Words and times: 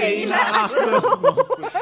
que 0.00 0.14
hilas. 0.14 0.72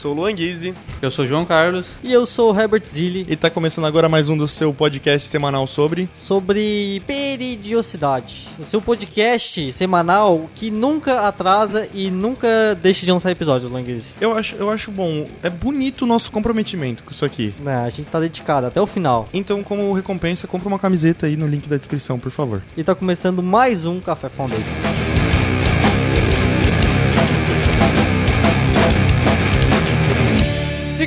sou 0.00 0.12
o 0.12 0.14
Luan 0.14 0.32
Guizzi 0.32 0.72
Eu 1.02 1.10
sou 1.10 1.26
João 1.26 1.44
Carlos. 1.44 1.98
E 2.02 2.10
eu 2.10 2.24
sou 2.24 2.54
o 2.54 2.58
Herbert 2.58 2.82
Zilli, 2.86 3.26
e 3.28 3.36
tá 3.36 3.50
começando 3.50 3.84
agora 3.84 4.08
mais 4.08 4.30
um 4.30 4.36
do 4.36 4.48
seu 4.48 4.72
podcast 4.72 5.28
semanal 5.28 5.66
sobre. 5.66 6.08
sobre 6.14 7.02
peridiosidade. 7.06 8.48
O 8.58 8.64
seu 8.64 8.80
podcast 8.80 9.70
semanal 9.72 10.48
que 10.54 10.70
nunca 10.70 11.28
atrasa 11.28 11.86
e 11.92 12.10
nunca 12.10 12.48
deixa 12.80 13.04
de 13.04 13.12
lançar 13.12 13.30
episódios, 13.30 13.70
Languise. 13.70 14.14
Eu 14.18 14.34
acho, 14.34 14.56
eu 14.56 14.70
acho 14.70 14.90
bom, 14.90 15.28
é 15.42 15.50
bonito 15.50 16.02
o 16.02 16.06
nosso 16.06 16.32
comprometimento 16.32 17.04
com 17.04 17.10
isso 17.10 17.26
aqui. 17.26 17.54
Né, 17.60 17.84
a 17.84 17.90
gente 17.90 18.06
tá 18.06 18.18
dedicado 18.18 18.66
até 18.66 18.80
o 18.80 18.86
final. 18.86 19.28
Então, 19.34 19.62
como 19.62 19.92
recompensa, 19.92 20.46
compra 20.46 20.68
uma 20.68 20.78
camiseta 20.78 21.26
aí 21.26 21.36
no 21.36 21.46
link 21.46 21.68
da 21.68 21.76
descrição, 21.76 22.18
por 22.18 22.30
favor. 22.30 22.62
E 22.74 22.82
tá 22.82 22.94
começando 22.94 23.42
mais 23.42 23.84
um 23.84 24.00
Café 24.00 24.30
Foundation. 24.30 24.99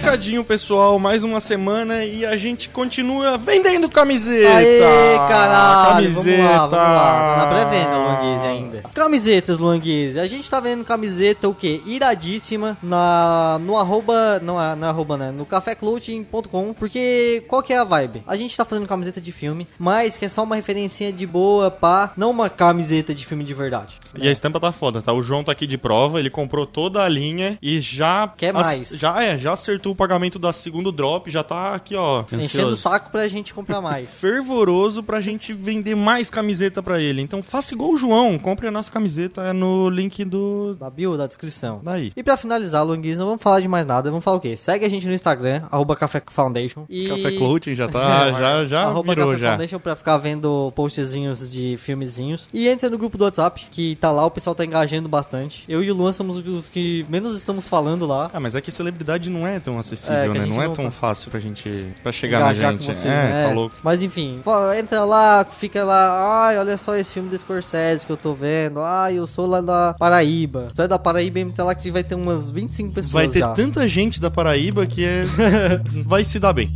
Recadinho, 0.03 0.43
pessoal, 0.43 0.99
mais 0.99 1.23
uma 1.23 1.39
semana 1.39 2.03
e 2.03 2.25
a 2.25 2.35
gente 2.35 2.67
continua 2.67 3.37
vendendo 3.37 3.89
camiseta. 3.89 4.57
Aê, 4.57 5.15
caralho! 5.29 6.13
Camiseta. 6.13 6.37
Vamos 6.37 6.45
lá, 6.45 6.67
vamos 6.67 6.73
lá. 6.73 7.35
Tá 7.35 7.37
na 7.37 7.47
pré-venda, 7.47 7.97
Luanguise, 7.97 8.45
ainda. 8.45 8.83
Camisetas, 8.93 9.57
Luanguise. 9.57 10.19
A 10.19 10.27
gente 10.27 10.47
tá 10.51 10.59
vendo 10.59 10.83
camiseta, 10.83 11.47
o 11.47 11.55
quê? 11.55 11.81
Iradíssima 11.85 12.77
na, 12.83 13.57
no 13.61 13.77
arroba, 13.77 14.41
não 14.43 14.61
é, 14.61 14.75
não 14.75 14.87
é 14.87 14.89
arroba, 14.89 15.15
né? 15.15 15.31
No 15.31 15.45
caféclothing.com, 15.45 16.73
porque 16.73 17.41
qual 17.47 17.63
que 17.63 17.71
é 17.71 17.77
a 17.77 17.85
vibe? 17.85 18.23
A 18.27 18.35
gente 18.35 18.57
tá 18.57 18.65
fazendo 18.65 18.85
camiseta 18.85 19.21
de 19.21 19.31
filme, 19.31 19.65
mas 19.79 20.17
que 20.17 20.25
é 20.25 20.29
só 20.29 20.43
uma 20.43 20.57
referencinha 20.57 21.13
de 21.13 21.25
boa, 21.25 21.71
pá, 21.71 22.11
não 22.17 22.29
uma 22.29 22.49
camiseta 22.49 23.15
de 23.15 23.25
filme 23.25 23.45
de 23.45 23.53
verdade. 23.53 23.95
E 24.17 24.27
a 24.27 24.31
estampa 24.31 24.59
tá 24.59 24.73
foda, 24.73 25.01
tá? 25.01 25.13
O 25.13 25.23
João 25.23 25.45
tá 25.45 25.53
aqui 25.53 25.65
de 25.65 25.77
prova, 25.77 26.19
ele 26.19 26.29
comprou 26.29 26.65
toda 26.65 27.01
a 27.01 27.07
linha 27.07 27.57
e 27.61 27.79
já. 27.79 28.27
Quer 28.35 28.51
mais. 28.51 28.89
Já 28.89 29.23
é, 29.23 29.37
já 29.37 29.53
acertou 29.53 29.92
o 29.93 29.95
pagamento 29.95 30.37
da 30.37 30.51
segundo 30.51 30.91
drop, 30.91 31.29
já 31.29 31.43
tá 31.43 31.73
aqui, 31.75 31.95
ó. 31.95 32.23
Enchendo 32.31 32.69
o 32.69 32.75
saco 32.75 33.11
pra 33.11 33.27
gente 33.27 33.53
comprar 33.53 33.79
mais. 33.81 34.19
fervoroso 34.19 35.01
pra 35.01 35.21
gente 35.21 35.53
vender 35.53 35.95
mais 35.95 36.29
camiseta 36.29 36.81
pra 36.83 37.01
ele. 37.01 37.21
Então 37.21 37.41
faça 37.41 37.73
igual 37.73 37.91
o 37.91 37.97
João, 37.97 38.37
compre 38.37 38.67
a 38.67 38.71
nossa 38.71 38.91
camiseta 38.91 39.53
no 39.53 39.89
link 39.89 40.23
do. 40.25 40.75
da 40.75 40.89
bio, 40.89 41.17
da 41.17 41.27
descrição. 41.27 41.81
Daí. 41.83 42.11
E 42.15 42.23
pra 42.23 42.35
finalizar, 42.35 42.85
Luanguise, 42.85 43.17
não 43.17 43.27
vamos 43.27 43.41
falar 43.41 43.59
de 43.59 43.67
mais 43.67 43.85
nada, 43.85 44.09
vamos 44.09 44.23
falar 44.23 44.37
o 44.37 44.39
quê? 44.39 44.57
Segue 44.57 44.85
a 44.85 44.89
gente 44.89 45.07
no 45.07 45.13
Instagram, 45.13 45.63
arroba 45.71 45.95
Café 45.95 46.21
Foundation. 46.31 46.85
E... 46.89 47.07
Café 47.07 47.31
Clothing 47.31 47.75
já 47.75 47.87
tá, 47.87 48.31
já, 48.33 48.65
já 48.65 48.83
arroba 48.83 49.13
virou 49.13 49.29
Café 49.29 49.41
já. 49.41 49.49
Foundation 49.49 49.79
pra 49.79 49.95
ficar 49.95 50.17
vendo 50.17 50.71
postzinhos 50.75 51.51
de 51.51 51.77
filmezinhos. 51.77 52.49
E 52.53 52.67
entra 52.67 52.89
no 52.89 52.97
grupo 52.97 53.17
do 53.17 53.23
WhatsApp, 53.25 53.65
que 53.71 53.95
tá 53.95 54.11
lá, 54.11 54.25
o 54.25 54.31
pessoal 54.31 54.55
tá 54.55 54.65
engajando 54.65 55.07
bastante. 55.07 55.63
Eu 55.67 55.83
e 55.83 55.91
o 55.91 55.93
Luan 55.93 56.13
somos 56.13 56.37
os 56.37 56.69
que 56.69 57.05
menos 57.09 57.35
estamos 57.35 57.67
falando 57.67 58.05
lá. 58.05 58.29
Ah, 58.33 58.39
mas 58.39 58.55
é 58.55 58.61
que 58.61 58.71
celebridade 58.71 59.29
não 59.29 59.47
é 59.47 59.59
tão 59.59 59.79
É, 59.79 59.82
acessível, 59.85 60.31
a 60.31 60.33
né? 60.35 60.45
Não 60.45 60.61
é 60.61 60.69
tão 60.69 60.85
tá- 60.85 60.91
fácil 60.91 61.29
pra 61.31 61.39
gente. 61.39 61.93
pra 62.01 62.11
chegar 62.11 62.39
na 62.39 62.45
engajar 62.51 62.71
gente. 62.71 62.85
com 62.87 62.93
vocês, 62.93 63.05
é, 63.05 63.09
né? 63.29 63.47
tá 63.47 63.53
louco. 63.53 63.75
Mas 63.83 64.01
enfim, 64.01 64.41
entra 64.79 65.03
lá, 65.05 65.45
fica 65.49 65.83
lá, 65.83 66.45
ai, 66.47 66.57
olha 66.57 66.77
só 66.77 66.95
esse 66.95 67.13
filme 67.13 67.29
do 67.29 67.37
Scorsese 67.37 68.05
que 68.05 68.11
eu 68.11 68.17
tô 68.17 68.33
vendo. 68.33 68.79
Ai, 68.81 69.15
eu 69.17 69.27
sou 69.27 69.45
lá 69.45 69.61
da 69.61 69.95
Paraíba. 69.97 70.69
Tu 70.75 70.81
é 70.81 70.87
da 70.87 70.97
Paraíba, 70.99 71.39
entra 71.39 71.63
lá 71.65 71.75
que 71.75 71.91
vai 71.91 72.03
ter 72.03 72.15
umas 72.15 72.49
25 72.49 72.93
pessoas 72.93 73.11
Vai 73.11 73.27
ter 73.27 73.39
já. 73.39 73.49
tanta 73.53 73.87
gente 73.87 74.19
da 74.19 74.31
Paraíba 74.31 74.85
que 74.85 75.03
é. 75.05 75.25
vai 76.05 76.23
se 76.23 76.39
dar 76.39 76.53
bem. 76.53 76.71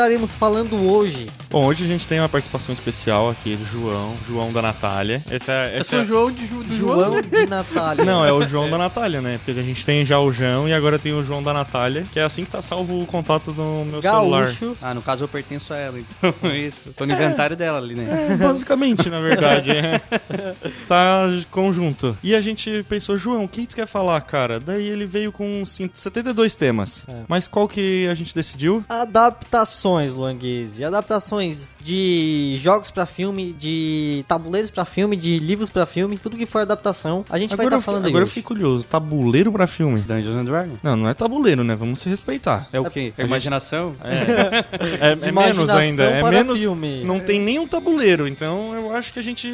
Estaremos 0.00 0.32
falando 0.32 0.90
hoje? 0.90 1.26
Bom, 1.50 1.66
hoje 1.66 1.82
a 1.84 1.88
gente 1.88 2.06
tem 2.06 2.20
uma 2.20 2.28
participação 2.28 2.72
especial 2.72 3.28
aqui 3.28 3.56
do 3.56 3.64
João, 3.66 4.14
João 4.24 4.52
da 4.52 4.62
Natália. 4.62 5.20
Esse 5.28 5.50
é, 5.50 5.72
Eu 5.74 5.80
esse 5.80 5.90
sou 5.90 5.98
é- 5.98 6.02
o 6.02 6.06
João 6.06 6.30
de 6.30 6.46
Ju- 6.46 6.62
do 6.62 6.72
João. 6.76 7.00
João 7.10 7.20
de 7.20 7.46
Natália. 7.46 8.04
Não, 8.04 8.24
é 8.24 8.32
o 8.32 8.46
João 8.46 8.70
da 8.70 8.78
Natália, 8.78 9.20
né? 9.20 9.40
Porque 9.44 9.58
a 9.58 9.64
gente 9.64 9.84
tem 9.84 10.04
já 10.04 10.20
o 10.20 10.30
João 10.30 10.68
e 10.68 10.72
agora 10.72 10.96
tem 10.96 11.12
o 11.12 11.24
João 11.24 11.42
da 11.42 11.52
Natália, 11.52 12.04
que 12.12 12.20
é 12.20 12.22
assim 12.22 12.44
que 12.44 12.52
tá 12.52 12.62
salvo 12.62 13.00
o 13.00 13.04
contato 13.04 13.52
no 13.52 13.84
meu 13.84 14.00
celular. 14.00 14.44
Gaúcho. 14.44 14.76
Ah, 14.80 14.94
no 14.94 15.02
caso 15.02 15.24
eu 15.24 15.28
pertenço 15.28 15.74
a 15.74 15.76
ela, 15.76 15.98
então 15.98 16.32
isso. 16.54 16.90
Tô 16.96 17.04
no 17.04 17.12
inventário 17.14 17.56
dela 17.56 17.78
ali, 17.78 17.96
né? 17.96 18.36
Basicamente, 18.40 19.10
na 19.10 19.20
verdade. 19.20 19.72
é. 19.72 20.00
Tá 20.86 21.24
conjunto. 21.50 22.16
E 22.22 22.32
a 22.32 22.40
gente 22.40 22.84
pensou, 22.88 23.16
João, 23.16 23.42
o 23.42 23.48
que 23.48 23.66
tu 23.66 23.74
quer 23.74 23.88
falar, 23.88 24.20
cara? 24.20 24.60
Daí 24.60 24.86
ele 24.86 25.04
veio 25.04 25.32
com 25.32 25.64
cin- 25.66 25.90
72 25.92 26.54
temas. 26.54 27.02
É. 27.08 27.22
Mas 27.26 27.48
qual 27.48 27.66
que 27.66 28.06
a 28.06 28.14
gente 28.14 28.32
decidiu? 28.32 28.84
Adaptações, 28.88 30.12
Luanguese. 30.12 30.84
Adaptações 30.84 31.39
de 31.82 32.56
jogos 32.60 32.90
pra 32.90 33.06
filme, 33.06 33.52
de 33.52 34.24
tabuleiros 34.28 34.70
pra 34.70 34.84
filme, 34.84 35.16
de 35.16 35.38
livros 35.38 35.70
pra 35.70 35.86
filme, 35.86 36.18
tudo 36.18 36.36
que 36.36 36.46
for 36.46 36.60
adaptação. 36.62 37.24
A 37.30 37.38
gente 37.38 37.56
vai 37.56 37.66
agora 37.66 37.66
estar 37.66 37.76
eu 37.76 37.80
fiquei- 37.80 37.84
falando 37.84 38.04
aí 38.04 38.10
agora 38.10 38.22
eu 38.24 38.28
fiquei 38.28 38.42
curioso. 38.42 38.86
Tabuleiro 38.86 39.52
pra 39.52 39.66
filme? 39.66 40.00
Dungeons 40.00 40.36
and 40.36 40.44
Dragons. 40.44 40.78
Não, 40.82 40.96
não 40.96 41.08
é 41.08 41.14
tabuleiro, 41.14 41.64
né? 41.64 41.74
Vamos 41.76 42.00
se 42.00 42.08
respeitar. 42.08 42.68
É 42.72 42.80
o 42.80 42.84
quê? 42.90 43.12
Gente- 43.16 43.26
Imaginação? 43.26 43.94
É, 44.02 45.14
De 45.16 45.26
é 45.28 45.32
menos 45.32 45.70
ainda. 45.70 46.04
É 46.04 46.20
para 46.20 46.30
menos. 46.30 46.58
filme. 46.58 47.04
Não 47.04 47.20
tem 47.20 47.40
nenhum 47.40 47.66
tabuleiro, 47.66 48.26
então 48.28 48.74
eu 48.74 48.94
acho 48.94 49.12
que 49.12 49.18
a 49.18 49.22
gente 49.22 49.48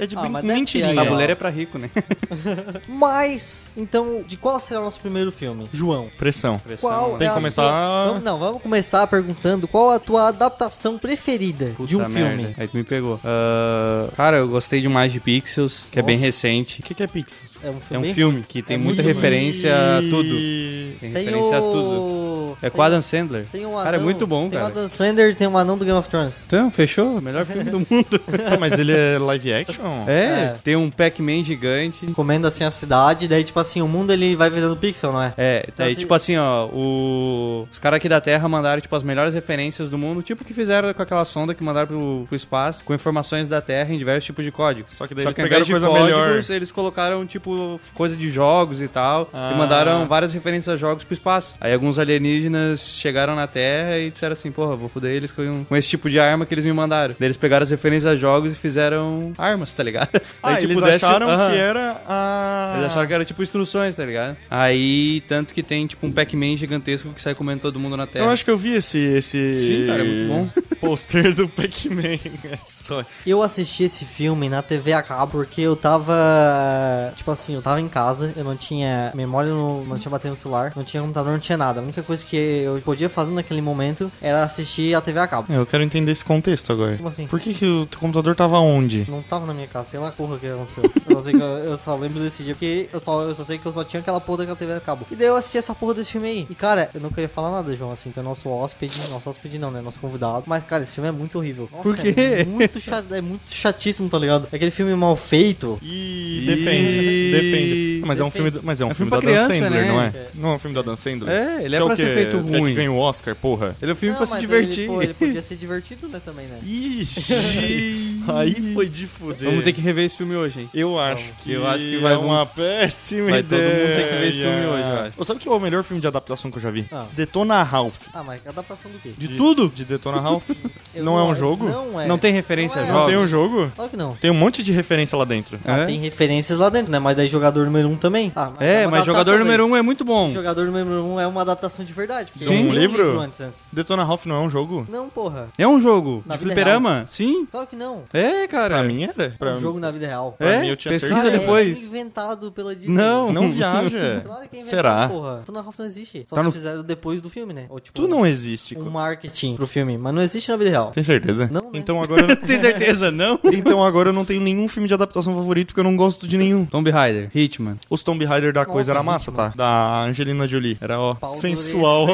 é 0.00 0.06
de 0.06 0.16
Ah, 0.16 0.28
mentirinha. 0.42 0.94
Tabuleiro 0.94 1.32
é 1.32 1.34
pra 1.34 1.50
rico, 1.50 1.78
né? 1.78 1.90
Mas, 2.88 3.72
então, 3.76 4.22
de 4.26 4.36
qual 4.36 4.60
será 4.60 4.80
o 4.80 4.84
nosso 4.84 5.00
primeiro 5.00 5.30
filme? 5.30 5.68
João. 5.72 6.08
Pressão. 6.16 6.60
Qual 6.80 7.16
Tem 7.16 7.26
é 7.26 7.30
que 7.30 7.32
a 7.32 7.34
começar- 7.34 7.62
tua- 7.62 8.06
Vamos, 8.08 8.22
não, 8.22 8.38
vamos 8.38 8.62
começar 8.62 9.06
perguntando 9.06 9.68
qual 9.68 9.90
a 9.90 9.98
tua 9.98 10.28
adaptação 10.28 10.98
preferida 10.98 11.27
de 11.36 11.96
um 11.96 11.98
Puta 11.98 12.10
filme. 12.10 12.36
merda. 12.36 12.54
Aí 12.56 12.68
tu 12.68 12.76
me 12.76 12.84
pegou. 12.84 13.20
Ah, 13.22 14.08
cara, 14.16 14.38
eu 14.38 14.48
gostei 14.48 14.80
demais 14.80 15.12
de 15.12 15.20
Pixels, 15.20 15.86
que 15.92 15.98
é 15.98 16.02
bem 16.02 16.14
Nossa. 16.14 16.26
recente. 16.26 16.80
O 16.80 16.82
que, 16.82 16.94
que 16.94 17.02
é 17.02 17.06
Pixels? 17.06 17.58
É 17.62 17.68
um 17.70 17.76
É 17.76 17.80
filme. 17.80 17.98
um 17.98 18.00
bem- 18.02 18.14
filme 18.14 18.44
que 18.48 18.62
tem 18.62 18.76
É 18.76 18.78
muita 18.78 19.02
referência 19.02 19.74
a 19.74 20.00
tudo. 20.02 20.34
Tem 20.34 20.96
Tem 21.00 21.10
referência 21.10 21.56
a 21.58 21.60
tudo. 21.60 22.17
É 22.62 22.70
com 22.70 22.82
Adam 22.82 23.00
Sandler. 23.02 23.46
Tem 23.52 23.64
um 23.66 23.72
Cara, 23.74 23.88
é 23.90 23.94
anão- 23.94 24.02
muito 24.04 24.26
bom, 24.26 24.48
tem 24.48 24.58
cara. 24.58 24.64
Tem 24.70 24.74
o 24.74 24.78
Adam 24.84 24.88
Slender 24.88 25.34
tem 25.36 25.46
um 25.46 25.56
anão 25.56 25.78
do 25.78 25.84
Game 25.84 25.98
of 25.98 26.08
Thrones. 26.08 26.44
Então, 26.46 26.70
fechou? 26.70 27.20
Melhor 27.20 27.44
filme 27.46 27.70
do 27.70 27.78
mundo. 27.78 28.20
Ah, 28.50 28.56
mas 28.58 28.78
ele 28.78 28.92
é 28.92 29.18
live 29.18 29.52
action? 29.52 30.04
É, 30.06 30.18
É. 30.24 30.56
tem 30.62 30.76
um 30.76 30.90
Pac-Man 30.90 31.42
gigante. 31.44 32.06
Comendo 32.08 32.46
assim 32.46 32.64
a 32.64 32.70
cidade, 32.70 33.28
daí 33.28 33.44
tipo 33.44 33.58
assim, 33.60 33.80
o 33.82 33.88
mundo 33.88 34.12
ele 34.12 34.34
vai 34.36 34.50
virando 34.50 34.76
pixel, 34.76 35.12
não 35.12 35.22
é? 35.22 35.32
É, 35.36 35.68
daí, 35.76 35.92
assim- 35.92 36.00
tipo 36.00 36.14
assim, 36.14 36.36
ó, 36.36 36.66
o... 36.66 37.68
os 37.70 37.78
caras 37.78 37.98
aqui 37.98 38.08
da 38.08 38.20
Terra 38.20 38.48
mandaram, 38.48 38.80
tipo, 38.80 38.94
as 38.96 39.02
melhores 39.02 39.34
referências 39.34 39.88
do 39.90 39.98
mundo, 39.98 40.22
tipo 40.22 40.42
o 40.42 40.46
que 40.46 40.54
fizeram 40.54 40.92
com 40.94 41.02
aquela 41.02 41.24
sonda 41.24 41.54
que 41.54 41.62
mandaram 41.62 41.86
pro, 41.86 42.24
pro 42.28 42.36
espaço, 42.36 42.82
com 42.84 42.94
informações 42.94 43.48
da 43.48 43.60
Terra 43.60 43.92
em 43.92 43.98
diversos 43.98 44.24
tipos 44.24 44.44
de 44.44 44.50
códigos. 44.50 44.94
Só 44.94 45.06
que 45.06 45.14
daí 45.14 45.22
Só 45.24 45.28
eles 45.30 45.36
que 45.36 45.42
pegaram 45.42 45.64
de 45.64 45.70
coisa 45.72 45.86
códigos, 45.86 46.10
melhor. 46.10 46.42
eles 46.50 46.72
colocaram, 46.72 47.26
tipo, 47.26 47.80
coisa 47.94 48.16
de 48.16 48.30
jogos 48.30 48.80
e 48.80 48.88
tal, 48.88 49.28
Ah. 49.32 49.52
e 49.54 49.58
mandaram 49.58 50.06
várias 50.06 50.32
referências 50.32 50.72
a 50.72 50.76
jogos 50.76 51.04
pro 51.04 51.12
espaço. 51.14 51.56
Aí 51.60 51.72
alguns 51.72 51.98
alienígenas 51.98 52.47
chegaram 52.76 53.34
na 53.34 53.46
Terra 53.46 53.98
e 53.98 54.10
disseram 54.10 54.32
assim, 54.32 54.50
porra, 54.50 54.76
vou 54.76 54.88
foder 54.88 55.10
eles 55.12 55.32
com, 55.32 55.64
com 55.64 55.76
esse 55.76 55.88
tipo 55.88 56.08
de 56.10 56.18
arma 56.18 56.44
que 56.46 56.54
eles 56.54 56.64
me 56.64 56.72
mandaram. 56.72 57.14
Daí 57.18 57.26
eles 57.26 57.36
pegaram 57.36 57.62
as 57.64 57.70
referências 57.70 58.06
a 58.12 58.16
jogos 58.16 58.52
e 58.52 58.56
fizeram 58.56 59.32
armas, 59.38 59.72
tá 59.72 59.82
ligado? 59.82 60.08
Ah, 60.42 60.52
Daí, 60.54 60.64
eles 60.64 60.80
desce- 60.80 61.04
acharam 61.04 61.26
que 61.26 61.56
era 61.56 62.00
a... 62.06 62.74
Eles 62.78 62.86
acharam 62.86 63.06
que 63.06 63.12
era 63.14 63.24
tipo 63.24 63.42
instruções, 63.42 63.94
tá 63.94 64.04
ligado? 64.04 64.36
Aí, 64.48 65.20
tanto 65.26 65.52
que 65.52 65.62
tem 65.62 65.86
tipo 65.86 66.06
um 66.06 66.12
Pac-Man 66.12 66.56
gigantesco 66.56 67.10
que 67.12 67.20
sai 67.20 67.34
comendo 67.34 67.60
todo 67.60 67.78
mundo 67.78 67.96
na 67.96 68.06
Terra. 68.06 68.26
Eu 68.26 68.30
acho 68.30 68.44
que 68.44 68.50
eu 68.50 68.56
vi 68.56 68.74
esse... 68.74 68.98
esse... 68.98 69.54
Sim, 69.54 69.86
cara, 69.86 70.02
é 70.02 70.04
muito 70.04 70.26
bom. 70.28 70.48
Pôster 70.80 71.34
do 71.34 71.48
Pac-Man. 71.48 72.18
É 72.50 72.58
só. 72.64 73.04
Eu 73.26 73.42
assisti 73.42 73.84
esse 73.84 74.04
filme 74.04 74.48
na 74.48 74.62
TV 74.62 74.92
a 74.92 75.02
cabo 75.02 75.32
porque 75.32 75.60
eu 75.60 75.76
tava. 75.76 77.12
Tipo 77.16 77.30
assim, 77.30 77.54
eu 77.54 77.62
tava 77.62 77.80
em 77.80 77.88
casa, 77.88 78.32
eu 78.36 78.44
não 78.44 78.56
tinha 78.56 79.12
memória, 79.14 79.50
no- 79.50 79.84
não 79.84 79.98
tinha 79.98 80.10
bateria 80.10 80.32
no 80.32 80.36
celular, 80.38 80.72
não 80.76 80.84
tinha 80.84 81.02
computador, 81.02 81.32
não 81.32 81.38
tinha 81.38 81.56
nada. 81.58 81.80
A 81.80 81.82
única 81.82 82.02
coisa 82.02 82.24
que 82.24 82.36
eu 82.36 82.80
podia 82.84 83.08
fazer 83.08 83.30
naquele 83.32 83.60
momento 83.60 84.10
era 84.20 84.42
assistir 84.42 84.94
a 84.94 85.00
TV 85.00 85.18
a 85.20 85.26
cabo. 85.26 85.52
Eu 85.52 85.66
quero 85.66 85.82
entender 85.82 86.12
esse 86.12 86.24
contexto 86.24 86.72
agora. 86.72 86.96
Como 86.96 87.08
assim? 87.08 87.26
Por 87.26 87.40
que, 87.40 87.54
que 87.54 87.66
o 87.66 87.86
teu 87.86 87.98
computador 88.00 88.34
tava 88.34 88.58
onde? 88.58 89.06
Não 89.08 89.22
tava 89.22 89.46
na 89.46 89.54
minha 89.54 89.66
casa, 89.68 89.90
sei 89.90 90.00
lá 90.00 90.10
porra 90.10 90.38
que 90.38 90.46
aconteceu. 90.46 90.84
Eu 91.08 91.14
só, 91.16 91.20
sei 91.22 91.34
que 91.34 91.40
eu, 91.42 91.46
eu 91.46 91.76
só 91.76 91.96
lembro 91.96 92.20
desse 92.22 92.42
dia 92.42 92.54
porque 92.54 92.88
eu 92.92 93.00
só, 93.00 93.22
eu 93.22 93.34
só 93.34 93.44
sei 93.44 93.58
que 93.58 93.66
eu 93.66 93.72
só 93.72 93.84
tinha 93.84 94.00
aquela 94.00 94.20
porra 94.20 94.38
daquela 94.38 94.56
TV 94.56 94.72
a 94.74 94.80
cabo. 94.80 95.06
E 95.10 95.16
daí 95.16 95.26
eu 95.28 95.36
assisti 95.36 95.58
essa 95.58 95.74
porra 95.74 95.94
desse 95.94 96.12
filme 96.12 96.28
aí. 96.28 96.46
E 96.48 96.54
cara, 96.54 96.90
eu 96.94 97.00
não 97.00 97.10
queria 97.10 97.28
falar 97.28 97.50
nada, 97.50 97.74
João, 97.74 97.90
assim, 97.90 98.08
então 98.08 98.22
nosso 98.22 98.48
hóspede, 98.48 98.98
nosso 99.10 99.28
hóspede 99.28 99.58
não, 99.58 99.70
né? 99.70 99.80
Nosso 99.80 99.98
convidado. 100.00 100.44
Mas, 100.46 100.64
cara, 100.68 100.82
esse 100.82 100.92
filme 100.92 101.08
é 101.08 101.12
muito 101.12 101.38
horrível. 101.38 101.68
Nossa, 101.72 101.82
Por 101.82 101.96
quê? 101.96 102.14
É 102.16 102.44
muito, 102.44 102.78
cha- 102.80 103.04
é 103.10 103.20
muito 103.20 103.42
chatíssimo, 103.52 104.08
tá 104.08 104.18
ligado? 104.18 104.46
É 104.52 104.56
aquele 104.56 104.70
filme 104.70 104.94
mal 104.94 105.16
feito. 105.16 105.78
E 105.82 106.42
E- 106.42 106.46
defende, 106.46 107.30
defende. 107.32 108.02
Mas 108.06 108.20
é 108.20 108.24
um 108.24 108.30
filme, 108.30 108.50
do- 108.50 108.60
mas 108.62 108.80
é 108.80 108.84
um 108.84 108.90
É 108.90 108.94
filme, 108.94 109.10
filme 109.10 109.10
da 109.10 109.18
pra 109.18 109.42
Dan 109.42 109.48
criança, 109.48 109.64
Sandler, 109.64 109.82
né? 109.84 109.88
não 109.92 110.00
é? 110.02 110.06
É. 110.06 110.28
Não 110.34 110.48
é 110.50 110.54
um 110.54 110.58
filme 110.58 110.74
da 110.74 110.82
Dan 110.82 110.96
Sandler? 110.96 111.30
É, 111.34 111.64
ele 111.64 111.76
Que 111.76 111.82
é 111.82 111.86
pra 111.86 111.96
ser 111.96 112.14
feito 112.14 112.36
É 112.36 112.42
que 112.42 112.58
ruim. 112.58 112.74
ganha 112.74 112.92
o 112.92 112.98
Oscar, 112.98 113.34
porra. 113.34 113.76
Ele 113.82 113.90
é 113.90 113.94
um 113.94 113.96
filme 113.96 114.12
Não, 114.12 114.18
pra 114.18 114.26
se 114.26 114.38
divertir. 114.38 114.84
Ele, 114.84 114.86
pô, 114.88 115.02
ele 115.02 115.14
podia 115.14 115.42
ser 115.42 115.56
divertido, 115.56 116.08
né, 116.08 116.20
também, 116.24 116.46
né? 116.46 116.58
Ixi, 116.62 118.20
aí 118.28 118.74
foi 118.74 118.88
de 118.88 119.06
fuder. 119.06 119.48
Vamos 119.48 119.64
ter 119.64 119.72
que 119.72 119.80
rever 119.80 120.04
esse 120.04 120.16
filme 120.16 120.34
hoje, 120.36 120.60
hein? 120.60 120.70
Eu 120.74 120.98
acho 120.98 121.32
que 121.42 121.52
eu 121.52 121.66
acho 121.66 121.84
que 121.84 121.96
vai- 121.98 122.14
é 122.14 122.16
uma 122.18 122.46
péssima 122.46 123.30
vai 123.30 123.42
todo 123.42 123.58
ideia. 123.58 123.74
mundo 123.74 123.96
ter 123.96 124.08
que 124.08 124.14
ver 124.20 124.28
esse 124.28 124.38
filme 124.38 124.66
hoje, 124.66 124.82
eu 124.88 124.98
acho. 125.00 125.12
Ô, 125.20 125.24
Sabe 125.24 125.40
que 125.40 125.48
é 125.48 125.50
o 125.52 125.60
melhor 125.60 125.82
filme 125.82 126.00
de 126.00 126.06
adaptação 126.06 126.50
que 126.50 126.56
eu 126.58 126.62
já 126.62 126.70
vi? 126.70 126.86
Ah. 126.90 127.06
Detona 127.14 127.62
Ralph. 127.62 128.06
Ah, 128.14 128.22
mas 128.24 128.40
adaptação 128.46 128.90
do 128.90 128.98
quê? 128.98 129.10
De 129.16 129.28
tudo? 129.28 129.68
De 129.68 129.84
Detona 129.84 130.20
Ralph? 130.20 130.48
Eu 130.94 131.04
não 131.04 131.16
é 131.18 131.22
um 131.22 131.34
jogo? 131.34 131.68
Não 131.68 132.00
é. 132.00 132.06
Não 132.08 132.18
tem 132.18 132.32
referência 132.32 132.80
Não 132.80 132.82
a 132.82 132.88
é. 132.88 132.92
Não 132.92 132.98
jogos? 132.98 133.08
tem 133.12 133.18
um 133.18 133.26
jogo? 133.26 133.72
Claro 133.76 133.90
que 133.90 133.96
não. 133.96 134.12
Tem 134.16 134.30
um 134.30 134.34
monte 134.34 134.62
de 134.64 134.72
referência 134.72 135.16
lá 135.16 135.24
dentro. 135.24 135.56
É? 135.64 135.70
Ah, 135.72 135.86
tem 135.86 135.98
referências 136.00 136.58
lá 136.58 136.68
dentro, 136.70 136.90
né? 136.90 136.98
Mas 136.98 137.16
daí 137.16 137.28
jogador 137.28 137.64
número 137.66 137.88
um 137.88 137.96
também. 137.96 138.32
Ah, 138.34 138.52
É, 138.58 138.82
uma 138.86 138.96
mas 138.96 139.06
jogador 139.06 139.38
número 139.38 139.62
daí. 139.62 139.72
um 139.72 139.76
é 139.76 139.82
muito 139.82 140.04
bom. 140.04 140.28
Jogador 140.28 140.66
número 140.66 141.04
um 141.04 141.20
é 141.20 141.26
uma 141.26 141.42
adaptação 141.42 141.84
de 141.84 141.92
verdade. 141.92 142.32
porque 142.32 142.44
De 142.44 142.50
um 142.50 142.54
eu 142.56 142.62
li 142.72 142.78
o 142.78 142.80
livro? 142.80 143.20
antes, 143.20 143.40
antes. 143.40 143.64
Detona 143.72 144.02
Ralph 144.02 144.26
não 144.26 144.36
é 144.36 144.40
um 144.40 144.50
jogo? 144.50 144.86
Não, 144.90 145.08
porra. 145.08 145.50
É 145.56 145.68
um 145.68 145.80
jogo 145.80 146.22
Na 146.26 146.34
de 146.34 146.42
vida 146.42 146.54
fliperama? 146.54 147.04
Sim. 147.06 147.46
Claro 147.50 147.66
que 147.68 147.76
não. 147.76 148.02
É, 148.12 148.48
cara. 148.48 148.78
Pra 148.78 148.82
mim 148.82 149.04
era. 149.04 149.24
É 149.26 149.28
Pra 149.28 149.54
um 149.54 149.60
jogo 149.60 149.78
na 149.78 149.90
vida 149.92 150.06
real. 150.06 150.34
pra 150.36 150.48
É? 150.48 150.60
mim 150.62 150.68
eu 150.68 150.76
tinha 150.76 150.90
Pesquisa 150.92 151.14
certeza. 151.14 151.30
Cara, 151.38 151.40
depois. 151.46 151.78
É 151.78 151.84
inventado 151.84 152.50
pela 152.50 152.74
Disney. 152.74 152.94
Não. 152.94 153.32
Não 153.32 153.52
viaja. 153.52 154.22
Claro 154.26 154.48
que 154.48 154.56
é 154.56 154.60
inventado, 154.60 154.70
Será? 154.70 155.08
porra. 155.08 155.42
Tona 155.46 155.60
Ralph 155.62 155.78
não 155.78 155.86
existe. 155.86 156.24
Só 156.26 156.34
Tá 156.34 156.42
se 156.42 156.46
no- 156.46 156.52
fizeram 156.52 156.82
depois 156.82 157.20
do 157.20 157.30
filme, 157.30 157.52
né? 157.54 157.66
Ou, 157.68 157.78
tipo, 157.78 157.94
Tu 158.00 158.08
não 158.08 158.26
existe. 158.26 158.76
um 158.76 158.90
marketing 158.90 159.54
pro 159.54 159.66
filme. 159.66 159.96
Mas 159.96 160.14
não 160.14 160.22
existe 160.22 160.47
na 160.52 160.56
vida 160.58 160.70
real. 160.70 160.90
Tem 160.90 161.02
certeza? 161.02 161.48
Não, 161.50 161.62
né? 161.62 161.70
Então 161.74 162.02
agora, 162.02 162.34
Tem 162.36 162.58
certeza, 162.58 163.10
não? 163.10 163.38
então 163.52 163.84
agora 163.84 164.10
eu 164.10 164.12
não 164.12 164.24
tenho 164.24 164.40
nenhum 164.40 164.68
filme 164.68 164.88
de 164.88 164.94
adaptação 164.94 165.34
favorito 165.34 165.68
porque 165.68 165.80
eu 165.80 165.84
não 165.84 165.96
gosto 165.96 166.26
de 166.26 166.36
nenhum. 166.36 166.64
Tomb 166.64 166.90
Raider, 166.90 167.30
Hitman. 167.34 167.78
Os 167.88 168.02
Tomb 168.02 168.24
Raider 168.24 168.52
da 168.52 168.64
coisa 168.64 168.92
era 168.92 169.02
massa, 169.02 169.30
Hitman. 169.30 169.50
tá? 169.50 169.56
Da 169.56 170.02
Angelina 170.04 170.46
Jolie. 170.46 170.76
Era, 170.80 170.98
ó, 171.00 171.14
Pau 171.14 171.34
sensual. 171.36 172.06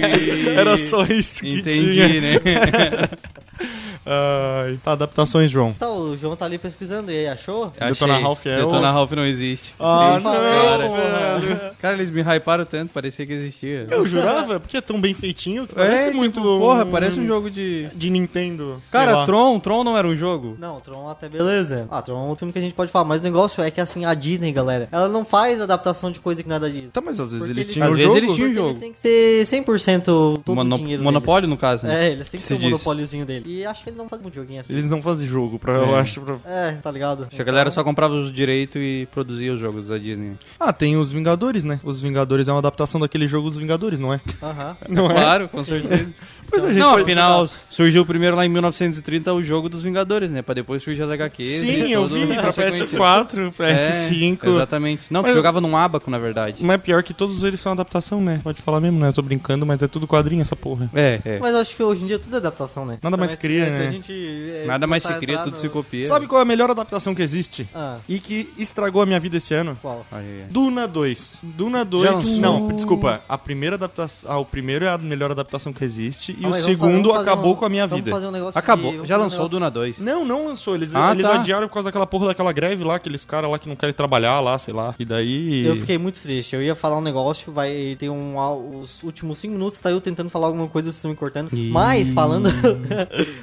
era 0.56 0.76
só 0.76 1.04
isso 1.04 1.42
que 1.42 1.58
Entendi, 1.60 1.92
tinha. 1.92 2.20
né? 2.20 2.38
Ai, 4.06 4.78
tá, 4.82 4.92
adaptações, 4.92 5.50
João. 5.50 5.72
Tá, 5.74 5.88
o 5.90 6.16
João 6.16 6.34
tá 6.34 6.44
ali 6.44 6.58
pesquisando 6.58 7.10
e 7.12 7.16
aí, 7.18 7.28
achou? 7.28 7.72
Detona. 7.78 8.18
Ralph 8.18 8.46
é 8.46 8.56
Detona 8.56 8.90
o- 8.90 8.92
Ralph 8.92 9.12
não 9.12 9.26
existe. 9.26 9.74
Ah, 9.78 10.12
Triste, 10.12 10.24
não, 10.24 10.32
cara. 10.32 10.88
velho. 10.88 11.70
Cara, 11.80 11.94
eles 11.96 12.10
me 12.10 12.20
hyparam 12.22 12.64
tanto, 12.64 12.92
parecia 12.92 13.26
que 13.26 13.32
existia. 13.32 13.86
Eu 13.90 14.06
jurava, 14.06 14.58
porque 14.60 14.76
é 14.76 14.80
tão 14.80 15.00
bem 15.00 15.14
feitinho 15.14 15.66
que 15.66 15.72
É, 15.72 15.76
parece 15.76 16.04
tipo, 16.06 16.16
muito... 16.16 16.40
Porra, 16.40 16.84
parece 16.86 17.18
um 17.20 17.26
jogo 17.26 17.50
de... 17.50 17.88
De 17.94 18.10
Nintendo. 18.10 18.80
Cara, 18.90 19.16
lá. 19.16 19.26
Tron, 19.26 19.58
Tron 19.60 19.84
não 19.84 19.96
era 19.96 20.06
um 20.06 20.16
jogo? 20.16 20.56
Não, 20.58 20.80
Tron 20.80 21.08
até 21.08 21.28
beleza. 21.28 21.86
Ah, 21.90 22.02
Tron 22.02 22.28
é 22.28 22.32
um 22.32 22.36
filme 22.36 22.52
que 22.52 22.58
a 22.58 22.62
gente 22.62 22.74
pode 22.74 22.90
falar, 22.90 23.04
mas 23.04 23.20
o 23.20 23.24
negócio 23.24 23.62
é 23.62 23.70
que 23.70 23.80
assim, 23.80 24.04
a 24.04 24.14
Disney, 24.14 24.52
galera, 24.52 24.88
ela 24.90 25.08
não 25.08 25.24
faz 25.24 25.60
adaptação 25.60 26.10
de 26.10 26.20
coisa 26.20 26.42
que 26.42 26.48
não 26.48 26.56
é 26.56 26.60
da 26.60 26.68
Disney. 26.68 26.90
Tá, 26.90 27.00
mas 27.00 27.18
às 27.20 27.30
vezes 27.32 27.48
eles 27.48 27.58
eles- 27.64 27.72
tinham 27.72 27.86
Às 27.88 27.92
o 27.92 27.96
vezes 27.96 28.08
jogo. 28.12 28.18
eles 28.24 28.34
tinham- 28.34 28.52
jogo. 28.52 28.66
eles 28.68 28.76
têm 28.76 28.92
que 28.92 28.98
ser 28.98 29.46
100% 29.46 30.04
todo 30.44 30.54
Mono- 30.56 30.74
o 30.74 30.78
dinheiro 30.78 31.02
monopólio, 31.02 31.42
deles. 31.42 31.50
no 31.50 31.56
caso, 31.56 31.86
né? 31.86 32.06
É, 32.08 32.12
eles 32.12 32.28
têm 32.28 32.38
que 32.40 32.46
Se 32.46 32.54
ter 32.54 32.54
o 32.54 32.58
diz. 32.58 32.70
monopóliozinho 32.70 33.26
dele. 33.26 33.44
E 33.46 33.64
acho 33.64 33.84
que 33.84 33.89
ele 33.90 33.98
não 33.98 34.08
faz 34.08 34.22
muito 34.22 34.34
joguinho 34.34 34.60
assim. 34.60 34.72
Eles 34.72 34.90
não 34.90 35.02
fazem 35.02 35.26
jogo, 35.26 35.58
pra, 35.58 35.72
eu 35.74 35.96
É. 35.96 36.00
acho. 36.00 36.20
Pra... 36.20 36.36
É, 36.44 36.72
tá 36.72 36.90
ligado? 36.90 37.24
Acho 37.24 37.36
que 37.36 37.42
a 37.42 37.44
galera 37.44 37.70
só 37.70 37.82
comprava 37.84 38.14
os 38.14 38.32
direitos 38.32 38.80
e 38.80 39.06
produzia 39.12 39.52
os 39.52 39.60
jogos 39.60 39.88
da 39.88 39.98
Disney. 39.98 40.32
Ah, 40.58 40.72
tem 40.72 40.96
os 40.96 41.12
Vingadores, 41.12 41.64
né? 41.64 41.78
Os 41.84 42.00
Vingadores 42.00 42.48
é 42.48 42.52
uma 42.52 42.58
adaptação 42.58 43.00
daquele 43.00 43.26
jogo 43.26 43.48
Os 43.48 43.56
Vingadores, 43.56 43.98
não 43.98 44.12
é? 44.14 44.20
Aham. 44.42 44.76
Não 44.88 45.08
Claro, 45.08 45.48
com 45.48 45.62
certeza. 45.64 46.12
Pois 46.50 46.64
a 46.64 46.68
gente 46.68 46.78
Não, 46.78 46.94
afinal, 46.96 47.48
surgiu 47.68 48.04
primeiro 48.04 48.34
lá 48.36 48.44
em 48.44 48.48
1930 48.48 49.32
o 49.32 49.42
jogo 49.42 49.68
dos 49.68 49.82
Vingadores, 49.84 50.30
né? 50.30 50.42
Pra 50.42 50.54
depois 50.54 50.82
surgir 50.82 51.02
as 51.02 51.10
HQs. 51.10 51.60
Sim, 51.60 51.92
eu 51.92 52.06
vi 52.06 52.26
pra 52.26 52.52
sequente. 52.52 52.96
PS4, 52.96 53.52
PS5. 53.52 54.38
É, 54.44 54.48
exatamente. 54.48 55.02
Não, 55.10 55.22
Mas- 55.22 55.34
jogava 55.34 55.60
num 55.60 55.76
abaco, 55.76 56.10
na 56.10 56.18
verdade. 56.18 56.56
Mas 56.64 56.80
pior 56.82 57.02
que 57.02 57.14
todos 57.14 57.42
eles 57.44 57.60
são 57.60 57.72
adaptação, 57.72 58.20
né? 58.20 58.40
Pode 58.42 58.60
falar 58.62 58.80
mesmo, 58.80 58.98
né? 58.98 59.08
Eu 59.08 59.12
tô 59.12 59.22
brincando, 59.22 59.64
mas 59.64 59.80
é 59.82 59.88
tudo 59.88 60.06
quadrinho 60.06 60.42
essa 60.42 60.56
porra. 60.56 60.90
É, 60.94 61.20
é. 61.24 61.38
Mas 61.38 61.54
acho 61.54 61.76
que 61.76 61.82
hoje 61.82 62.02
em 62.04 62.06
dia 62.06 62.18
tudo 62.18 62.34
é 62.34 62.38
adaptação, 62.38 62.84
né? 62.84 62.98
Nada 63.02 63.16
mais 63.16 63.34
cria, 63.34 63.64
se 63.66 63.70
né? 63.72 63.88
a 63.88 63.92
gente, 63.92 64.12
é, 64.12 64.64
Nada 64.66 64.86
mais 64.86 65.02
se 65.02 65.12
cria, 65.14 65.38
tudo 65.38 65.52
no- 65.52 65.58
se 65.58 65.68
copia. 65.68 66.06
Sabe 66.06 66.26
qual 66.26 66.40
é 66.40 66.42
a 66.42 66.46
melhor 66.46 66.70
adaptação 66.70 67.14
que 67.14 67.22
existe? 67.22 67.68
Ah, 67.74 67.98
E 68.08 68.18
que 68.18 68.48
estragou 68.58 69.02
a 69.02 69.06
minha 69.06 69.20
vida 69.20 69.36
esse 69.36 69.54
ano? 69.54 69.78
qual? 69.80 70.04
Ai. 70.10 70.24
Duna 70.50 70.86
2. 70.88 71.40
Duna 71.42 71.84
2. 71.84 72.04
Já 72.04 72.14
lançou? 72.16 72.36
Não, 72.40 72.68
desculpa. 72.68 73.22
A 73.28 73.38
primeira 73.38 73.76
adaptação. 73.76 74.30
Ah, 74.30 74.38
o 74.38 74.44
primeiro 74.44 74.84
é 74.84 74.88
a 74.88 74.98
melhor 74.98 75.30
adaptação 75.30 75.72
que 75.72 75.84
existe. 75.84 76.36
E 76.40 76.44
Ah, 76.46 76.48
o 76.48 76.54
segundo 76.54 77.10
fazer- 77.10 77.22
acabou 77.22 77.52
um- 77.52 77.56
com 77.56 77.64
a 77.64 77.68
minha 77.68 77.86
vamos 77.86 78.04
vida. 78.04 78.14
fazer 78.16 78.26
um 78.26 78.30
negócio 78.30 78.58
Acabou. 78.58 79.04
Já 79.04 79.16
um 79.18 79.20
lançou 79.20 79.44
o 79.44 79.48
Duna 79.48 79.70
2. 79.70 79.98
Não, 80.00 80.24
não 80.24 80.46
lançou. 80.46 80.74
Eles, 80.74 80.94
Ah, 80.94 81.12
eles 81.12 81.24
tá. 81.24 81.34
adiaram 81.34 81.68
por 81.68 81.74
causa 81.74 81.88
daquela 81.88 82.06
porra 82.06 82.28
daquela 82.28 82.52
greve 82.52 82.82
lá, 82.82 82.96
aqueles 82.96 83.24
caras 83.24 83.50
lá 83.50 83.58
que 83.58 83.68
não 83.68 83.76
querem 83.76 83.92
trabalhar 83.94 84.40
lá, 84.40 84.56
sei 84.58 84.72
lá. 84.74 84.94
E 84.98 85.04
daí. 85.04 85.64
Eu 85.66 85.76
fiquei 85.76 85.98
muito 85.98 86.20
triste. 86.20 86.54
Eu 86.56 86.62
ia 86.62 86.74
falar 86.74 86.98
um 86.98 87.02
negócio, 87.02 87.52
vai 87.52 87.96
ter 87.98 88.08
um. 88.08 88.36
Os 88.80 89.02
últimos 89.02 89.38
5 89.38 89.52
minutos 89.54 89.80
tá 89.80 89.90
eu 89.90 90.00
tentando 90.00 90.30
falar 90.30 90.46
alguma 90.46 90.66
coisa, 90.68 90.86
vocês 90.86 90.96
estão 90.96 91.10
me 91.10 91.16
cortando. 91.16 91.52
Ih. 91.52 91.70
Mas 91.70 92.10
falando. 92.12 92.50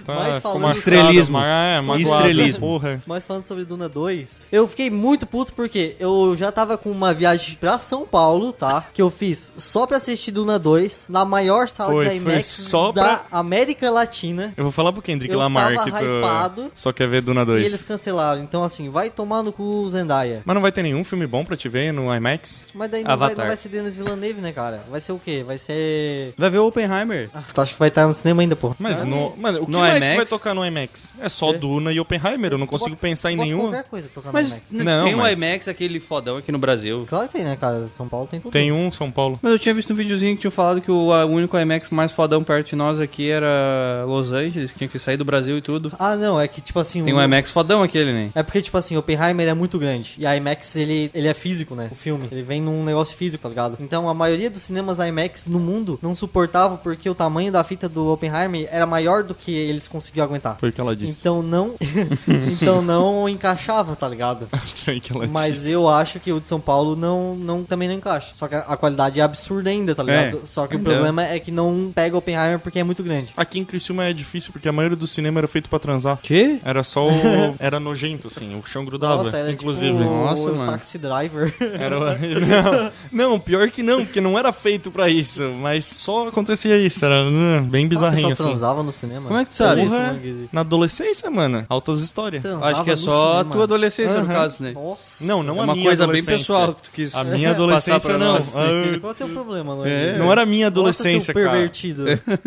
Tá, 0.04 0.14
mas 0.16 0.42
falando. 0.42 0.72
Estrelismo. 0.72 1.38
É, 1.40 1.82
magoado, 1.82 2.02
estrelismo. 2.02 2.60
Porra. 2.62 3.02
Mas 3.06 3.24
falando 3.24 3.46
sobre 3.46 3.64
Duna 3.66 3.88
2, 3.88 4.48
eu 4.52 4.68
fiquei 4.68 4.90
muito 4.90 5.26
puto 5.28 5.54
porque 5.54 5.96
eu 6.00 6.36
já 6.36 6.52
tava 6.52 6.78
com 6.78 6.90
uma 6.90 7.14
viagem 7.14 7.56
pra 7.60 7.78
São 7.78 8.06
Paulo, 8.06 8.52
tá? 8.54 8.86
Que 8.94 9.02
eu 9.02 9.10
fiz 9.10 9.54
só 9.58 9.86
pra 9.86 9.98
assistir 9.98 10.32
Duna 10.32 10.58
2 10.58 11.06
na 11.10 11.26
maior 11.26 11.70
sala 11.70 11.92
Foi, 11.92 12.04
de 12.06 12.20
foi 12.22 12.34
IMAX 12.34 12.46
só 12.88 12.92
da 12.92 13.04
pra- 13.04 13.26
América 13.32 13.90
Latina. 13.90 14.54
Eu 14.58 14.64
vou 14.64 14.72
falar 14.72 14.92
pro 14.92 15.02
Kendrick 15.02 15.34
Eu 15.34 15.40
Lamar 15.40 15.74
tava 15.76 15.86
que 15.86 15.98
tu 15.98 16.04
hypado. 16.04 16.72
só 16.76 16.92
quer 16.92 17.08
ver 17.08 17.22
Duna 17.22 17.46
2. 17.46 17.62
E 17.64 17.66
eles 17.66 17.84
cancelaram. 17.84 18.42
Então, 18.42 18.64
assim, 18.64 18.90
vai 18.90 19.10
tomar 19.10 19.44
no 19.44 19.52
cu 19.52 19.88
Zendaya. 19.90 20.42
Mas 20.46 20.54
não 20.54 20.62
vai 20.62 20.72
ter 20.72 20.84
nenhum 20.84 21.04
filme 21.04 21.26
bom 21.28 21.44
pra 21.44 21.56
te 21.58 21.68
ver 21.70 21.92
no 21.92 22.14
IMAX? 22.14 22.66
Mas 22.74 22.90
daí 22.90 23.04
não 23.04 23.18
vai, 23.18 23.36
não 23.36 23.46
vai 23.46 23.56
ser 23.56 23.70
Denis 23.70 23.96
Villeneuve, 23.96 24.42
né, 24.42 24.52
cara? 24.52 24.84
Vai 24.90 25.00
ser 25.02 25.12
o 25.12 25.20
quê? 25.20 25.44
Vai 25.46 25.58
ser. 25.58 26.34
Vai 26.38 26.50
ver 26.50 26.60
o 26.60 26.68
Oppenheimer. 26.68 27.30
Ah, 27.34 27.44
tu 27.54 27.62
acha 27.62 27.74
que 27.74 27.80
vai 27.80 27.90
estar 27.90 28.08
no 28.08 28.14
cinema 28.14 28.42
ainda, 28.42 28.56
pô? 28.56 28.76
Mas 28.80 29.02
Ah, 29.02 29.06
no, 29.06 29.36
mano, 29.38 29.62
o 29.62 29.66
que 29.66 29.72
No 29.72 29.80
mais 29.80 29.94
que 29.94 30.00
IMAX? 30.00 30.16
vai 30.18 30.26
tocar 30.26 30.54
no 30.54 30.66
IMAX? 30.66 31.10
É 31.20 31.30
só 31.30 31.52
É. 31.52 31.58
Duna 31.58 31.92
e 31.92 32.00
Oppenheimer. 32.00 32.52
Eu 32.52 32.58
não 32.58 32.68
consigo 32.68 32.92
Bota- 32.92 33.02
pensar 33.02 33.32
em 33.32 33.36
nenhum. 33.36 33.60
qualquer 33.62 33.84
coisa 33.84 34.10
tocar 34.14 34.30
no 34.30 34.34
Mas 34.34 34.50
IMAX. 34.50 34.72
Não, 34.72 35.06
tem 35.06 35.14
o 35.16 35.18
mas- 35.18 35.38
IMAX, 35.38 35.68
aquele 35.68 36.00
fodão 36.00 36.38
aqui 36.38 36.52
no 36.52 36.58
Brasil. 36.60 37.06
Claro 37.10 37.28
que 37.28 37.34
tem, 37.34 37.44
né, 37.44 37.56
cara? 37.60 37.88
São 37.88 38.08
Paulo 38.08 38.28
tem 38.28 38.40
tudo. 38.40 38.52
Tem 38.52 38.72
um 38.72 38.92
São 38.92 39.12
Paulo. 39.12 39.40
Mas 39.42 39.52
eu 39.52 39.60
tinha 39.60 39.74
visto 39.74 39.94
um 39.94 39.96
videozinho 39.96 40.36
que 40.36 40.42
tinha 40.42 40.52
falado 40.52 40.82
que 40.82 40.92
o 40.92 41.10
único 41.26 41.58
IMAX 41.58 41.90
mais 41.90 42.12
fodão 42.12 42.44
perto 42.44 42.70
de 42.70 42.76
nós 42.78 43.00
aqui 43.00 43.30
era 43.30 44.06
Los 44.08 44.32
Angeles, 44.32 44.72
que 44.72 44.78
tinha 44.78 44.88
que 44.88 45.00
sair 45.00 45.18
do 45.18 45.26
Brasil 45.26 45.58
e 45.58 45.62
tudo. 45.62 45.92
Ah, 46.00 46.16
não, 46.16 46.40
é 46.40 46.48
que 46.48 46.62
tipo 46.62 46.80
assim. 46.80 47.04
Tem 47.04 47.14
o- 47.14 47.18
um 47.18 47.22
IMAX 47.24 47.52
fodão 47.52 47.84
aquele, 47.84 48.14
né? 48.14 48.30
É 48.36 48.44
porque, 48.44 48.62
tipo 48.62 48.78
assim, 48.78 48.96
Oppenheimer 48.96 49.48
é 49.48 49.54
muito 49.54 49.78
grande. 49.80 50.16
E 50.18 50.26
a 50.26 50.36
IMAX, 50.38 50.76
ele, 50.76 51.10
ele 51.14 51.28
é 51.28 51.34
físico, 51.34 51.76
né? 51.76 51.90
O 51.92 51.96
filme. 51.96 52.28
Ele 52.32 52.44
vem 52.44 52.62
num 52.62 52.84
negócio 52.84 53.16
físico, 53.18 53.42
tá 53.44 53.50
ligado? 53.50 53.78
Então, 53.80 54.08
a 54.08 54.14
maioria 54.14 54.50
dos 54.50 54.62
cinemas 54.62 55.00
IMAX 55.00 55.48
no 55.48 55.60
mundo 55.60 55.98
não 56.02 56.16
suportava 56.16 56.78
porque 56.78 57.10
o 57.10 57.16
tamanho 57.16 57.52
da 57.52 57.64
fita 57.64 57.90
do 57.90 58.08
Oppenheimer 58.12 58.68
era 58.72 58.86
maior 58.86 59.24
do 59.24 59.34
que 59.34 59.52
eles 59.52 59.88
conseguiam 59.88 60.24
aguentar. 60.26 60.58
Foi 60.60 60.70
o 60.70 60.74
que 60.74 60.80
ela 60.80 60.96
disse. 60.96 61.18
Então 61.20 61.42
não. 61.42 61.76
então 62.52 62.82
não 62.82 63.28
encaixava, 63.28 63.96
tá 63.96 64.08
ligado? 64.08 64.48
Foi 64.86 64.98
o 64.98 65.02
que 65.02 65.14
ela 65.14 65.28
Mas 65.28 65.56
disse. 65.56 65.72
eu 65.72 65.88
acho 65.88 66.20
que 66.20 66.32
o 66.32 66.40
de 66.40 66.48
São 66.48 66.60
Paulo 66.60 66.96
não, 66.96 67.36
não, 67.36 67.64
também 67.64 67.88
não 67.88 67.96
encaixa. 67.96 68.34
Só 68.36 68.48
que 68.48 68.56
a, 68.56 68.60
a 68.60 68.78
qualidade 68.78 69.20
é 69.20 69.24
absurda 69.24 69.70
ainda, 69.70 69.96
tá 69.96 70.04
ligado? 70.04 70.42
É. 70.44 70.46
Só 70.46 70.68
que 70.68 70.76
o 70.76 70.80
Então. 70.80 70.94
problema 70.94 71.24
é 71.26 71.40
que 71.40 71.52
não 71.52 71.92
pega 71.94 72.18
Oppenheimer 72.18 72.60
porque 72.68 72.80
é 72.80 72.84
muito 72.84 73.02
grande. 73.02 73.34
Aqui 73.38 73.60
em 73.60 73.64
Criciúma 73.64 74.04
é 74.04 74.12
difícil 74.12 74.52
porque 74.52 74.68
a 74.68 74.74
maioria 74.74 74.98
do 74.98 75.08
cinema 75.08 75.40
era 75.40 75.48
feito 75.48 75.70
pra 75.70 75.80
transar. 75.80 76.20
Que? 76.22 76.60
Era 76.66 76.84
só 76.84 77.08
o... 77.08 77.12
Era 77.60 77.80
nojento, 77.80 78.28
assim. 78.28 78.60
O 78.60 78.66
chão 78.66 78.84
grudava, 78.84 79.24
Nossa, 79.24 79.38
era 79.38 79.52
inclusive. 79.52 79.98
tipo 79.98 80.04
Nossa, 80.04 80.52
o 80.52 80.56
mano. 80.56 80.72
Taxi 80.74 80.98
Driver. 80.98 81.56
Era... 81.80 82.20
não, 83.10 83.30
não, 83.30 83.40
pior 83.40 83.70
que 83.70 83.82
não, 83.82 84.04
porque 84.04 84.20
não 84.20 84.38
era 84.38 84.52
feito 84.52 84.92
pra 84.92 85.08
isso. 85.08 85.44
Mas 85.62 85.86
só 85.86 86.28
acontecia 86.28 86.78
isso. 86.78 87.06
Era 87.06 87.24
hum, 87.24 87.64
bem 87.64 87.88
bizarrinho, 87.88 88.34
assim. 88.34 88.44
transava 88.44 88.84
no 88.84 88.92
cinema. 88.92 89.28
Como 89.28 89.40
é 89.40 89.46
que 89.46 89.52
tu 89.52 89.56
sabe? 89.58 89.84
Porra, 89.84 90.14
Manguise. 90.14 90.50
na 90.52 90.62
adolescência, 90.62 91.32
mano. 91.32 91.66
Altas 91.70 92.02
histórias. 92.02 92.42
Transava 92.42 92.70
Acho 92.70 92.84
que 92.84 92.90
é 92.90 92.94
no 92.94 92.98
só 93.00 93.40
a 93.40 93.46
tua 93.46 93.64
adolescência, 93.64 94.16
no 94.16 94.26
Aham. 94.26 94.34
caso, 94.34 94.62
né? 94.62 94.72
Nossa. 94.74 95.24
Não, 95.24 95.42
não 95.42 95.56
é 95.56 95.60
a 95.60 95.64
uma 95.64 95.74
minha 95.74 95.86
coisa 95.86 96.06
bem 96.08 96.24
pessoal 96.24 96.74
que 96.74 96.84
tu 96.84 96.92
quis 96.92 97.16
A 97.16 97.24
minha 97.24 97.52
adolescência 97.52 98.18
não. 98.18 98.34
nós. 98.34 98.52
Qual 98.52 98.66
é 98.66 98.98
o 99.12 99.14
teu 99.14 99.30
problema, 99.30 99.74
Luiz? 99.74 99.90
É. 99.90 100.18
Não 100.18 100.30
era 100.30 100.46
minha 100.46 100.66
Nossa, 100.66 100.80
adolescência, 100.80 101.34
seu 101.34 101.34
cara. 101.34 101.52
pervertido. 101.52 102.06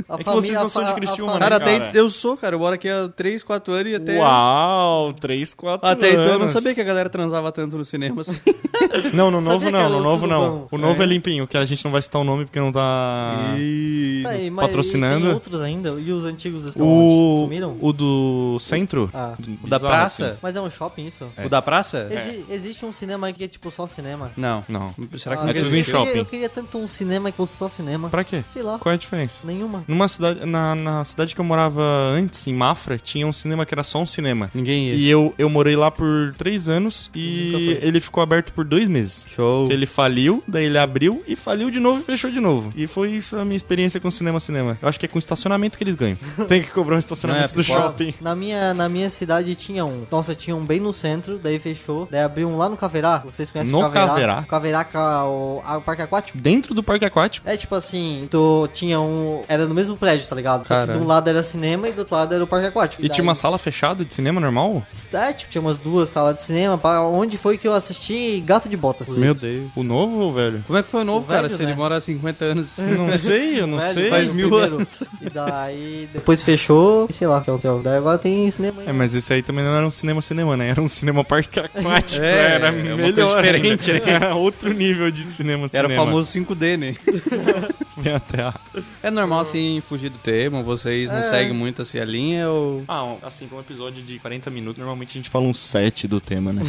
A 0.09 0.19
que 0.19 0.25
vocês 0.25 0.55
não 0.55 0.69
são 0.69 0.85
de 0.85 0.95
Criciúma, 0.95 1.33
família- 1.33 1.51
né, 1.51 1.59
Cara, 1.59 1.61
cara? 1.79 1.89
até 1.89 1.99
eu 1.99 2.11
sou, 2.11 2.37
cara. 2.37 2.55
Eu 2.55 2.59
moro 2.61 2.75
aqui 2.75 2.89
há 2.89 3.09
3, 3.15 3.43
4 3.43 3.73
anos 3.73 3.93
e 3.93 3.95
até... 3.97 4.19
Uau, 4.19 5.13
3, 5.15 5.55
4 5.55 5.89
Até 5.89 6.09
anos. 6.11 6.21
então 6.21 6.33
eu 6.35 6.39
não 6.39 6.49
sabia 6.49 6.75
que 6.75 6.81
a 6.81 6.85
galera 6.85 7.09
transava 7.09 7.51
tanto 7.53 7.77
no 7.77 7.85
cinema 7.85 8.21
assim. 8.23 8.39
Não, 9.13 9.31
no 9.31 9.41
novo 9.43 9.71
não, 9.71 9.89
no 9.91 10.01
novo 10.01 10.27
não. 10.27 10.67
O 10.71 10.79
novo 10.79 11.03
é. 11.03 11.05
É. 11.05 11.09
limpinho, 11.09 11.47
que 11.47 11.57
a 11.57 11.65
gente 11.67 11.85
não 11.85 11.93
vai 11.93 12.01
citar 12.01 12.21
o 12.21 12.25
nome 12.25 12.45
porque 12.47 12.59
não 12.59 12.73
tá 12.73 13.55
E... 13.59 14.21
Tá 14.23 14.31
aí, 14.31 14.51
mas 14.51 14.67
patrocinando. 14.67 15.27
Tem 15.27 15.35
outros 15.35 15.61
ainda? 15.61 15.91
E 16.01 16.11
os 16.13 16.25
antigos 16.25 16.65
estão 16.67 16.87
onde? 16.87 17.15
o, 17.15 17.43
Sumiram? 17.45 17.77
o 17.81 17.93
do 17.93 18.57
centro. 18.59 19.11
Ah. 19.13 19.35
O 19.63 19.69
da 19.69 19.77
Bizarro, 19.79 19.87
praça? 19.95 20.27
assim. 20.29 20.39
Mas 20.43 20.57
é 20.57 20.61
um 20.63 20.71
shopping 20.71 21.07
isso? 21.07 21.27
O 21.45 21.49
da 21.49 21.61
praça? 21.61 22.09
Exi- 22.11 22.45
Existe 22.49 22.87
um 22.87 22.93
cinema 22.93 23.27
aí 23.27 23.33
que 23.35 23.45
é 23.45 23.49
tipo 23.49 23.71
só 23.71 23.87
cinema? 23.87 24.33
Não. 24.37 24.65
Não. 24.69 24.95
Será 25.19 25.37
que 25.37 25.43
Ah, 25.43 25.45
não 25.45 25.51
é 25.51 25.55
tudo 25.55 25.67
eu 25.67 25.77
em 25.77 25.85
shopping. 25.85 26.19
Eu 26.19 26.25
queria 26.25 26.49
tanto 26.49 26.79
um 26.79 26.89
cinema 26.89 27.31
que 27.31 27.37
fosse 27.37 27.57
só 27.57 27.69
cinema. 27.69 28.09
Pra 28.09 28.25
quê? 28.25 28.43
Sei 28.47 28.63
lá. 28.63 28.79
Qual 28.79 28.91
é 28.93 28.95
a 28.95 28.99
diferença? 28.99 29.47
Nenhuma. 29.47 29.85
Numa 29.91 30.09
cidade, 30.09 30.47
na, 30.47 30.75
na 30.75 31.05
cidade 31.05 31.35
que 31.35 31.41
eu 31.41 31.45
morava 31.45 31.83
antes, 31.83 32.47
em 32.47 32.55
Mafra, 32.55 32.99
tinha 32.99 33.27
um 33.27 33.33
cinema 33.33 33.67
que 33.67 33.75
era 33.75 33.83
só 33.83 33.99
um 34.01 34.07
cinema. 34.07 34.51
Ninguém 34.55 34.89
ia. 34.89 34.95
E 34.95 35.09
eu, 35.09 35.35
eu 35.39 35.49
morei 35.49 35.77
lá 35.77 35.91
por 35.91 36.35
três 36.39 36.69
anos 36.69 37.11
e 37.15 37.79
ele 37.83 38.01
ficou 38.01 38.23
aberto 38.23 38.53
por 38.53 38.65
dois 38.65 38.89
meses. 38.89 39.25
Show. 39.29 39.67
Que 39.67 39.73
ele 39.73 39.87
faliu, 39.87 40.43
daí 40.47 40.67
ele 40.67 40.79
abriu 40.79 41.23
e 41.27 41.35
faliu 41.37 41.71
de 41.71 41.81
novo 41.81 42.01
e 42.01 42.03
fechou 42.05 42.31
de 42.31 42.41
novo. 42.41 42.73
E 42.77 42.87
foi 42.87 43.11
isso 43.11 43.37
a 43.37 43.45
minha 43.45 43.57
experiência 43.57 44.01
com 44.01 44.11
cinema 44.11 44.39
cinema. 44.41 44.79
Eu 44.81 44.89
acho 44.89 44.99
que 44.99 45.07
é 45.07 45.09
com 45.09 45.19
estacionamento 45.19 45.77
que 45.77 45.85
eles 45.85 45.95
ganham. 45.95 46.19
Tem 46.47 46.63
que 46.63 46.71
cobrar 46.71 46.97
um 46.97 46.99
estacionamento 46.99 47.53
é, 47.53 47.57
do 47.57 47.65
shopping. 47.65 48.15
Na 48.21 48.35
minha, 48.37 48.73
na 48.75 48.89
minha 48.89 49.11
cidade 49.11 49.55
tinha 49.55 49.85
um. 49.85 50.07
Nossa, 50.11 50.35
tinha 50.35 50.55
um 50.55 50.65
bem 50.65 50.81
no 50.81 50.93
centro, 50.93 51.39
daí 51.43 51.59
fechou. 51.59 52.09
Daí 52.11 52.23
abriu 52.23 52.49
um 52.49 52.57
lá 52.57 52.69
no 52.69 52.77
Caverá. 52.77 53.19
Vocês 53.25 53.51
conhecem 53.51 53.73
No 53.73 53.79
o 53.81 53.91
Caverá? 53.91 54.07
Caverá? 54.09 54.41
O 54.41 54.47
Caverá, 54.47 54.85
ca- 54.85 55.25
o, 55.25 55.59
o 55.59 55.81
parque 55.81 56.03
aquático? 56.03 56.39
Dentro 56.39 56.75
do 56.75 56.83
parque 56.83 57.05
aquático. 57.05 57.49
É 57.49 57.57
tipo 57.57 57.75
assim, 57.75 58.29
tu 58.31 58.69
tinha 58.73 59.01
um. 59.01 59.43
Era 59.49 59.67
no 59.67 59.75
mesmo 59.81 59.97
prédio, 59.97 60.29
tá 60.29 60.37
ligado? 60.37 60.67
Só 60.67 60.87
que 60.87 60.93
de 60.93 60.99
um 60.99 61.07
lado 61.07 61.29
era 61.29 61.43
cinema 61.43 61.89
e 61.89 61.93
do 61.93 62.01
outro 62.01 62.15
lado 62.15 62.35
era 62.35 62.43
o 62.45 62.47
parque 62.47 62.67
aquático. 62.67 63.03
E 63.03 63.07
tinha 63.09 63.17
daí- 63.19 63.23
uma 63.23 63.35
sala 63.35 63.59
fechada 63.59 64.05
de 64.05 64.13
cinema 64.15 64.41
normal? 64.41 64.83
É, 65.13 65.33
tipo, 65.33 65.51
tinha 65.51 65.61
umas 65.63 65.77
duas 65.77 66.09
salas 66.09 66.37
de 66.37 66.43
cinema. 66.43 66.77
Pra 66.79 67.03
onde 67.03 67.37
foi 67.39 67.57
que 67.59 67.67
eu 67.67 67.73
assisti 67.73 68.41
Gato 68.47 68.69
de 68.69 68.77
Botas? 68.77 69.09
Meu 69.09 69.35
Deus. 69.35 69.71
O 69.75 69.83
novo, 69.83 70.33
velho? 70.33 70.63
Como 70.67 70.79
é 70.79 70.83
que 70.83 70.89
foi 70.89 71.01
o 71.03 71.05
novo, 71.05 71.25
O 71.25 71.29
cara? 71.29 71.43
velho, 71.43 71.55
Se 71.57 71.63
né? 71.63 71.71
ele 71.71 71.77
mora 71.77 71.97
há 71.97 72.01
50 72.01 72.45
anos. 72.45 72.67
Eu 72.79 72.97
não 72.99 73.17
sei, 73.19 73.61
eu 73.61 73.67
não 73.67 73.79
Velho, 73.79 73.95
sei. 73.95 74.11
faz 74.11 74.31
o 74.31 74.35
mil 74.35 74.49
primeiro. 74.49 74.77
anos. 74.77 75.03
E 75.21 75.31
daí 75.31 76.09
depois 76.13 76.43
fechou. 76.43 77.07
E 77.09 77.13
sei 77.13 77.27
lá 77.27 77.39
o 77.39 77.43
que 77.43 77.51
aconteceu. 77.51 77.81
Daí 77.83 77.97
agora 77.99 78.19
tem 78.19 78.51
cinema 78.51 78.83
aí. 78.83 78.89
É, 78.89 78.93
mas 78.93 79.15
esse 79.15 79.33
aí 79.33 79.43
também 79.43 79.65
não 79.65 79.75
era 79.75 79.87
um 79.87 79.91
cinema 79.91 80.21
cinema, 80.23 80.57
né? 80.57 80.69
Era 80.69 80.81
um 80.83 80.89
cinema 80.89 81.25
parque 81.25 81.59
aquático. 81.61 82.21
É, 82.31 82.55
era 82.55 82.69
é 82.69 82.71
uma 82.71 82.97
melhor. 82.97 83.15
coisa 83.43 83.43
diferente, 83.53 83.91
ainda. 83.93 84.11
Era 84.11 84.35
outro 84.35 84.73
nível 84.73 85.11
de 85.11 85.23
cinema 85.25 85.67
Era 85.73 85.89
cinema. 85.89 86.03
o 86.03 86.07
famoso 86.07 86.31
5D, 86.33 86.77
né? 86.77 86.95
Tem 88.03 88.13
até 88.15 88.43
a... 88.43 88.55
É 89.03 89.11
normal, 89.11 89.41
assim, 89.41 89.70
fugir 89.79 90.09
do 90.09 90.17
tema? 90.19 90.63
Vocês 90.63 91.11
não 91.11 91.19
É. 91.19 91.23
seguem 91.23 91.53
muito, 91.53 91.83
assim, 91.83 91.99
a 91.99 92.05
linha 92.07 92.49
ou... 92.49 92.83
Ah, 92.89 93.17
assim, 93.23 93.47
com 93.47 93.57
um 93.57 93.61
episódio 93.61 94.03
de 94.03 94.19
40 94.19 94.49
minutos, 94.51 94.79
normalmente 94.79 95.11
a 95.11 95.13
gente 95.21 95.29
fala 95.29 95.45
uns 95.45 95.61
7 95.61 96.09
do 96.09 96.19
tema, 96.19 96.51
né? 96.51 96.63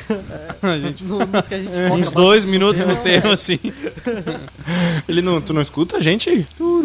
A 0.61 0.75
gente... 0.77 1.03
No, 1.05 1.19
nos 1.25 1.47
que 1.47 1.55
a 1.55 1.59
gente 1.59 1.71
foca 1.71 1.85
Uns 1.93 1.99
bastante 2.01 2.15
dois 2.15 2.43
no 2.45 2.51
minutos 2.51 2.83
no 2.85 2.95
tema. 3.01 3.33
assim. 3.33 3.59
Ele 5.07 5.21
não, 5.21 5.39
tu 5.41 5.53
não 5.53 5.61
escuta 5.61 5.95
a 5.97 6.01
gente? 6.01 6.45
O 6.59 6.81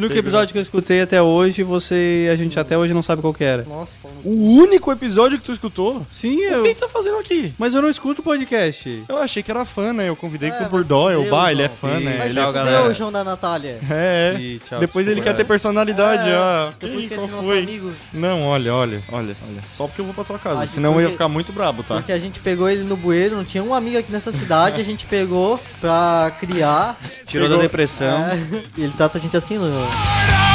único 0.00 0.16
episódio 0.18 0.52
que 0.52 0.58
eu 0.58 0.62
escutei 0.62 1.00
até 1.02 1.20
hoje, 1.22 1.62
você... 1.62 2.28
A 2.32 2.36
gente 2.36 2.58
até 2.58 2.76
hoje 2.76 2.92
não 2.94 3.02
sabe 3.02 3.20
qual 3.22 3.32
que 3.34 3.44
era. 3.44 3.64
Nossa, 3.64 3.98
como- 4.00 4.14
O 4.24 4.54
único 4.62 4.90
episódio 4.92 5.38
que 5.38 5.44
tu 5.44 5.52
escutou? 5.52 6.06
Sim, 6.10 6.36
O 6.36 6.42
eu... 6.42 6.62
que 6.64 6.74
tu 6.74 6.80
tá 6.80 6.88
fazendo 6.88 7.18
aqui? 7.18 7.54
Mas 7.58 7.74
eu 7.74 7.82
não 7.82 7.88
escuto 7.90 8.22
podcast. 8.22 9.04
Eu 9.08 9.18
achei 9.18 9.42
que 9.42 9.50
era 9.50 9.64
fã, 9.64 9.92
né? 9.92 10.08
Eu 10.08 10.16
convidei 10.16 10.50
É, 10.50 10.62
o 10.62 10.68
Burdol, 10.68 11.08
se 11.10 11.14
o 11.14 11.18
fuder, 11.18 11.30
Bah, 11.30 11.50
ele 11.52 11.62
é 11.62 11.68
fã, 11.68 12.00
né? 12.00 12.16
Mas 12.18 12.30
Ele 12.30 12.38
é... 12.38 12.42
Tchau, 12.42 12.52
galera. 12.52 12.88
o 12.88 12.94
João 12.94 13.12
da 13.12 13.22
Natália. 13.24 13.78
É, 13.90 14.34
é. 14.36 14.40
E 14.40 14.58
tchau, 14.60 14.78
Depois 14.80 15.06
ele 15.06 15.16
desculpa, 15.16 15.36
quer 15.36 15.42
ter 15.42 15.48
personalidade, 15.48 16.28
É, 16.28 16.36
ó. 16.38 16.70
Depois 16.78 17.04
Ih, 17.04 17.08
que 17.08 17.14
qual 17.14 17.28
nosso 17.28 17.44
foi? 17.44 17.58
amigo. 17.58 17.92
Não, 18.12 18.42
olha, 18.42 18.74
olha, 18.74 19.02
olha, 19.12 19.36
olha. 19.48 19.62
Só 19.70 19.86
porque 19.86 20.00
eu 20.00 20.04
vou 20.04 20.14
pra 20.14 20.24
tua 20.24 20.38
casa, 20.38 20.62
Ah, 20.62 20.66
senão 20.66 20.92
eu 20.94 21.00
ia 21.00 21.02
porque- 21.06 21.12
ficar 21.12 21.28
muito 21.28 21.52
brabo, 21.52 21.82
tá? 21.82 21.96
Porque 21.96 22.12
a 22.12 22.18
gente 22.18 22.40
pegou 22.40 22.68
ele 22.68 22.84
no 22.84 22.96
bueiro, 22.96 23.36
não 23.36 23.44
tinha 23.44 23.62
um 23.62 23.74
amigo 23.74 23.98
aqui 23.98 24.10
nessa 24.12 24.32
cidade, 24.32 24.80
a 24.80 24.84
gente 24.84 25.06
pegou 25.06 25.60
pra 25.80 26.32
criar. 26.40 26.98
Tirou 27.26 27.48
da 27.48 27.56
depressão. 27.56 28.08
É, 28.26 28.36
e 28.76 28.82
ele 28.84 28.92
trata 28.96 29.18
a 29.18 29.20
gente 29.20 29.36
assim, 29.36 29.58
no... 29.58 29.70
Florida! 29.90 30.49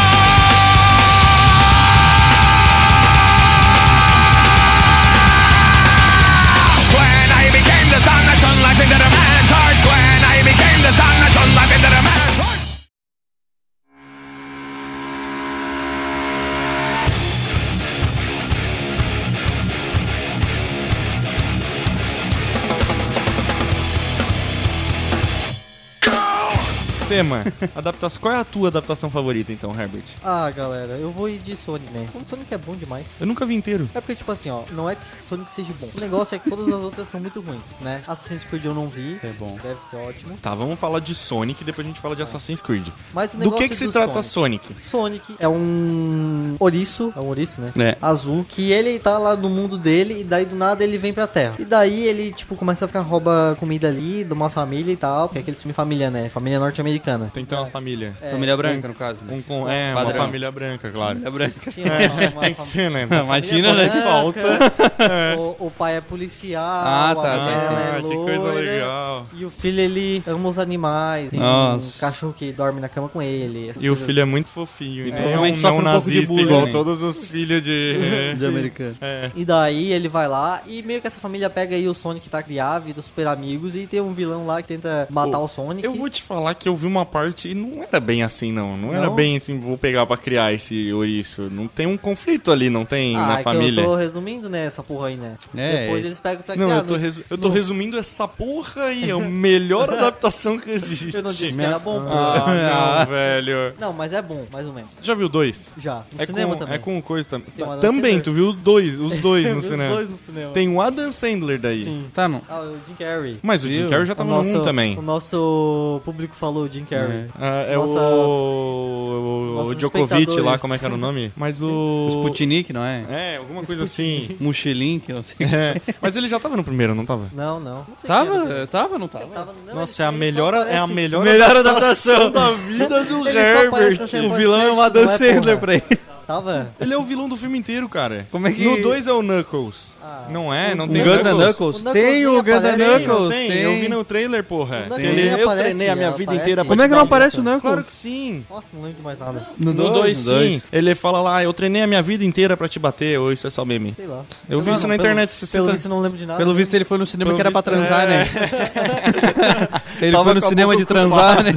Tema, 27.16 27.46
adaptação. 27.74 28.22
Qual 28.22 28.34
é 28.34 28.38
a 28.38 28.44
tua 28.44 28.68
adaptação 28.68 29.10
favorita, 29.10 29.50
então, 29.54 29.72
Herbert? 29.72 30.04
Ah, 30.22 30.52
galera, 30.52 30.98
eu 30.98 31.10
vou 31.10 31.30
ir 31.30 31.38
de 31.38 31.56
Sonic, 31.56 31.90
né? 31.94 32.06
O 32.14 32.30
Sonic 32.30 32.54
é 32.54 32.58
bom 32.58 32.74
demais. 32.74 33.06
Eu 33.22 33.26
nunca 33.26 33.46
vi 33.46 33.56
inteiro. 33.56 33.90
É 33.96 34.02
porque, 34.02 34.16
tipo 34.16 34.30
assim, 34.34 34.50
ó, 34.50 34.64
não 34.74 34.90
é 34.90 34.96
que 34.96 35.02
Sonic 35.24 35.50
seja 35.50 35.72
bom. 35.80 35.90
O 35.96 36.00
negócio 36.02 36.36
é 36.36 36.40
que 36.40 36.50
todas 36.50 36.68
as 36.68 36.74
outras 36.74 37.08
são 37.08 37.22
muito 37.22 37.40
ruins, 37.40 37.80
né? 37.80 38.02
Assassin's 38.06 38.44
Creed 38.44 38.66
eu 38.66 38.74
não 38.74 38.90
vi. 38.90 39.18
É 39.24 39.32
bom. 39.32 39.58
Deve 39.64 39.82
ser 39.82 39.96
ótimo. 39.96 40.38
Tá, 40.42 40.54
vamos 40.54 40.78
falar 40.78 41.00
de 41.00 41.16
Sonic 41.16 41.62
e 41.62 41.66
depois 41.66 41.88
a 41.88 41.90
gente 41.90 42.02
fala 42.02 42.18
de 42.18 42.24
Assassin's 42.24 42.62
Creed. 42.62 42.86
Mas 43.14 43.34
o 43.34 43.38
Do 43.38 43.46
negócio 43.46 43.64
que 43.64 43.70
que 43.70 43.76
se 43.78 43.86
do 43.86 43.94
trata 43.94 44.22
Sonic. 44.22 44.66
Sonic? 44.68 44.84
Sonic 44.84 45.36
é 45.40 45.48
um 45.48 46.58
ouriço, 46.60 47.14
é 47.16 47.20
um 47.22 47.28
ouriço, 47.28 47.62
né? 47.62 47.72
É. 47.80 47.98
Azul, 48.02 48.46
que 48.48 48.74
ele 48.74 49.00
tá 49.00 49.18
lá 49.18 49.38
no 49.38 49.50
mundo 49.50 49.78
dele 49.78 50.20
e 50.20 50.24
daí 50.26 50.46
do 50.46 50.58
nada 50.58 50.84
ele 50.84 50.98
vem 50.98 51.14
pra 51.14 51.28
Terra. 51.28 51.56
E 51.60 51.64
daí 51.64 52.04
ele, 52.04 52.34
tipo, 52.34 52.56
começa 52.58 52.84
a 52.84 52.88
ficar 52.90 53.00
rouba 53.00 53.56
comida 53.58 53.88
ali 53.88 54.26
de 54.26 54.34
uma 54.34 54.50
família 54.50 54.92
e 54.92 54.98
tal, 54.98 55.30
porque 55.30 55.40
é 55.40 55.42
aquele 55.42 55.56
filme 55.56 55.74
família, 55.74 56.12
né? 56.12 56.28
Família 56.28 56.60
norte-americana. 56.60 57.05
Tem 57.34 57.44
que 57.44 57.50
ter 57.50 57.56
uma 57.56 57.68
família. 57.68 58.14
É, 58.22 58.32
Família 58.32 58.58
branca, 58.58 58.88
no 58.88 58.94
caso. 58.94 59.20
Um 59.30 59.42
com, 59.42 59.70
é, 59.70 59.92
uma 59.92 60.04
Padrão. 60.06 60.26
família 60.26 60.52
branca, 60.52 60.90
claro. 60.92 61.20
Família 61.20 61.32
branca. 61.32 61.72
Sim, 61.72 61.84
uma, 61.84 62.30
uma, 62.32 62.42
Tem 62.42 62.54
que 62.54 62.62
ser, 62.62 62.90
né? 62.92 63.08
Imagina, 63.10 63.74
né? 63.74 63.90
falta. 63.90 65.38
O, 65.38 65.68
o 65.68 65.72
pai 65.72 65.98
é 65.98 66.02
policial, 66.02 66.64
Ah, 66.64 67.14
tá, 67.16 67.22
tá. 67.22 67.30
é 67.30 67.98
Ah, 67.98 68.02
que 68.02 68.16
coisa 68.16 68.40
loira, 68.44 68.60
legal. 68.72 69.26
E 69.34 69.46
o 69.46 69.50
filho, 69.50 69.80
ele 69.80 70.24
ama 70.28 70.50
os 70.50 70.58
animais. 70.60 71.30
Tem 71.30 71.40
um 71.40 71.44
Nossa. 71.44 72.00
cachorro 72.00 72.34
que 72.34 72.52
dorme 72.52 72.80
na 72.82 72.90
cama 72.90 73.10
com 73.10 73.22
ele. 73.22 73.72
E 73.80 73.90
o 73.90 73.96
filho 73.96 74.22
é 74.22 74.26
muito 74.26 74.50
fofinho. 74.50 75.08
E 75.08 75.12
não 75.12 75.18
é 75.18 75.22
um 75.22 75.24
provavelmente 75.24 75.64
não 75.64 75.78
um 75.78 75.82
nazista 75.82 76.28
bullying, 76.34 76.44
igual 76.44 76.66
né? 76.66 76.72
todos 76.72 77.02
os 77.02 77.28
filhos 77.28 77.62
de... 77.64 78.36
De 78.38 78.46
americano. 78.46 78.96
É. 79.02 79.32
E 79.36 79.44
daí 79.46 79.92
ele 79.92 80.08
vai 80.08 80.28
lá 80.28 80.62
e 80.68 80.82
meio 80.82 81.02
que 81.02 81.08
essa 81.08 81.20
família 81.20 81.50
pega 81.50 81.76
aí 81.76 81.88
o 81.88 81.94
Sonic 81.94 82.30
pra 82.30 82.42
criar, 82.44 82.80
vira 82.80 83.00
os 83.00 83.06
super 83.06 83.28
amigos 83.28 83.76
e 83.76 83.86
tem 83.88 84.02
um 84.02 84.14
vilão 84.14 84.46
lá 84.46 84.62
que 84.62 84.68
tenta 84.68 85.08
matar 85.10 85.40
o 85.40 85.48
Sonic. 85.48 85.84
Eu 85.86 85.94
vou 85.94 86.10
te 86.10 86.22
falar 86.22 86.54
que 86.56 86.68
eu 86.70 86.76
vi 86.76 86.86
uma 86.88 86.95
parte 87.04 87.50
e 87.50 87.56
não 87.56 87.82
era 87.84 88.00
bem 88.00 88.22
assim, 88.22 88.52
não. 88.52 88.78
Não, 88.78 88.94
era 88.94 89.08
Não? 89.08 89.16
bem 89.16 89.36
assim, 89.38 89.60
vou 89.60 89.76
pegar 89.78 90.06
pra 90.06 90.16
criar 90.18 90.54
esse 90.54 90.94
ouriço. 90.94 91.50
Não 91.52 91.68
tem 91.68 91.88
um 91.88 91.98
conflito 91.98 92.52
ali, 92.52 92.70
não 92.70 92.86
tem 92.86 93.16
ah, 93.16 93.26
na 93.26 93.40
é 93.40 93.44
família. 93.44 93.82
eu 93.82 93.86
tô 93.86 93.96
resumindo, 93.96 94.48
né, 94.48 94.66
essa 94.66 94.84
porra 94.84 95.08
aí, 95.08 95.16
né? 95.18 95.36
É, 95.56 95.86
Depois 95.86 96.04
é. 96.04 96.08
eles 96.08 96.20
pegam 96.20 96.44
pra 96.44 96.56
Não, 96.56 96.68
criar. 96.68 96.78
eu 96.78 96.84
tô, 96.84 96.94
no- 96.94 97.00
resu- 97.00 97.24
eu 97.28 97.38
tô 97.40 97.50
resumindo 97.50 97.98
essa 97.98 98.28
porra 98.28 98.84
aí. 98.84 99.10
É 99.10 99.14
a 99.14 99.18
melhor 99.18 99.90
adaptação 99.94 100.60
que 100.60 100.70
existe. 100.70 101.16
Eu 101.16 101.24
não 101.24 101.32
disse 101.34 101.58
que 101.58 101.64
era 101.64 101.80
bom, 101.80 102.00
pô. 102.02 102.08
Ah, 102.08 103.00
não, 103.06 103.12
velho. 103.12 103.74
Não, 103.80 103.92
mas 103.94 104.14
é 104.14 104.22
bom, 104.22 104.46
mais 104.52 104.68
ou 104.68 104.74
menos. 104.74 104.92
Já 105.02 105.16
viu 105.16 105.28
dois? 105.28 105.72
Já. 105.78 106.04
No 106.16 106.22
É 106.22 106.26
cinema 106.26 106.54
com, 106.54 106.60
também. 106.60 106.76
é 106.76 106.78
com 106.78 107.02
coisa 107.02 107.28
também. 107.28 107.48
Tem 107.56 107.66
o 107.66 107.72
Adam 107.72 107.82
Também, 107.82 108.02
Sandler. 108.18 108.24
tu 108.24 108.34
viu 108.34 108.54
dois, 108.54 109.00
os 109.00 109.16
dois 109.22 109.50
no 109.50 109.58
Os 109.58 109.66
cinema. 109.66 109.96
dois 109.96 110.10
no 110.10 110.18
cinema. 110.18 110.52
Tem 110.52 110.70
o 110.70 110.80
Adam 110.82 111.12
Sandler 111.12 111.60
daí. 111.60 111.84
Sim. 111.84 112.06
Tá, 112.14 112.28
não. 112.28 112.42
Ah, 112.48 112.62
o 112.62 112.78
Jim 112.86 112.94
Carrey. 112.98 113.40
Mas 113.42 113.64
o 113.64 113.68
Jim 113.72 113.82
Viu? 113.82 113.90
Carrey 113.90 114.06
já 114.06 114.14
O 114.14 114.16
tava 114.16 114.30
nosso, 114.30 114.52
no 114.54 114.60
um 114.60 114.64
também. 114.64 114.98
O 114.98 115.02
nosso 115.02 116.02
público 116.06 116.36
falou 116.36 116.70
Jim 116.70 116.85
Carrey. 116.86 117.26
Ah, 117.40 117.66
é 117.68 117.76
Nossa- 117.76 118.00
o, 118.00 119.52
o 119.52 119.56
Nossos 119.56 119.78
Djokovic 119.78 120.40
lá, 120.40 120.58
como 120.58 120.74
é 120.74 120.78
que 120.78 120.86
era 120.86 120.94
o 120.94 120.98
nome? 120.98 121.32
Mas 121.36 121.62
o... 121.62 121.68
O 121.68 122.08
Sputnik, 122.10 122.72
não 122.72 122.84
é? 122.84 123.04
É, 123.10 123.38
alguma 123.38 123.64
coisa 123.64 123.84
assim. 123.84 124.36
Eu 124.40 125.16
não 125.16 125.24
sei. 125.24 125.36
É. 125.46 125.82
Mas 126.02 126.16
ele 126.16 126.28
já 126.28 126.40
tava 126.40 126.56
no 126.56 126.64
primeiro, 126.64 126.94
não 126.96 127.06
tava? 127.06 127.28
Não, 127.34 127.60
não. 127.60 127.78
não 127.78 127.86
sei 127.98 128.08
quem 128.10 128.16
era. 128.16 128.68
Tava? 128.68 128.68
Tava, 128.68 129.00
não 129.00 129.08
tava? 129.08 129.26
Tava- 129.28 129.54
não, 129.68 129.76
Nossa, 129.76 130.04
é 130.04 130.06
a 130.06 130.12
melhor, 130.12 130.54
é 130.54 130.78
a 130.78 130.88
melhor, 130.88 131.24
Melhor 131.24 131.58
adaptação 131.58 132.30
da 132.32 132.52
vida 132.52 133.04
do 133.04 133.28
Herbert. 133.28 134.00
O 134.26 134.36
vilão 134.36 134.62
é 134.62 134.72
o 134.72 134.76
pós-crédito, 134.76 134.82
Adam 134.82 135.04
é, 135.04 135.08
Sandler 135.08 135.58
pra 135.58 135.74
ele. 135.76 135.84
Tava? 136.28 136.70
Ele 136.80 136.94
é 136.94 136.98
o 136.98 137.04
vilão 137.04 137.30
do 137.30 137.38
filme 137.38 137.58
inteiro, 137.58 137.88
cara. 137.88 138.26
Como 138.32 138.48
é 138.48 138.52
que- 138.52 138.64
No 138.64 138.82
2 138.82 139.06
é 139.08 139.14
o 139.14 139.22
Knuckles. 139.22 139.94
Ah. 140.04 140.26
não 140.30 140.54
é? 140.54 140.74
Não 140.76 140.86
O 140.86 140.88
tem 140.90 141.04
Ganda 141.04 141.32
Knuckles? 141.32 141.56
Knuckles? 141.58 141.76
O 141.78 141.84
Knuckles 141.84 142.04
Tem 142.06 142.28
o 142.28 142.44
Ganda 142.44 142.70
aparece. 142.70 142.78
Tem, 142.78 143.06
Knuckles, 143.08 143.36
tem? 143.36 143.48
tem. 143.52 143.58
Eu 143.62 143.80
vi 143.80 143.90
no 143.90 144.04
trailer, 144.04 144.44
porra. 144.44 144.78
O 144.78 144.90
Knuckles 144.90 145.08
Ele- 145.10 145.28
eu 145.30 145.36
aparece, 145.44 145.64
treinei 145.66 145.90
a 145.90 145.96
minha 145.96 146.12
vida 146.12 146.24
aparece. 146.24 146.42
inteira 146.44 146.62
pra 146.66 146.70
Como 146.70 146.82
é 146.82 146.88
que 146.90 146.96
não 146.96 147.02
aparece 147.02 147.40
o 147.40 147.44
Knuckles? 147.44 147.62
Claro 147.62 147.84
que 147.84 147.94
sim. 147.94 148.46
Nossa, 148.50 148.68
não 148.74 148.82
lembro 148.84 148.98
de 148.98 149.04
mais 149.04 149.18
nada. 149.20 149.48
No 149.58 149.74
No 149.74 149.90
2, 149.94 150.26
no 150.28 150.40
sim. 150.42 150.62
Ele 150.72 150.96
fala 150.96 151.22
lá, 151.22 151.44
eu 151.44 151.54
treinei 151.54 151.82
a 151.84 151.88
minha 151.88 152.02
vida 152.02 152.24
inteira 152.26 152.56
pra 152.58 152.68
te 152.68 152.78
bater, 152.80 153.20
ou 153.20 153.32
isso 153.32 153.46
é 153.48 153.50
só 153.50 153.64
meme. 153.66 153.94
Sei 153.96 154.08
lá. 154.08 154.24
Eu 154.50 154.62
vi 154.62 154.72
isso 154.72 154.82
não, 154.82 154.90
na 154.90 154.96
internet. 154.96 155.46
Pelo 155.48 155.66
tá- 155.68 155.72
visto, 155.74 155.86
eu 155.86 155.90
não 155.90 156.00
lembro 156.00 156.18
de 156.18 156.26
nada. 156.26 156.38
Pelo 156.38 156.54
visto, 156.56 156.74
ele 156.74 156.86
foi 156.86 156.98
no 156.98 157.06
cinema 157.06 157.30
Pelo 157.30 157.38
que 157.38 157.42
era 157.42 157.52
pra 157.52 157.62
transar, 157.62 158.04
é. 158.04 158.08
né? 158.08 158.30
ele 160.02 160.12
Tava 160.12 160.24
foi 160.26 160.34
no 160.36 160.42
cinema 160.42 160.76
de 160.76 160.86
transar, 160.86 161.44
né? 161.44 161.52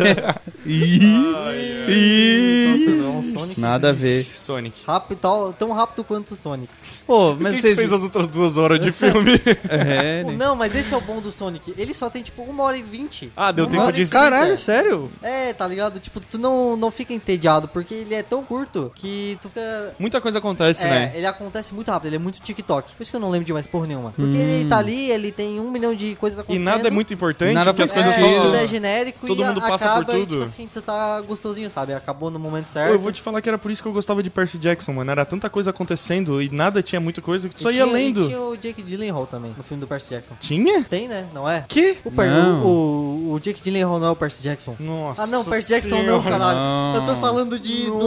Nossa, 0.69 1.91
Ih, 1.91 2.97
não, 3.01 3.19
um 3.19 3.23
Sonic. 3.23 3.61
Nada 3.61 3.89
a 3.91 3.93
ver. 3.93 4.23
Sonic. 4.25 4.83
Rápido, 4.87 5.19
tal- 5.19 5.53
tão 5.53 5.73
rápido 5.73 6.05
quanto 6.05 6.33
o 6.33 6.37
Sonic. 6.37 6.73
Pô, 7.07 7.35
mas 7.35 7.55
que 7.57 7.61
vocês... 7.63 7.77
fez 7.79 7.93
as 7.93 8.03
outras 8.03 8.27
duas 8.29 8.59
horas 8.59 8.79
de 8.79 8.93
filme? 8.93 9.41
É, 9.69 10.23
Pô, 10.23 10.31
né? 10.31 10.37
Não, 10.37 10.55
mas 10.55 10.75
esse 10.77 10.93
é 10.93 10.97
o 10.97 11.01
bom 11.01 11.21
do 11.21 11.33
Sonic. 11.33 11.73
Ele 11.79 11.95
só 11.95 12.11
tem 12.11 12.23
tipo 12.23 12.43
uma 12.43 12.63
hora 12.65 12.77
e 12.77 12.83
vinte. 12.83 13.33
ah, 13.37 13.51
deu 13.51 13.67
tempo 13.67 13.89
e 13.89 13.93
de... 13.93 14.07
Caralho, 14.07 14.57
sério? 14.59 15.11
É, 15.23 15.53
tá 15.53 15.67
ligado? 15.67 15.99
Tipo, 15.99 16.21
tu 16.21 16.39
não, 16.39 16.77
não 16.77 16.91
fica 16.91 17.13
entediado, 17.15 17.69
porque 17.69 17.95
ele 17.95 18.15
é 18.15 18.23
tão 18.23 18.45
curto 18.45 18.93
que 18.95 19.39
tu 19.41 19.49
fica. 19.49 19.95
Muita 19.99 20.21
coisa 20.21 20.39
acontece, 20.39 20.85
É, 20.85 20.89
né? 20.91 21.13
ele 21.15 21.27
acontece 21.27 21.75
muito 21.75 21.91
rápido, 21.91 22.09
ele 22.09 22.17
é 22.17 22.19
muito 22.19 22.41
TikTok. 22.41 22.95
Por 22.95 23.03
isso 23.03 23.11
que 23.11 23.17
eu 23.17 23.21
não 23.21 23.31
lembro 23.31 23.47
de 23.47 23.53
mais 23.53 23.67
porra 23.67 23.87
nenhuma. 23.87 24.11
Porque 24.13 24.37
ele 24.37 24.69
tá 24.69 24.79
ali, 24.79 25.11
ele 25.11 25.33
tem 25.33 25.59
um 25.61 25.71
milhão 25.71 25.95
de 25.95 26.15
coisas 26.17 26.39
E 26.39 26.43
acontecendo. 26.43 26.65
nada 26.65 26.89
é 26.89 26.91
muito 26.91 27.13
importante, 27.15 27.55
Nada 27.55 27.73
porque 27.73 27.83
as 27.85 27.93
faz 27.95 28.05
coisas 28.07 28.21
é, 28.21 28.37
só... 28.37 28.43
tudo 28.45 28.57
é 28.57 28.69
genérico 28.69 29.27
todo 29.27 29.41
e 29.43 29.45
mundo 29.45 29.61
passa 29.61 29.79
por 29.95 30.03
acaba 30.03 30.19
e, 30.19 30.21
tudo. 30.21 30.31
tipo 30.33 30.43
assim, 30.45 30.58
tu 30.67 30.81
tá 30.83 31.21
gostosinho, 31.21 31.71
sabe? 31.71 31.93
Acabou 31.95 32.31
no 32.31 32.39
momento 32.39 32.67
Pô, 32.67 32.73
certo. 32.73 32.93
eu 32.93 32.99
vou 32.99 33.13
te 33.13 33.21
falar 33.23 33.41
que 33.41 33.49
era 33.49 33.59
por 33.59 33.71
isso 33.71 33.83
que 33.83 33.89
eu 33.89 33.93
gostava 33.93 34.23
de 34.23 34.31
Percy 34.31 34.59
Jackson, 34.59 34.93
mano. 34.93 35.11
Era 35.11 35.25
tanta 35.25 35.49
coisa 35.49 35.71
acontecendo 35.71 36.41
e 36.43 36.49
nada 36.51 36.83
tinha 36.83 37.01
muita 37.01 37.21
coisa 37.21 37.49
que 37.49 37.55
tu 37.57 37.63
só 37.63 37.71
ia 37.71 37.85
tinha- 37.85 37.93
lendo. 37.95 38.23
E 38.23 38.27
tinha 38.27 38.41
o 38.41 38.57
Jake 38.57 38.83
Gyllenhaal 38.83 39.27
também, 39.27 39.55
no 39.57 39.63
filme 39.63 39.81
do 39.81 39.87
Percy 39.87 40.09
Jackson. 40.11 40.35
Tinha? 40.41 40.83
Tem, 40.85 41.07
né? 41.09 41.27
Não 41.33 41.49
é? 41.49 41.65
Que? 41.69 41.99
O, 42.05 42.11
per- 42.11 42.31
Não. 42.31 42.65
o, 42.65 43.33
o, 43.35 43.39
Jake 43.41 43.61
Gyllenhaal 43.63 43.99
não 44.01 44.09
é 44.09 44.11
o 44.11 44.17
Percy 44.17 44.43
Jackson. 44.43 44.75
Nossa 44.81 45.23
Ah, 45.23 45.27
não, 45.27 45.45
Percy 45.45 45.69
Jackson 45.69 46.03
não, 46.03 46.23
caralho. 46.23 46.59
Não. 46.59 46.95
Eu 46.97 47.15
tô 47.15 47.21
falando 47.21 47.59
de... 47.59 47.85
Do, 47.87 47.99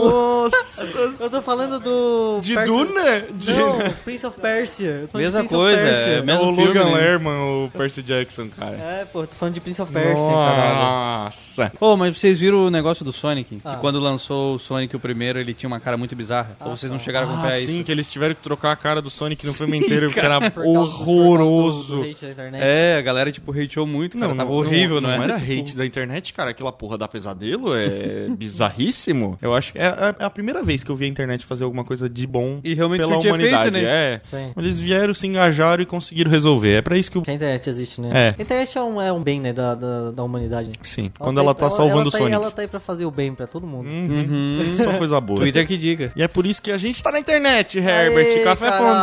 Nossa. 0.42 0.84
eu 1.20 1.30
tô 1.30 1.42
falando 1.42 1.78
do... 1.80 2.40
De 2.40 2.54
Percy- 2.54 2.68
Duna? 2.68 3.20
De... 3.32 3.52
Não, 3.52 3.78
Prince 4.04 4.26
of 4.26 4.40
Persia. 4.40 5.08
Mesma 5.14 5.38
Prince 5.40 5.54
coisa, 5.54 5.82
Persia. 5.82 6.12
é 6.12 6.18
É 6.18 6.22
mesmo 6.22 6.50
o 6.50 6.54
filme, 6.54 6.68
Logan 6.68 6.84
né? 6.90 6.94
Lerman, 6.96 7.34
o 7.66 7.70
Percy 7.70 8.02
Jackson, 8.02 8.48
cara. 8.48 8.76
É, 8.76 9.04
pô, 9.04 9.26
tô 9.26 9.34
falando 9.34 9.54
de 9.54 9.60
Prince 9.60 9.80
of 9.80 9.92
Persia, 9.92 10.14
caralho. 10.28 11.24
Nossa. 11.24 11.72
Pô, 11.78 11.96
mas 11.96 12.18
vocês 12.18 12.38
viram 12.42 12.66
o 12.66 12.70
negócio 12.70 13.04
do 13.04 13.12
Sonic? 13.12 13.60
Ah. 13.64 13.74
Que 13.74 13.80
quando 13.80 13.98
lançou 14.00 14.54
o 14.54 14.58
Sonic 14.58 14.94
o 14.96 15.00
primeiro, 15.00 15.38
ele 15.38 15.54
tinha 15.54 15.68
uma 15.68 15.80
cara 15.80 15.96
muito 15.96 16.14
bizarra? 16.16 16.56
Ou 16.64 16.76
vocês 16.76 16.90
não 16.90 16.98
chegaram 16.98 17.26
a 17.28 17.30
Ah, 17.30 17.34
acompanhar 17.34 17.60
sim, 17.60 17.76
isso? 17.76 17.84
que 17.84 17.92
eles 17.92 18.10
tiveram 18.10 18.34
que 18.34 18.42
trocar 18.42 18.72
a 18.72 18.76
cara 18.76 19.00
do 19.00 19.10
Sonic 19.10 19.46
no 19.46 19.52
filme 19.52 19.78
inteiro, 19.78 20.06
porque 20.10 20.20
era 20.24 20.50
Por 20.50 20.62
do- 20.64 20.70
horroroso. 20.70 21.96
do. 22.02 22.56
É, 22.56 22.96
a 22.98 23.02
galera, 23.02 23.30
tipo, 23.30 23.52
hateou 23.52 23.86
muito, 23.86 24.18
cara. 24.18 24.34
tava 24.34 24.50
horrível, 24.52 25.00
não, 25.00 25.08
né? 25.10 25.16
não 25.16 25.24
era 25.24 25.36
hate 25.40 25.76
da 25.76 25.86
internet, 25.86 26.32
cara. 26.32 26.50
Aquela 26.50 26.72
porra 26.72 26.98
da 26.98 27.06
pesadelo 27.08 27.74
é 27.74 28.26
bizarríssimo. 28.36 29.38
Eu 29.40 29.54
acho 29.54 29.72
que 29.72 29.78
é 29.78 29.86
a, 29.86 30.14
é 30.18 30.24
a 30.24 30.30
primeira 30.30 30.62
vez 30.62 30.82
que 30.84 30.90
eu 30.90 30.96
vi 30.96 31.04
a 31.04 31.08
internet 31.08 31.44
fazer 31.46 31.64
alguma 31.64 31.84
coisa 31.84 32.08
de 32.08 32.26
bom 32.26 32.60
E 32.64 32.74
realmente 32.74 33.00
pela 33.00 33.18
humanidade. 33.18 33.68
efeito, 33.68 33.70
né? 33.72 33.82
É. 33.84 34.20
Sim. 34.22 34.52
Eles 34.56 34.78
vieram, 34.78 35.14
se 35.14 35.26
engajaram 35.26 35.82
e 35.82 35.86
conseguiram 35.86 36.30
resolver. 36.30 36.72
É 36.78 36.82
pra 36.82 36.96
isso 36.98 37.10
que 37.10 37.18
o. 37.18 37.22
Que 37.22 37.30
a 37.30 37.34
internet 37.34 37.68
existe, 37.68 38.00
né? 38.00 38.10
É. 38.12 38.34
A 38.38 38.42
internet 38.42 38.76
é 38.76 38.82
um, 38.82 39.00
é 39.00 39.12
um 39.12 39.22
bem, 39.22 39.40
né, 39.40 39.52
da, 39.52 39.74
da, 39.74 40.10
da 40.10 40.22
humanidade. 40.24 40.70
Sim, 40.82 41.04
Ela 41.04 41.12
quando 41.18 41.40
ela 41.40 41.54
tá 41.54 41.70
salvando 41.70 42.00
ela 42.02 42.08
o 42.08 42.10
tá, 42.10 42.18
Ela 42.34 42.50
tá 42.50 42.62
aí 42.62 42.68
pra 42.68 42.80
fazer 42.80 43.04
o 43.04 43.10
bem 43.10 43.34
pra 43.34 43.46
todo 43.46 43.66
mundo. 43.66 43.88
Uhum. 43.88 44.72
Só 44.74 44.96
coisa 44.98 45.20
boa. 45.20 45.40
Twitter 45.40 45.66
que 45.66 45.76
diga. 45.76 46.12
E 46.16 46.22
é 46.22 46.28
por 46.28 46.46
isso 46.46 46.60
que 46.62 46.70
a 46.70 46.78
gente 46.78 47.02
tá 47.02 47.12
na 47.12 47.18
internet, 47.18 47.78
Herbert. 47.78 48.26
Aê, 48.26 48.44
Café 48.44 48.70
caralho! 48.70 49.02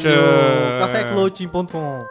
Foundation. 0.00 0.78
Caféclothing.com 0.80 2.06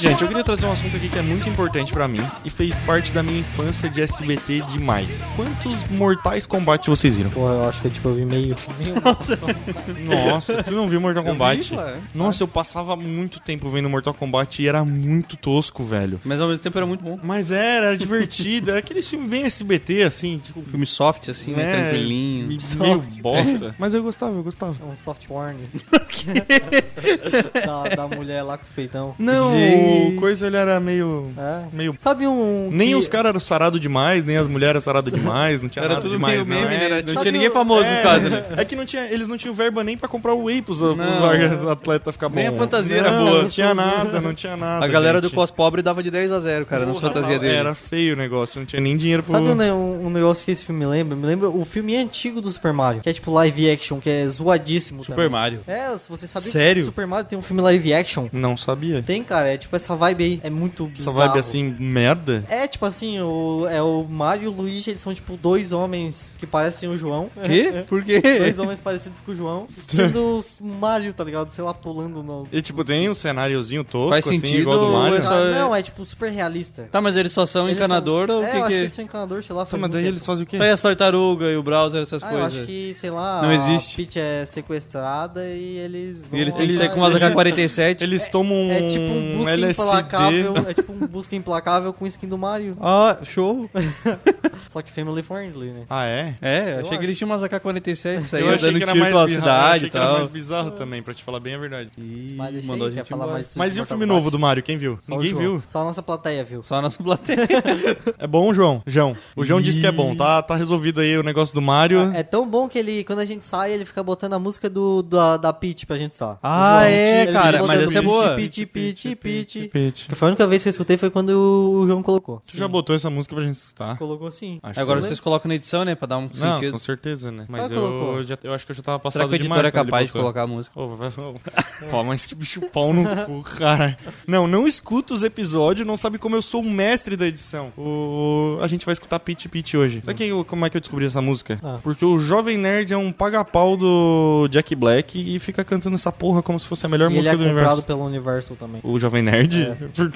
Gente, 0.00 0.22
eu 0.22 0.28
queria 0.28 0.44
trazer 0.44 0.66
um 0.66 0.72
assunto 0.72 0.96
aqui 0.96 1.08
que 1.08 1.18
é 1.18 1.22
muito 1.22 1.48
importante 1.48 1.92
pra 1.92 2.06
mim 2.06 2.22
e 2.44 2.50
fez 2.50 2.78
parte 2.80 3.12
da 3.12 3.22
minha 3.22 3.40
infância 3.40 3.88
de 3.88 4.02
SBT 4.02 4.60
demais. 4.72 5.30
Quantos 5.36 5.84
Mortais 5.90 6.46
Kombat 6.46 6.88
vocês 6.88 7.16
viram? 7.16 7.30
Pô, 7.30 7.48
eu 7.48 7.68
acho 7.68 7.80
que 7.82 7.90
tipo, 7.90 8.08
eu 8.08 8.14
vi 8.14 8.24
meio. 8.24 8.56
meio 8.78 8.94
Nossa, 10.30 10.62
tu 10.62 10.70
não 10.72 10.88
viu 10.88 11.00
Mortal 11.00 11.24
Kombat? 11.24 11.70
vi, 11.70 11.76
ué. 11.76 11.96
Nossa, 12.14 12.42
eu 12.42 12.48
passava 12.48 12.94
muito 12.96 13.40
tempo 13.40 13.68
vendo 13.68 13.88
Mortal 13.88 14.14
Kombat 14.14 14.62
e 14.62 14.68
era 14.68 14.84
muito 14.84 15.36
tosco, 15.36 15.82
velho. 15.84 16.20
Mas 16.24 16.40
ao 16.40 16.48
mesmo 16.48 16.62
tempo 16.62 16.76
era 16.78 16.86
muito 16.86 17.02
bom. 17.02 17.18
Mas 17.22 17.50
era, 17.50 17.86
era 17.86 17.96
divertido. 17.96 18.70
Era 18.70 18.80
aqueles 18.80 19.06
filmes 19.08 19.28
bem 19.28 19.44
SBT, 19.44 20.02
assim, 20.04 20.38
tipo, 20.38 20.62
Filme 20.62 20.86
soft, 20.86 21.28
assim, 21.28 21.52
né? 21.52 21.64
né, 21.64 21.72
Tranquilinho. 21.90 22.48
me- 22.48 22.58
Meio 22.76 22.98
bosta. 23.22 23.74
Mas 23.78 23.94
eu 23.94 24.02
gostava, 24.02 24.36
eu 24.36 24.42
gostava. 24.42 24.74
um 24.84 24.94
soft 24.96 25.26
porn. 25.26 25.56
da, 27.64 27.88
da 27.94 28.08
mulher 28.08 28.42
lá 28.42 28.56
com 28.56 28.62
os 28.64 28.68
peitão. 28.68 29.14
Não, 29.18 29.52
Gente. 29.52 29.85
O 29.86 30.16
coisa 30.16 30.46
ele 30.46 30.56
era 30.56 30.78
meio. 30.80 31.30
É. 31.36 31.64
meio. 31.72 31.94
Sabe 31.98 32.26
um. 32.26 32.68
Nem 32.72 32.88
que- 32.90 32.94
os 32.96 33.08
caras 33.08 33.30
eram 33.30 33.40
sarados 33.40 33.80
demais, 33.80 34.24
nem 34.24 34.36
as 34.36 34.46
mulheres 34.46 34.70
eram 34.70 34.80
saradas 34.80 35.12
demais, 35.12 35.62
não 35.62 35.68
tinha 35.68 35.82
Era 35.84 35.90
nada 35.94 36.02
tudo 36.02 36.12
demais, 36.12 36.46
meio 36.46 36.60
não. 36.62 36.68
meme, 36.68 36.74
É, 36.84 36.88
né? 36.88 37.02
Não 37.02 37.08
Sabe 37.14 37.20
tinha 37.22 37.32
ninguém 37.32 37.48
o- 37.48 37.52
famoso 37.52 37.84
é, 37.84 37.96
no 37.96 38.02
caso, 38.02 38.28
né? 38.30 38.44
É 38.56 38.64
que 38.64 38.76
não 38.76 38.84
tinha, 38.84 39.04
eles 39.10 39.26
não 39.28 39.36
tinham 39.36 39.54
verba 39.54 39.82
nem 39.84 39.96
pra 39.96 40.08
comprar 40.08 40.34
o 40.34 40.44
whey 40.44 40.62
pros, 40.62 40.78
pros 40.78 40.96
Não. 40.96 41.70
atletas 41.70 42.14
ficar 42.14 42.28
bom. 42.28 42.36
Nem 42.36 42.48
a 42.48 42.52
fantasia 42.52 43.02
não, 43.02 43.08
era 43.08 43.18
boa. 43.18 43.42
Não 43.42 43.48
tinha 43.48 43.74
nada, 43.74 44.20
não 44.20 44.34
tinha 44.34 44.56
nada. 44.56 44.84
A 44.84 44.88
galera 44.88 45.20
do 45.20 45.28
gente. 45.28 45.36
cos 45.36 45.50
pobre 45.50 45.82
dava 45.82 46.02
de 46.02 46.10
10 46.10 46.32
a 46.32 46.40
0, 46.40 46.66
cara, 46.66 46.86
nas 46.86 47.00
fantasias 47.00 47.38
dele. 47.40 47.54
Era 47.56 47.74
feio 47.74 48.14
o 48.14 48.16
negócio, 48.16 48.58
não 48.58 48.66
tinha 48.66 48.80
nem 48.80 48.96
dinheiro 48.96 49.22
pro... 49.22 49.32
Sabe 49.32 49.46
um, 49.48 50.06
um, 50.06 50.10
negócio 50.10 50.44
que 50.44 50.50
esse 50.50 50.64
filme 50.64 50.80
me 50.84 50.86
lembra? 50.90 51.16
Me 51.16 51.26
lembra 51.26 51.48
o 51.48 51.64
filme 51.64 51.96
antigo 51.96 52.40
do 52.40 52.50
Super 52.50 52.72
Mario, 52.72 53.00
que 53.02 53.08
é 53.08 53.12
tipo 53.12 53.30
live 53.32 53.70
action, 53.70 53.98
que 54.00 54.08
é 54.10 54.26
zoadíssimo. 54.28 55.02
Super 55.04 55.14
também. 55.16 55.30
Mario. 55.30 55.60
É, 55.66 55.96
se 55.98 56.08
você 56.08 56.26
sabia 56.26 56.50
Sério? 56.50 56.82
que 56.82 56.86
Super 56.86 57.06
Mario 57.06 57.26
tem 57.28 57.38
um 57.38 57.42
filme 57.42 57.62
live 57.62 57.92
action? 57.94 58.28
Não 58.32 58.56
sabia. 58.56 59.02
Tem, 59.02 59.22
cara, 59.22 59.48
é 59.48 59.56
tipo 59.56 59.75
essa 59.76 59.94
vibe 59.96 60.24
aí. 60.24 60.40
É 60.42 60.50
muito 60.50 60.84
Essa 60.84 61.10
bizarro. 61.10 61.16
vibe 61.18 61.38
assim, 61.38 61.76
merda. 61.78 62.44
É 62.48 62.66
tipo 62.66 62.84
assim, 62.86 63.20
o, 63.20 63.66
é 63.70 63.80
o 63.82 64.04
Mario 64.08 64.44
e 64.44 64.48
o 64.48 64.50
Luigi, 64.52 64.90
eles 64.90 65.00
são 65.00 65.12
tipo 65.14 65.36
dois 65.36 65.72
homens 65.72 66.36
que 66.38 66.46
parecem 66.46 66.88
o 66.88 66.96
João. 66.96 67.30
Quê? 67.44 67.84
Por 67.88 68.02
quê? 68.04 68.20
Dois 68.20 68.58
homens 68.58 68.80
parecidos 68.80 69.20
com 69.20 69.32
o 69.32 69.34
João. 69.34 69.66
Sendo 69.88 70.40
o 70.60 70.64
Mario, 70.66 71.12
tá 71.12 71.22
ligado? 71.24 71.48
Sei 71.48 71.62
lá, 71.62 71.72
pulando 71.74 72.22
no. 72.22 72.46
E 72.52 72.60
tipo, 72.62 72.84
tem 72.84 73.08
um 73.08 73.14
cenáriozinho 73.14 73.84
tosco, 73.84 74.10
Faz 74.10 74.26
assim, 74.26 74.38
sentido 74.38 74.60
igual 74.60 74.78
do 74.78 74.92
Mario. 74.92 75.16
é 75.18 75.22
só- 75.22 75.32
Ah, 75.34 75.50
não, 75.50 75.74
é 75.74 75.82
tipo 75.82 76.04
super 76.04 76.30
realista. 76.30 76.88
Tá, 76.90 77.00
mas 77.00 77.16
eles 77.16 77.32
só 77.32 77.46
são 77.46 77.66
Eles 77.68 77.76
encanador 77.76 78.26
são... 78.28 78.36
ou 78.36 78.42
o 78.42 78.44
é, 78.44 78.50
que 78.50 78.56
eu 78.56 78.60
acho 78.62 78.68
que... 78.70 78.74
que 78.74 78.80
eles 78.80 78.92
são 78.92 79.04
encanador, 79.04 79.42
sei 79.42 79.54
lá. 79.56 79.64
Tá, 79.66 79.76
mas 79.76 79.90
daí 79.90 80.02
tempo. 80.02 80.14
eles 80.14 80.26
fazem 80.26 80.44
o 80.44 80.46
quê? 80.46 80.58
Tá 80.58 80.64
aí 80.64 80.70
as 80.70 80.80
tartarugas 80.80 81.52
e 81.52 81.56
o 81.56 81.62
browser, 81.62 82.02
essas 82.02 82.22
Ah, 82.22 82.26
eu 82.32 82.38
coisas. 82.38 82.54
acho 82.58 82.66
que, 82.66 82.94
sei 82.94 83.10
lá, 83.10 83.42
Não 83.42 83.48
a 83.50 83.54
existe. 83.54 83.96
Peach 83.96 84.18
é 84.18 84.44
sequestrada 84.46 85.44
e 85.44 85.76
eles 85.78 86.26
vão 86.26 86.38
E 86.38 86.42
eles 86.42 86.54
têm 86.54 86.66
que 86.66 86.72
sair 86.74 86.88
com 86.90 86.96
umas 87.00 87.14
AK-47. 87.14 88.02
Eles 88.02 88.26
tomam 88.28 88.56
um 88.56 88.72
É 88.72 88.86
tipo 88.88 89.04
um 89.04 89.44
LSD. 89.66 89.82
implacável. 89.82 90.56
É 90.68 90.74
tipo 90.74 90.92
um 90.92 91.06
busca 91.06 91.34
implacável 91.36 91.92
com 91.92 92.06
skin 92.06 92.28
do 92.28 92.38
Mario. 92.38 92.76
Ah, 92.80 93.18
show. 93.22 93.68
Só 94.70 94.82
que 94.82 94.90
family 94.92 95.22
friendly, 95.22 95.68
né? 95.70 95.82
Ah, 95.88 96.04
é? 96.06 96.34
É, 96.40 96.58
Eu 96.58 96.62
achei 96.78 96.80
acho. 96.90 96.98
que 96.98 97.04
eles 97.06 97.18
tinham 97.18 97.30
umas 97.30 97.42
AK-47 97.42 98.14
Eu 98.14 98.24
saíam 98.24 98.48
achei 98.50 98.60
dando 98.60 98.76
que 98.78 98.82
era 98.82 98.92
tiro 98.92 98.98
mais 99.04 99.12
pela 99.14 99.26
bizarro, 99.26 99.28
eu 99.28 99.28
cidade 99.34 99.76
achei 99.76 99.86
e 99.86 99.90
que 99.90 99.96
era 99.96 100.06
tal. 100.06 100.16
mais 100.18 100.28
bizarro 100.30 100.70
também, 100.72 101.02
pra 101.02 101.14
te 101.14 101.22
falar 101.22 101.40
bem 101.40 101.54
a 101.54 101.58
verdade. 101.58 101.90
Ih, 101.98 102.34
Mas 102.34 102.52
deixa 102.52 102.68
mandou 102.68 102.86
a 102.86 102.90
gente 102.90 103.08
falar 103.08 103.26
mais 103.26 103.46
sobre 103.48 103.58
Mas 103.66 103.76
e 103.76 103.80
o 103.80 103.86
filme 103.86 104.04
Kombat? 104.04 104.16
novo 104.18 104.30
do 104.30 104.38
Mario, 104.38 104.62
quem 104.62 104.76
viu? 104.78 104.98
Só 105.00 105.12
Ninguém 105.16 105.34
viu. 105.34 105.62
Só 105.66 105.80
a 105.80 105.84
nossa 105.84 106.02
plateia 106.02 106.44
viu. 106.44 106.62
Só 106.62 106.76
a 106.76 106.82
nossa 106.82 107.02
plateia. 107.02 107.38
É 108.18 108.26
bom, 108.26 108.52
João? 108.54 108.82
João. 108.86 109.16
O 109.34 109.44
João 109.44 109.60
disse 109.60 109.80
que 109.80 109.86
é 109.86 109.92
bom. 109.92 110.14
Tá, 110.16 110.42
tá 110.42 110.56
resolvido 110.56 111.00
aí 111.00 111.16
o 111.18 111.22
negócio 111.22 111.54
do 111.54 111.60
Mario. 111.60 112.00
É 112.14 112.22
tão 112.22 112.48
bom 112.48 112.68
que 112.68 112.78
ele, 112.78 113.04
quando 113.04 113.18
a 113.20 113.24
gente 113.24 113.44
sai, 113.44 113.72
ele 113.72 113.84
fica 113.84 114.02
botando 114.02 114.32
a 114.34 114.38
música 114.38 114.68
do, 114.70 115.02
da, 115.02 115.36
da 115.36 115.52
Peach 115.52 115.86
pra 115.86 115.96
gente 115.96 116.12
estar. 116.12 116.38
Ah, 116.42 116.88
é, 116.88 117.22
Ele 117.22 117.32
cara, 117.32 117.62
mas 117.66 117.82
essa 117.82 117.98
é 117.98 118.02
boa. 118.02 118.34
Peach, 118.36 118.64
Peach, 118.66 119.16
Peach. 119.16 119.68
Pete. 119.68 120.06
Que 120.08 120.14
foi 120.14 120.28
a 120.28 120.30
única 120.30 120.46
vez 120.46 120.62
que 120.62 120.68
eu 120.68 120.70
escutei 120.70 120.96
foi 120.96 121.10
quando 121.10 121.30
o 121.30 121.86
João 121.86 122.02
colocou. 122.02 122.40
Tu 122.50 122.56
já 122.56 122.66
botou 122.68 122.94
essa 122.96 123.10
música 123.10 123.34
pra 123.34 123.44
gente 123.44 123.56
escutar? 123.56 123.96
Colocou 123.98 124.28
sim. 124.36 124.58
Acho 124.62 124.80
Agora 124.80 125.00
que- 125.00 125.06
vocês 125.08 125.20
colocam 125.20 125.48
na 125.48 125.54
edição, 125.54 125.84
né? 125.84 125.94
Pra 125.94 126.06
dar 126.06 126.18
um 126.18 126.28
Não, 126.34 126.54
sentido. 126.56 126.72
com 126.72 126.78
certeza, 126.78 127.30
né? 127.30 127.44
Mas 127.48 127.64
Ah, 127.64 127.68
colocou. 127.74 128.16
eu, 128.18 128.24
já, 128.24 128.38
eu 128.42 128.52
acho 128.52 128.66
que 128.66 128.72
eu 128.72 128.76
já 128.76 128.82
tava 128.82 128.98
passado 128.98 129.20
Será 129.22 129.26
que 129.28 129.34
o 129.34 129.36
editor 129.36 129.56
é 129.58 129.60
ele 129.60 129.72
capaz 129.72 130.06
de 130.06 130.12
colocar 130.12 130.42
a 130.42 130.46
música? 130.46 130.78
Ô, 130.80 130.94
vai- 130.94 131.10
vai- 131.10 131.34
Pô, 131.90 132.02
mas 132.04 132.26
que 132.26 132.34
bicho 132.34 132.60
pau 132.72 132.92
no 132.92 133.04
cu, 133.24 133.42
cara. 133.56 133.96
Não, 134.26 134.46
não 134.46 134.66
escuta 134.66 135.14
os 135.14 135.22
episódios, 135.22 135.86
não 135.86 135.96
sabe 135.96 136.18
como 136.18 136.36
eu 136.36 136.42
sou 136.42 136.60
o 136.62 136.70
mestre 136.70 137.16
da 137.16 137.26
edição. 137.26 137.72
O... 137.76 138.58
A 138.60 138.66
gente 138.66 138.84
vai 138.84 138.92
escutar 138.92 139.18
Pit 139.20 139.48
Pit 139.48 139.76
hoje. 139.76 140.00
Sabe 140.04 140.16
quem 140.18 140.28
eu- 140.28 140.44
como 140.44 140.64
é 140.66 140.70
que 140.70 140.76
eu 140.76 140.80
descobri 140.80 141.06
essa 141.06 141.20
música? 141.22 141.58
Ah. 141.62 141.78
Porque 141.82 142.04
o 142.04 142.18
Jovem 142.18 142.56
Nerd 142.58 142.92
é 142.92 142.96
um 142.96 143.12
paga-pau 143.12 143.76
do 143.76 144.48
Jack 144.50 144.74
Black 144.74 145.18
e 145.18 145.38
fica 145.38 145.64
cantando 145.64 145.94
essa 145.96 146.10
porra 146.12 146.42
como 146.42 146.58
se 146.60 146.66
fosse 146.66 146.84
a 146.86 146.88
melhor 146.88 147.10
E 147.10 147.14
ele 147.14 147.18
música 147.18 147.34
é 147.34 147.36
do 147.38 147.44
comprado 147.44 147.58
universo. 147.66 147.82
pelo 147.82 148.04
Universal 148.04 148.56
também. 148.56 148.80
O 148.84 148.98
Jovem 148.98 149.22
Nerd? 149.22 149.62
É. 149.62 149.74
Por... 149.94 150.12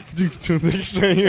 Tudo 0.47 0.69
isso 0.77 0.99
aí. 1.05 1.25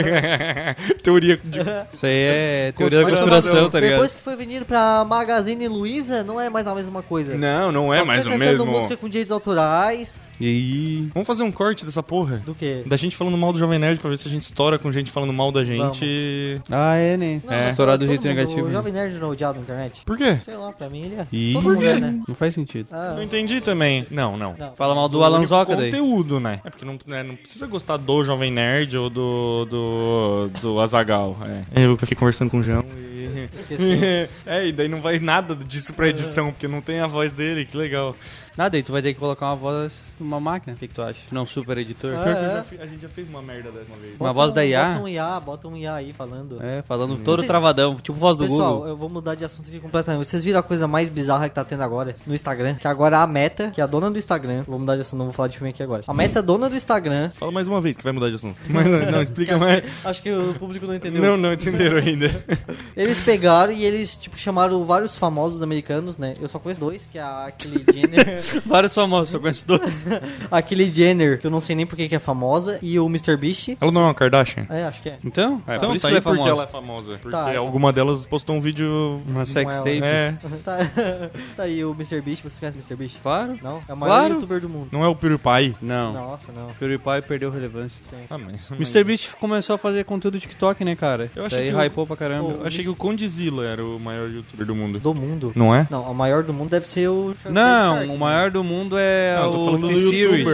Teoria 1.04 1.38
de 1.43 1.60
Isso 1.91 2.06
aí 2.06 2.12
é 2.13 2.73
teoria 2.89 3.00
Teoria 3.08 3.15
da 3.26 3.32
conspiração, 3.32 3.70
tá 3.70 3.80
ligado? 3.80 3.94
Depois 3.96 4.15
que 4.15 4.22
foi 4.22 4.36
vendido 4.36 4.65
pra 4.65 5.06
Magazine 5.06 5.67
Luiza, 5.67 6.24
não 6.24 6.39
é 6.39 6.50
mais 6.50 6.67
a 6.67 6.76
mesma 6.76 7.02
coisa. 7.02 7.36
Não, 7.38 7.72
não 7.72 7.94
é 7.94 8.04
mais 8.04 8.26
o 8.26 8.38
mesmo. 8.38 8.65
música 8.65 8.98
com 8.98 9.08
direitos 9.10 9.32
autorais. 9.32 10.30
E 10.39 10.46
aí... 10.46 11.10
Vamos 11.13 11.28
fazer 11.28 11.44
um 11.44 11.52
corte 11.52 11.86
dessa 11.86 12.02
porra? 12.02 12.41
Do 12.46 12.56
que? 12.56 12.84
Da 12.86 12.98
gente 12.98 13.15
falando 13.15 13.38
mal 13.38 13.54
do 13.54 13.60
Jovem 13.60 13.78
Nerd 13.80 14.00
pra 14.00 14.10
ver 14.10 14.17
se 14.17 14.28
a 14.28 14.32
gente 14.32 14.44
estoura 14.44 14.80
com 14.80 14.91
gente 14.91 15.12
falando 15.12 15.34
mal 15.34 15.52
da 15.52 15.63
gente. 15.63 16.62
Ah, 16.70 16.96
é, 16.96 17.17
né? 17.17 17.41
Não, 17.46 17.54
é. 17.54 17.72
do 17.72 17.76
todo 17.76 18.06
jeito 18.06 18.22
mundo- 18.22 18.36
negativo. 18.36 18.67
O 18.67 18.72
Jovem 18.72 18.94
Nerd 18.94 19.17
não 19.20 19.28
é 19.28 19.32
odiado 19.32 19.56
na 19.58 19.63
internet? 19.63 20.02
Por 20.06 20.17
quê? 20.17 20.39
Sei 20.44 20.56
lá, 20.56 20.72
pra 20.72 20.89
mim 20.89 21.04
ele 21.04 21.15
é. 21.15 21.28
Ih, 21.32 21.54
Todo 21.54 21.63
mundo 21.63 21.86
é, 21.86 22.00
né? 22.00 22.20
Não 22.28 22.36
faz 22.36 22.54
sentido. 22.54 22.88
Ah, 22.91 23.13
Não 23.15 23.24
entendi 23.24 23.62
também. 23.62 24.06
Não, 24.10 24.38
não. 24.38 24.56
não. 24.58 24.74
Fala 24.76 24.96
mal 24.96 25.08
do 25.08 25.24
Alan 25.24 25.46
Zoca 25.46 25.76
daí. 25.76 25.91
conteúdo, 25.91 26.39
né? 26.39 26.60
É 26.63 26.70
porque 26.70 26.86
não, 26.86 26.98
né, 27.06 27.24
não 27.24 27.36
precisa 27.36 27.67
gostar 27.67 27.98
do 27.98 28.24
Jovem 28.24 28.52
Nerd 28.52 28.98
ou 28.98 29.10
do. 29.10 29.65
do. 29.65 30.50
do 30.62 30.80
Azagal. 30.80 31.38
É. 31.76 31.84
Eu 31.86 31.98
fiquei 31.98 32.15
conversando 32.15 32.50
com 32.50 32.60
o 32.60 32.63
E. 32.80 33.50
Esqueci. 33.56 34.30
é, 34.46 34.68
e 34.68 34.72
daí 34.72 34.88
não 34.88 35.02
vai 35.02 35.20
nada 35.20 35.56
disso 35.56 35.94
pra 35.94 36.10
edição, 36.10 36.52
porque 36.52 36.68
não 36.68 36.82
tem 36.82 37.00
a 37.00 37.08
voz 37.08 37.32
dele, 37.32 37.66
que 37.66 37.78
legal. 37.78 38.16
Nada, 38.58 38.76
aí 38.76 38.84
tu 38.84 38.92
vai 38.92 39.02
ter 39.02 39.14
que 39.14 39.20
colocar 39.20 39.48
uma 39.48 39.56
voz 39.56 40.16
numa 40.20 40.40
máquina. 40.40 40.74
O 40.76 40.78
que, 40.78 40.88
que 40.88 40.94
tu 40.94 41.02
acha? 41.02 41.22
Não, 41.32 41.46
super 41.46 41.78
editor. 41.78 42.12
Pior 42.12 42.24
que 42.24 42.30
eu 42.30 42.36
é. 42.36 42.56
já 42.56 42.64
fi- 42.64 42.78
a 42.82 42.86
gente 42.86 43.02
já 43.02 43.10
fez 43.10 43.30
uma 43.30 43.42
merda 43.42 43.72
dessa 43.72 43.94
vez. 44.00 44.16
Uma 44.20 44.34
voz 44.34 44.52
da 44.52 44.66
IA? 44.66 44.86
Bota 44.90 45.00
um 45.04 45.08
IA, 45.08 45.40
bota 45.40 45.68
um 45.70 45.78
IA 45.78 45.94
aí 45.96 46.14
falando. 46.14 46.62
É, 46.62 46.82
falando 46.82 47.16
todo 47.18 47.38
Vocês- 47.38 47.48
travadão, 47.48 47.96
tipo 47.96 48.18
voz 48.18 48.36
do 48.36 48.44
Pessoal, 48.44 48.74
Google. 48.74 48.88
eu 48.90 48.98
vou 48.98 49.10
mudar 49.10 49.36
de 49.36 49.46
assunto 49.46 49.70
aqui 49.70 49.80
completamente. 49.80 50.26
Vocês 50.28 50.44
viram 50.44 50.60
a 50.60 50.64
coisa 50.64 50.88
mais 50.88 51.08
bizarra 51.08 51.48
que 51.48 51.56
tá 51.56 51.64
tendo 51.64 51.82
agora 51.84 52.14
no 52.28 52.34
Instagram? 52.36 52.76
Que 52.76 52.88
agora 52.88 53.20
a 53.20 53.28
Meta, 53.28 53.72
que 53.72 53.80
é 53.80 53.84
a 53.84 53.88
dona 53.88 54.12
do 54.12 54.18
Instagram, 54.18 54.64
vou 54.68 54.78
mudar 54.78 54.96
de 54.96 55.02
assunto, 55.02 55.18
não 55.20 55.26
vou 55.26 55.34
falar 55.34 55.48
de 55.48 55.58
filme 55.58 55.70
aqui 55.70 55.82
agora. 55.82 56.04
A 56.06 56.14
Meta, 56.14 56.42
dona 56.42 56.70
do 56.70 56.76
Instagram. 56.76 57.32
Fala 57.36 57.52
mais 57.54 57.68
uma 57.70 57.80
vez 57.80 57.96
que 57.96 58.04
vai 58.04 58.12
mudar 58.12 58.28
de 58.30 58.36
assunto. 58.36 58.60
Mas 58.68 58.86
não, 58.86 59.12
não, 59.12 59.22
explica 59.22 59.58
mais. 59.58 59.84
Acho 60.04 60.22
que 60.22 60.30
o 60.32 60.54
público 60.56 60.86
não 60.86 60.96
entendeu. 60.96 61.22
Não, 61.22 61.38
não 61.38 61.54
entenderam 61.54 61.98
ainda. 61.98 62.30
Eles 62.98 63.20
pegaram 63.22 63.72
e 63.72 63.86
eles, 63.86 64.18
tipo, 64.18 64.38
chamaram 64.38 64.84
vários 64.84 65.16
famosos 65.16 65.62
americanos, 65.64 66.18
né? 66.18 66.36
Eu 66.42 66.48
só 66.50 66.60
conheço 66.60 66.82
dois, 66.82 67.08
que 67.08 67.18
é 67.18 67.22
a 67.22 67.50
Kylie 67.58 67.86
Jenner. 67.94 68.40
Vários 68.65 68.93
famosos, 68.93 69.30
só 69.30 69.39
conheço 69.39 69.65
dois. 69.67 70.06
a 70.51 70.62
Kylie 70.62 70.93
Jenner, 70.93 71.39
que 71.39 71.47
eu 71.47 71.51
não 71.51 71.62
sei 71.62 71.75
nem 71.75 71.86
por 71.86 71.95
que 71.95 72.08
que 72.10 72.15
é 72.15 72.19
famosa, 72.19 72.80
e 72.82 72.99
o 72.99 73.06
Mr. 73.08 73.36
Beast. 73.38 73.69
Ela 73.80 73.91
não 73.91 74.01
é 74.01 74.04
uma 74.06 74.13
Kardashian? 74.13 74.65
É, 74.69 74.86
acho 74.86 75.01
que 75.01 75.10
é. 75.10 75.17
Então, 75.23 75.62
É, 75.67 75.75
por 75.77 75.86
então 75.86 75.95
isso 75.95 76.01
tá 76.04 76.08
que 76.10 76.15
aí 76.15 76.17
ela 76.17 76.17
é 76.17 76.21
porque 76.21 76.38
famosa. 76.38 76.49
ela 76.51 76.63
é 76.63 76.67
famosa. 76.67 77.12
Porque 77.21 77.32
Tá. 77.38 77.58
alguma 77.58 77.93
delas 77.93 78.25
postou 78.25 78.56
um 78.56 78.62
vídeo. 78.62 79.21
Uma 79.27 79.45
sex 79.45 79.73
ela. 79.73 79.84
tape. 79.84 80.01
É. 80.04 80.36
Tá, 80.63 80.77
tá 81.58 81.63
aí 81.63 81.84
o 81.84 81.91
Mr. 81.93 82.21
Beast, 82.21 82.43
vocês 82.43 82.60
conhecem 82.60 82.80
o 82.80 82.84
Mr. 82.84 82.95
Beast? 82.95 83.17
Claro. 83.21 83.58
Não? 83.62 83.82
É 83.88 83.93
o 83.93 83.97
maior 83.97 84.13
Claro. 84.13 84.34
youtuber 84.36 84.60
do 84.62 84.69
mundo. 84.69 84.89
Não 84.91 85.04
é 85.04 85.08
o 85.08 85.15
PewDiePie? 85.15 85.75
Não. 85.82 86.13
Nossa, 86.13 86.51
não. 86.51 86.67
PewDiePie 86.80 87.21
perdeu 87.27 87.49
relevância. 87.51 88.04
Sim. 88.10 88.17
Ah, 88.30 88.38
mas. 88.38 88.69
Mr. 88.71 89.04
Beast 89.04 89.34
começou 89.39 89.75
a 89.75 89.77
fazer 89.77 90.04
conteúdo 90.04 90.39
TikTok, 90.39 90.84
né, 90.86 90.95
cara? 90.95 91.32
Eu 91.36 91.45
achei 91.45 91.60
Daí 91.60 91.69
que 91.69 91.75
o- 91.75 91.80
hypou 91.82 92.06
pra 92.08 92.15
caramba. 92.15 92.49
Eu 92.62 92.67
achei 92.67 92.84
que 92.84 92.89
o 92.89 92.95
Condzilla 92.95 93.65
era 93.65 93.84
o 93.84 93.99
maior 93.99 94.30
youtuber 94.30 94.65
do 94.65 94.75
mundo. 94.75 94.99
Do 94.99 95.13
mundo. 95.13 95.51
Não 95.56 95.73
é? 95.73 95.88
Não, 95.89 96.04
o 96.04 96.13
maior 96.13 96.43
do 96.43 96.54
mundo 96.54 96.69
deve 96.69 96.88
ser 96.88 97.08
o 97.10 97.34
Não, 97.49 97.95
o 98.04 98.08
né? 98.08 98.17
Maior 98.32 98.52
do 98.52 98.63
mundo 98.63 98.96
é 98.98 99.36
Não, 99.38 99.46
eu 99.46 99.52
tô 99.52 99.62
o 99.62 99.65
falando 99.65 99.82
do 99.82 99.88
T-Series. 99.89 100.48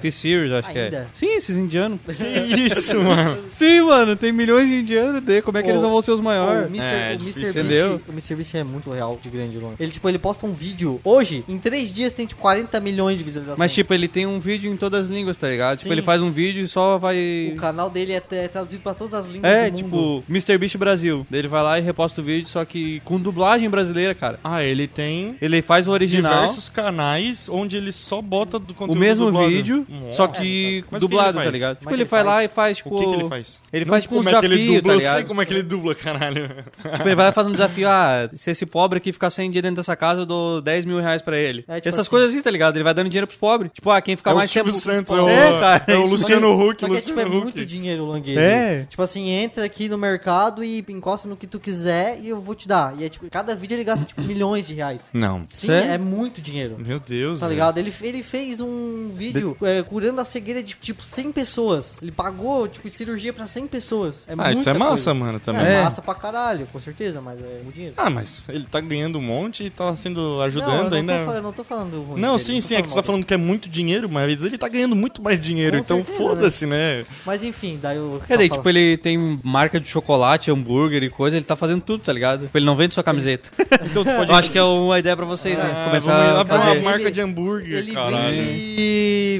T-Series, 0.00 0.52
acho 0.52 0.70
que 0.72 0.78
é. 0.78 0.84
Ainda? 0.84 1.08
Sim, 1.14 1.26
esses 1.36 1.56
indianos. 1.56 1.98
Que 2.52 2.60
isso, 2.62 3.00
mano. 3.00 3.38
Sim, 3.50 3.82
mano, 3.82 4.16
tem 4.16 4.32
milhões 4.32 4.68
de 4.68 4.76
indianos, 4.80 5.22
daí 5.22 5.42
como 5.42 5.58
é 5.58 5.62
que 5.62 5.68
Ô, 5.68 5.72
eles 5.72 5.82
não 5.82 5.90
vão 5.90 6.02
ser 6.02 6.12
os 6.12 6.20
maiores? 6.20 6.66
o 6.66 6.70
Mr. 6.70 6.86
É, 6.86 7.16
o 7.18 7.22
Mr. 7.22 7.48
Entendeu? 7.50 8.00
o 8.08 8.12
Mr. 8.12 8.34
Beast 8.34 8.54
é 8.54 8.64
muito 8.64 8.90
real 8.90 9.18
de 9.20 9.28
grande 9.28 9.58
longe. 9.58 9.76
Ele, 9.80 9.90
tipo, 9.90 10.08
ele 10.08 10.18
posta 10.18 10.46
um 10.46 10.52
vídeo 10.52 11.00
hoje, 11.04 11.44
em 11.48 11.58
três 11.58 11.92
dias 11.94 12.14
tem, 12.14 12.26
tipo, 12.26 12.40
40 12.40 12.78
milhões 12.80 13.18
de 13.18 13.24
visualizações. 13.24 13.58
Mas, 13.58 13.72
tipo, 13.72 13.92
ele 13.94 14.08
tem 14.08 14.26
um 14.26 14.38
vídeo 14.38 14.72
em 14.72 14.76
todas 14.76 15.06
as 15.06 15.08
línguas, 15.08 15.36
tá 15.36 15.48
ligado? 15.48 15.76
Sim. 15.76 15.82
Tipo, 15.84 15.94
ele 15.94 16.02
faz 16.02 16.20
um 16.22 16.30
vídeo 16.30 16.62
e 16.62 16.68
só 16.68 16.98
vai... 16.98 17.52
O 17.52 17.56
canal 17.60 17.88
dele 17.90 18.12
é, 18.12 18.22
é 18.32 18.48
traduzido 18.48 18.82
pra 18.82 18.94
todas 18.94 19.14
as 19.14 19.26
línguas 19.26 19.50
É, 19.52 19.70
do 19.70 19.76
tipo, 19.76 19.88
mundo. 19.96 20.24
Mr. 20.28 20.58
Beast 20.58 20.76
Brasil. 20.76 21.26
Ele 21.32 21.48
vai 21.48 21.62
lá 21.62 21.78
e 21.78 21.82
reposta 21.82 22.20
o 22.20 22.24
vídeo, 22.24 22.48
só 22.48 22.64
que 22.64 23.00
com 23.04 23.18
dublagem 23.18 23.68
brasileira, 23.70 24.14
cara. 24.14 24.38
Ah, 24.44 24.62
ele 24.62 24.86
tem 24.86 25.36
Ele 25.40 25.62
faz 25.62 25.86
o 25.88 25.90
original, 25.90 26.32
diversos 26.32 26.68
canais 26.68 27.21
onde 27.48 27.76
ele 27.76 27.92
só 27.92 28.20
bota 28.22 28.58
do 28.58 28.72
o 28.72 28.74
conteúdo 28.74 28.98
mesmo 28.98 29.26
dublado. 29.26 29.48
vídeo, 29.48 29.86
Nossa. 29.88 30.12
só 30.16 30.26
que 30.28 30.84
Mas 30.90 31.02
o 31.02 31.06
que 31.06 31.10
dublado, 31.10 31.28
ele 31.30 31.34
tá 31.36 31.42
faz? 31.42 31.52
ligado? 31.52 31.76
Tipo, 31.78 31.90
ele 31.90 31.96
ele 31.96 32.04
vai 32.04 32.20
faz- 32.22 32.26
lá 32.34 32.44
e 32.44 32.48
faz, 32.48 32.76
tipo... 32.78 32.94
O 32.94 32.98
que, 32.98 33.06
que 33.06 33.14
ele 33.20 33.28
faz? 33.28 33.58
Ele 33.72 33.84
Não 33.84 33.90
faz, 33.90 34.02
tipo, 34.04 34.14
um 34.14 34.18
como 34.18 34.28
é 34.28 34.32
que 34.40 34.46
ele 34.46 34.56
desafio, 34.56 34.74
dubla, 34.74 34.82
tá 34.88 34.92
eu 34.94 34.98
ligado? 34.98 35.16
sei 35.16 35.24
como 35.24 35.42
é 35.42 35.46
que 35.46 35.52
ele 35.54 35.62
dubla, 35.62 35.94
caralho. 35.94 36.48
Tipo, 36.92 37.08
ele 37.08 37.14
vai 37.14 37.26
lá 37.26 37.32
fazer 37.32 37.48
um 37.48 37.52
desafio, 37.52 37.88
ah, 37.88 38.28
se 38.32 38.50
esse 38.50 38.66
pobre 38.66 38.98
aqui 38.98 39.12
ficar 39.12 39.30
100 39.30 39.50
dias 39.50 39.62
dentro 39.62 39.76
dessa 39.76 39.96
casa, 39.96 40.22
eu 40.22 40.26
dou 40.26 40.60
10 40.60 40.84
mil 40.84 40.98
reais 41.00 41.22
pra 41.22 41.38
ele. 41.38 41.64
É, 41.68 41.76
tipo 41.76 41.88
Essas 41.88 42.00
assim. 42.00 42.10
coisas 42.10 42.30
assim, 42.30 42.42
tá 42.42 42.50
ligado? 42.50 42.76
Ele 42.76 42.84
vai 42.84 42.94
dando 42.94 43.08
dinheiro 43.08 43.26
pros 43.26 43.38
pobres. 43.38 43.70
Tipo, 43.72 43.90
ah, 43.90 44.00
quem 44.00 44.16
ficar 44.16 44.30
é 44.30 44.34
o 44.34 44.36
mais 44.36 44.50
tempo... 44.50 44.72
Santos, 44.72 45.12
É, 45.12 45.16
é 45.18 45.50
o, 45.50 45.60
cara, 45.60 45.84
é 45.86 45.96
o 45.96 46.06
Luciano 46.06 46.52
Huck, 46.60 46.80
Só 46.80 46.86
que 46.88 46.96
é, 46.96 47.00
tipo, 47.00 47.20
é 47.20 47.24
Luciano 47.24 47.42
muito 47.44 47.56
Huck. 47.58 47.64
dinheiro, 47.64 48.06
Languese. 48.06 48.38
É. 48.38 48.86
Tipo 48.88 49.02
assim, 49.02 49.28
entra 49.30 49.64
aqui 49.64 49.88
no 49.88 49.96
mercado 49.98 50.64
e 50.64 50.84
encosta 50.88 51.28
no 51.28 51.36
que 51.36 51.46
tu 51.46 51.58
quiser 51.60 52.18
e 52.20 52.28
eu 52.28 52.40
vou 52.40 52.54
te 52.54 52.66
dar. 52.68 52.94
E 52.98 53.04
é 53.04 53.08
tipo, 53.08 53.28
cada 53.30 53.54
vídeo 53.54 53.74
ele 53.74 53.84
gasta, 53.84 54.04
tipo, 54.04 54.20
milhões 54.22 54.66
de 54.66 54.74
reais. 54.74 55.10
Não. 55.12 55.42
Sim, 55.46 55.70
é 55.70 55.96
muito 55.98 56.40
dinheiro. 56.40 56.76
Meu 56.78 56.98
Deus, 56.98 57.11
Tá 57.40 57.46
velho. 57.46 57.50
ligado? 57.50 57.78
Ele, 57.78 57.92
ele 58.02 58.22
fez 58.22 58.60
um 58.60 59.10
vídeo 59.14 59.56
é, 59.62 59.82
curando 59.82 60.20
a 60.20 60.24
cegueira 60.24 60.62
de, 60.62 60.74
tipo, 60.80 61.02
100 61.04 61.32
pessoas. 61.32 61.98
Ele 62.00 62.10
pagou, 62.12 62.66
tipo, 62.68 62.88
cirurgia 62.90 63.32
pra 63.32 63.46
100 63.46 63.66
pessoas. 63.66 64.26
É 64.28 64.34
Ah, 64.38 64.52
isso 64.52 64.68
é 64.68 64.72
massa, 64.72 64.86
coisa. 65.12 65.14
mano, 65.14 65.40
também. 65.40 65.62
É, 65.64 65.72
É. 65.74 65.82
massa 65.82 66.00
pra 66.02 66.14
caralho, 66.14 66.66
com 66.72 66.78
certeza, 66.80 67.20
mas 67.20 67.38
é 67.40 67.60
muito 67.62 67.74
dinheiro. 67.74 67.94
Ah, 67.98 68.10
mas 68.10 68.42
ele 68.48 68.66
tá 68.66 68.80
ganhando 68.80 69.18
um 69.18 69.22
monte 69.22 69.64
e 69.64 69.70
tá 69.70 69.94
sendo 69.96 70.20
não, 70.20 70.34
eu 70.36 70.42
ajudando 70.42 70.90
não 70.90 70.96
ainda. 70.96 71.12
Tô, 71.18 71.24
falando- 71.24 71.36
eu 71.36 71.42
não 71.42 71.52
tô 71.52 71.64
falando 71.64 72.02
ruim 72.02 72.20
Não, 72.20 72.36
dele, 72.36 72.44
sim, 72.44 72.54
tô 72.60 72.66
sim, 72.68 72.74
é 72.76 72.82
que 72.82 72.88
você 72.88 72.94
tá 72.94 73.02
falando 73.02 73.24
que 73.24 73.34
é 73.34 73.36
muito 73.36 73.68
dinheiro, 73.68 74.08
mas 74.10 74.30
ele 74.32 74.58
tá 74.58 74.68
ganhando 74.68 74.94
muito 74.96 75.22
mais 75.22 75.40
dinheiro, 75.40 75.78
Com 75.78 75.84
então 75.84 75.96
certeza, 75.98 76.18
foda-se, 76.18 76.66
né? 76.66 76.94
dele. 76.96 77.06
Mas 77.26 77.42
enfim, 77.42 77.78
daí 77.80 77.96
eu... 77.96 78.20
É, 78.28 78.36
daí, 78.36 78.48
tipo, 78.48 78.68
ele 78.68 78.96
tem 78.96 79.38
marca 79.42 79.78
de 79.80 79.88
chocolate, 79.88 80.50
hambúrguer 80.50 81.02
e 81.02 81.10
coisa, 81.10 81.36
ele 81.36 81.44
tá 81.44 81.56
fazendo 81.56 81.80
tudo, 81.82 82.02
tá 82.04 82.12
ligado? 82.12 82.46
Tipo, 82.46 82.58
ele 82.58 82.66
não 82.66 82.76
vende 82.76 82.94
só 82.94 83.02
camiseta. 83.02 83.50
Então 83.92 84.04
tu 84.04 84.10
pode... 84.14 84.30
Eu 84.30 84.36
acho 84.36 84.50
que 84.50 84.58
é 84.58 84.62
uma 84.62 84.98
ideia 84.98 85.16
pra 85.16 85.26
vocês, 85.26 85.58
né? 85.58 85.70
Ah, 85.74 85.84
Começar 85.86 86.40
a 86.40 86.44
fazer. 86.46 86.78
uma 86.78 86.90
marca 86.90 87.01
de 87.10 87.20
hambúrguer, 87.20 87.78
Ele 87.78 87.92
caralho. 87.92 88.36
vende 88.36 88.50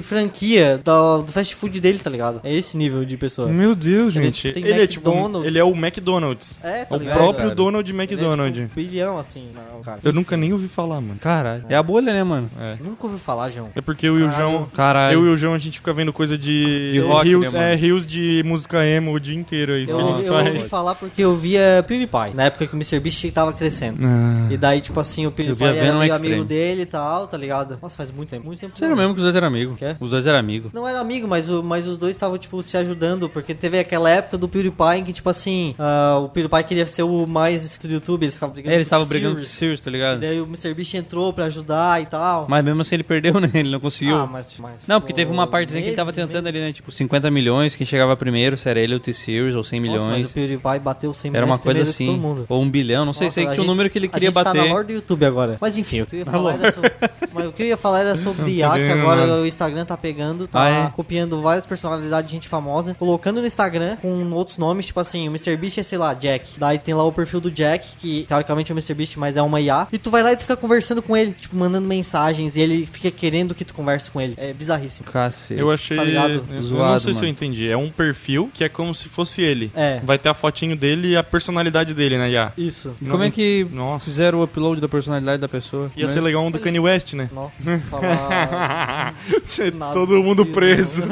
franquia 0.03 0.81
do, 0.85 1.23
do 1.23 1.33
fast 1.33 1.55
food 1.55 1.81
dele, 1.81 1.99
tá 1.99 2.11
ligado? 2.11 2.41
É 2.45 2.53
esse 2.55 2.77
nível 2.77 3.05
de 3.05 3.17
pessoa. 3.17 3.49
Meu 3.49 3.75
Deus, 3.75 4.15
Ele, 4.17 4.27
gente. 4.27 4.53
tem 4.53 4.65
Ele 4.65 4.83
é 4.83 4.87
tipo, 4.87 5.11
McDonald's. 5.11 5.47
ele 5.49 5.59
é 5.59 5.65
o 5.65 5.71
McDonald's. 5.75 6.59
É, 6.63 6.85
tá 6.85 6.95
o 6.95 6.99
ligado? 6.99 7.17
próprio 7.17 7.43
cara? 7.45 7.55
Donald 7.55 7.91
Ele 7.91 7.99
é, 7.99 8.03
McDonald. 8.03 8.61
tipo, 8.61 8.75
bilhão, 8.75 9.19
assim, 9.19 9.49
não, 9.55 9.81
cara. 9.83 10.01
Eu 10.03 10.13
nunca 10.13 10.37
nem 10.37 10.53
ouvi 10.53 10.69
falar, 10.69 11.01
mano. 11.01 11.19
Caralho. 11.21 11.65
É 11.69 11.75
a 11.77 11.83
bolha, 11.83 12.13
né, 12.13 12.23
mano? 12.25 12.51
É. 12.61 12.77
Nunca 12.83 13.07
ouvi 13.07 13.19
falar, 13.19 13.51
João. 13.51 13.71
É 13.75 13.81
porque 13.81 14.07
eu 14.07 14.19
e 14.19 14.23
o. 14.23 14.31
João. 14.31 14.67
Caralho. 14.75 15.15
Eu 15.19 15.27
e 15.27 15.29
o 15.31 15.37
João, 15.37 15.55
a 15.55 15.59
gente 15.59 15.79
fica 15.79 15.93
vendo 15.93 16.13
coisa 16.13 16.37
de. 16.39 16.93
De 16.93 16.99
rock, 17.01 17.27
rios, 17.29 17.43
né, 17.53 17.59
mano? 17.59 17.63
É, 17.65 17.75
rios 17.75 18.07
de 18.07 18.43
música 18.45 18.85
emo 18.85 19.13
o 19.13 19.21
dia 19.21 19.35
inteiro. 19.35 19.73
É 19.75 19.79
isso 19.81 19.93
Eu, 19.93 19.97
que 19.99 20.03
a 20.03 20.07
ouvi- 20.07 20.19
gente 20.23 20.29
eu 20.29 20.35
ouvi 20.39 20.59
faz. 20.59 20.71
falar 20.71 20.95
porque 20.95 21.23
eu 21.23 21.37
via 21.37 21.85
PewDiePie, 21.87 22.35
na 22.35 22.45
época 22.45 22.67
que 22.67 22.75
o 22.75 22.79
MrBeast 22.79 23.31
tava 23.33 23.53
crescendo. 23.53 23.99
Ah. 24.03 24.49
E 24.51 24.57
daí, 24.57 24.81
tipo 24.81 24.99
assim, 25.01 25.27
o 25.27 25.31
PewDiePie 25.33 25.65
era 25.79 26.15
amigo 26.17 26.45
dele 26.45 26.83
e 26.83 26.87
tal, 26.87 27.27
tá 27.27 27.37
ligado? 27.37 27.79
Nossa, 27.81 27.95
faz 27.95 28.11
muito 28.11 28.31
tempo, 28.31 28.47
muito 28.47 28.59
tempo. 28.61 28.77
Sério 28.79 28.97
mesmo 28.97 29.13
que 29.15 29.19
os 29.19 29.23
dois 29.23 29.35
eram 29.35 29.49
amigos. 29.49 29.77
Quê? 29.95 30.05
Os 30.05 30.11
dois 30.11 30.27
eram 30.27 30.39
amigos. 30.39 30.73
Não 30.73 30.87
era 30.87 31.01
amigo, 31.01 31.27
mas, 31.29 31.49
o, 31.49 31.63
mas 31.63 31.87
os 31.87 31.97
dois 31.99 32.15
estavam, 32.17 32.37
tipo, 32.39 32.63
se 32.63 32.77
ajudando, 32.77 33.29
porque 33.29 33.55
teve 33.55 33.79
aquela 33.79 34.09
época 34.11 34.37
do 34.39 34.49
PewDiePie 34.49 34.99
em 34.99 35.05
que, 35.05 35.13
tipo 35.13 35.29
assim, 35.29 35.75
ah, 35.79 36.19
o 36.23 36.29
PewDiePie 36.29 36.65
queria 36.65 36.87
ser 36.87 37.03
o 37.03 37.27
mais 37.27 37.65
inscrito 37.65 37.89
do 37.89 37.95
YouTube, 37.95 38.25
eles 38.25 38.35
ficavam 38.35 38.53
brigando 38.55 38.73
É, 38.73 38.77
eles 38.77 38.87
estavam 38.87 39.07
brigando 39.07 39.37
com 39.37 39.43
o 39.43 39.45
Sirius. 39.45 39.81
Tá 39.81 39.91
E 39.91 39.93
ligado? 39.93 40.21
daí 40.21 40.41
o 40.41 40.45
MrBeast 40.47 40.95
entrou 40.97 41.33
pra 41.33 41.47
ajudar 41.47 42.03
e 42.03 42.07
tal. 42.07 42.47
Mas 42.49 42.65
mesmo 42.65 42.81
assim 42.83 42.95
ele 42.97 43.03
perdeu, 43.05 43.35
né? 43.41 43.51
Ele 43.55 43.71
não 43.71 43.81
conseguiu. 43.81 44.17
Ah, 44.17 44.27
mas, 44.27 44.55
mas 44.59 44.83
Não, 44.87 45.01
porque 45.01 45.13
teve 45.13 45.31
uma 45.31 45.47
partezinha 45.47 45.83
que 45.83 45.89
ele 45.91 45.97
tava 45.97 46.11
meses, 46.13 46.23
tentando 46.27 46.45
meses. 46.45 46.57
ali, 46.61 46.67
né? 46.69 46.73
Tipo, 46.73 46.91
50 46.93 47.31
milhões, 47.31 47.75
quem 47.77 47.87
chegava 47.87 48.17
primeiro, 48.17 48.57
se 48.57 48.69
era 48.69 48.81
ele 48.81 48.95
ou 48.95 48.99
o 48.99 49.03
T-Series, 49.03 49.55
ou 49.55 49.63
100 49.65 49.81
Nossa, 49.81 49.93
mas 49.99 50.03
milhões. 50.13 50.31
o 50.31 50.35
PewDiePie 50.35 50.79
bateu 50.81 51.13
100 51.15 51.33
Era 51.35 51.47
uma 51.47 51.59
coisa 51.59 51.83
assim. 51.83 52.21
Ou 52.49 52.63
um 52.63 52.69
bilhão, 52.71 53.05
não 53.05 53.13
sei, 53.13 53.27
Nossa, 53.27 53.35
sei 53.35 53.45
a 53.45 53.47
que 53.49 53.53
o 53.53 53.57
gente- 53.57 53.67
número 53.67 53.91
que 53.91 53.99
ele 53.99 54.07
a 54.07 54.09
queria 54.11 54.29
gente 54.29 54.35
tá 54.35 54.45
bater. 54.45 54.67
na 54.69 54.75
hora 54.75 54.85
do 54.85 54.93
YouTube 54.93 55.25
agora. 55.25 55.57
Mas 55.61 55.77
enfim, 55.79 56.03
o 56.03 56.07
que 56.07 56.17
eu 56.17 56.19
ia 56.21 56.25
falar 56.27 56.55
era 56.55 56.73
sobre, 56.73 56.93
mas 57.33 57.47
o 57.47 57.53
que 57.53 57.63
eu 57.63 57.67
ia 57.67 57.77
falar 57.77 58.01
era 58.01 58.17
sobre 58.17 58.51
IA, 58.57 58.71
que 58.73 58.89
agora 58.91 59.41
o 59.41 59.47
Instagram 59.47 59.82
tá 59.85 59.97
pegando, 59.97 60.47
tá 60.49 60.63
Ah, 60.63 60.87
é? 60.89 60.91
copiando 60.91 61.41
várias 61.43 61.67
personalidades 61.67 62.29
de 62.31 62.37
gente 62.37 62.49
famosa, 62.49 62.95
colocando 62.95 63.41
no 63.41 63.47
Instagram 63.47 63.97
com 63.97 64.31
outros 64.33 64.59
nomes, 64.59 64.87
tipo 64.87 65.01
assim, 65.01 65.29
o 65.29 65.33
MrBeast 65.33 65.79
é, 65.81 65.83
sei 65.83 65.99
lá, 65.99 66.15
Jack. 66.15 66.59
Daí 66.59 66.79
tem 66.79 66.95
lá 66.95 67.05
o 67.05 67.13
perfil 67.13 67.41
do 67.41 67.51
Jack, 67.51 67.97
que 67.99 68.25
teoricamente 68.29 68.71
é 68.71 68.75
o 68.75 68.79
MrBeast, 68.79 69.19
mas 69.19 69.37
é 69.37 69.43
uma 69.43 69.61
IA. 69.61 69.89
E 69.93 69.99
tu 69.99 70.11
vai 70.11 70.23
lá 70.23 70.33
e 70.33 70.37
tu 70.37 70.43
fica 70.43 70.57
conversando 70.57 71.03
com 71.03 71.17
ele, 71.17 71.33
tipo, 71.33 71.57
mandando 71.57 71.87
mensagens, 71.87 72.57
e 72.57 72.61
ele 72.61 72.87
fica 72.91 73.11
querendo 73.11 73.55
que 73.55 73.65
tu 73.65 73.75
converse 73.75 74.11
com 74.11 74.21
ele. 74.21 74.35
É 74.37 74.53
bizarríssimo. 74.53 75.07
Cacete. 75.11 75.59
Eu 75.61 75.71
achei. 75.71 75.97
Tá 75.97 76.05
ligado? 76.05 76.45
eu 76.51 76.61
não 76.61 76.99
sei 76.99 77.15
se 77.15 77.21
eu 77.21 77.23
mano. 77.25 77.29
entendi. 77.29 77.69
É 77.69 77.77
um 77.77 77.91
perfil 77.91 78.51
que 78.53 78.65
é 78.65 78.69
como 78.69 78.95
se 78.95 79.09
fosse 79.09 79.43
ele. 79.43 79.71
É. 79.75 80.01
Vai 80.05 80.19
ter 80.19 80.29
a 80.29 80.35
fotinho 80.35 80.77
dele 80.77 81.09
e 81.13 81.17
a 81.17 81.23
personalidade 81.23 81.95
dele, 81.95 82.17
né, 82.19 82.31
Iá? 82.31 82.53
Isso. 82.57 82.95
E 83.01 83.07
Como 83.07 83.23
é 83.23 83.31
que 83.31 83.67
Nossa. 83.73 84.05
fizeram 84.05 84.39
o 84.41 84.43
upload 84.45 84.81
da 84.81 84.89
personalidade 84.89 85.41
da 85.41 85.49
pessoa? 85.49 85.91
Ia 85.97 86.07
né? 86.07 86.13
ser 86.13 86.21
legal 86.21 86.43
um 86.45 86.51
do 86.51 86.57
Eles- 86.57 86.65
Kanye 86.65 86.81
West, 86.81 87.13
né? 87.15 87.29
Nossa, 87.33 87.79
falar. 87.91 89.15
Todo 89.93 90.23
mundo 90.23 90.45
preso. 90.47 91.03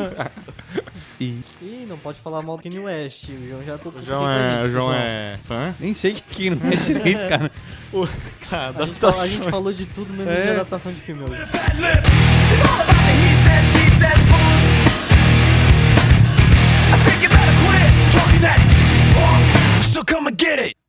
E... 1.20 1.38
Ih, 1.60 1.86
não 1.88 1.98
pode 1.98 2.18
falar 2.20 2.40
mal 2.42 2.56
do 2.56 2.62
Kanye 2.62 2.78
West. 2.78 3.28
O 3.28 3.46
João 3.46 3.62
já 3.64 3.76
tô 3.78 3.90
O 3.90 4.02
João 4.02 4.30
é, 4.30 4.62
o 4.64 4.70
João 4.70 4.92
é 4.94 5.38
fã? 5.44 5.74
Nem 5.78 5.92
sei 5.92 6.12
que 6.14 6.22
que 6.22 6.50
não 6.50 6.70
é 6.70 6.76
direito, 6.76 7.28
cara. 7.28 7.50
Tá, 8.50 8.72
A 8.76 8.86
gente, 8.86 8.98
fala- 8.98 9.22
a 9.22 9.26
gente 9.28 9.50
falou 9.50 9.72
de 9.72 9.86
tudo 9.86 10.12
menos 10.12 10.32
de 10.34 10.40
É. 10.48 10.52
adaptação 10.54 10.92
de 10.92 11.00
filme 11.00 11.22
hoje. 11.22 11.40
So 19.82 20.04
come 20.04 20.28
and 20.28 20.36
get 20.38 20.58
it. 20.58 20.79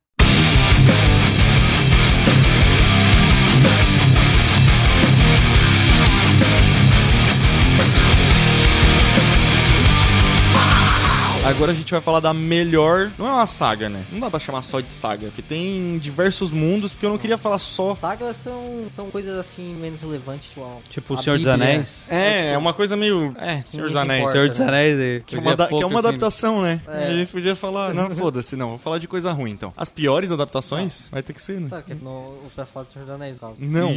Agora 11.52 11.72
a 11.72 11.74
gente 11.74 11.90
vai 11.92 12.00
falar 12.00 12.20
da 12.20 12.32
melhor. 12.32 13.10
Não 13.18 13.26
é 13.26 13.32
uma 13.32 13.46
saga, 13.46 13.88
né? 13.88 14.02
Não 14.10 14.18
dá 14.20 14.30
pra 14.30 14.40
chamar 14.40 14.62
só 14.62 14.80
de 14.80 14.90
saga, 14.92 15.26
porque 15.26 15.42
tem 15.42 15.98
diversos 15.98 16.50
mundos, 16.50 16.92
porque 16.92 17.04
eu 17.06 17.10
não 17.10 17.18
queria 17.18 17.36
falar 17.36 17.58
só. 17.58 17.94
Sagas 17.94 18.36
são, 18.38 18.84
são 18.90 19.10
coisas 19.10 19.38
assim 19.38 19.74
menos 19.74 20.00
relevantes, 20.00 20.48
tipo, 20.48 20.82
Tipo 20.88 21.14
o 21.14 21.22
Senhor 21.22 21.36
dos 21.38 21.46
Bíblia. 21.46 21.72
Anéis. 21.72 22.04
É, 22.08 22.52
é 22.52 22.58
uma 22.58 22.72
coisa 22.72 22.96
meio. 22.96 23.34
É, 23.38 23.62
Senhor 23.66 23.86
dos 23.88 23.96
Anéis. 23.96 24.30
Senhor 24.30 24.48
dos 24.48 24.60
Anéis. 24.60 24.98
é, 24.98 25.22
Que 25.26 25.36
é, 25.36 25.38
uma, 25.38 25.54
da- 25.56 25.66
que 25.68 25.74
é 25.74 25.86
uma 25.86 25.98
assim. 25.98 26.08
adaptação, 26.08 26.62
né? 26.62 26.80
É. 26.88 27.06
A 27.08 27.12
gente 27.12 27.30
podia 27.30 27.54
falar. 27.54 27.92
Não, 27.92 28.10
foda-se, 28.10 28.56
não. 28.56 28.70
Vou 28.70 28.78
falar 28.78 28.98
de 28.98 29.06
coisa 29.06 29.30
ruim, 29.32 29.50
então. 29.50 29.72
As 29.76 29.88
piores 29.88 30.30
adaptações? 30.30 31.04
Vai 31.10 31.22
ter 31.22 31.32
que 31.32 31.42
ser, 31.42 31.60
né? 31.60 31.68
Tá, 31.68 31.82
que 31.82 31.92
é 31.92 31.96
no, 31.96 32.34
pra 32.54 32.64
falar 32.64 32.86
do 32.86 32.92
Senhor 32.92 33.04
dos 33.04 33.14
Anéis, 33.14 33.34
no 33.34 33.40
caso. 33.40 33.54
Não. 33.58 33.88
Que 33.88 33.94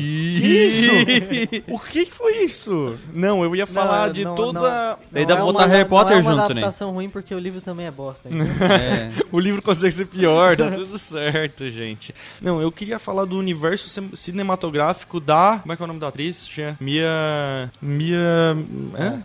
isso? 0.67 1.63
o 1.71 1.79
que 1.79 2.05
que 2.05 2.11
foi 2.13 2.43
isso? 2.43 2.97
Não, 3.13 3.43
eu 3.43 3.55
ia 3.55 3.65
falar 3.65 4.07
Não, 4.07 4.13
de 4.13 4.23
não, 4.25 4.35
toda. 4.35 4.59
não. 4.59 4.97
Daí 5.11 5.25
dá 5.25 5.35
pra 5.35 5.43
é 5.43 5.47
botar 5.47 5.65
Harry 5.67 5.87
Potter 5.89 6.11
não 6.23 6.31
é 6.31 6.33
uma 6.33 6.41
junto, 6.41 6.53
né? 6.53 6.61
adaptação 6.61 6.91
ruim 6.91 7.09
porque 7.09 7.33
o 7.33 7.39
livro 7.45 7.61
também 7.61 7.85
é 7.85 7.91
bosta. 7.91 8.27
entendeu? 8.29 8.47
É. 8.67 9.09
O 9.31 9.39
livro 9.39 9.61
consegue 9.61 9.91
ser 9.93 10.05
pior, 10.05 10.57
tá 10.57 10.69
tudo 10.71 10.97
certo, 10.97 11.67
gente. 11.69 12.13
Não, 12.41 12.61
eu 12.61 12.71
queria 12.71 12.99
falar 12.99 13.25
do 13.25 13.37
universo 13.37 13.87
cin- 13.87 14.09
cinematográfico 14.13 15.19
da. 15.19 15.59
Como 15.61 15.71
é 15.71 15.75
que 15.75 15.81
é 15.81 15.85
o 15.85 15.87
nome 15.87 15.99
da 15.99 16.07
atriz? 16.07 16.49
Mia. 16.79 17.71
Mia. 17.81 18.17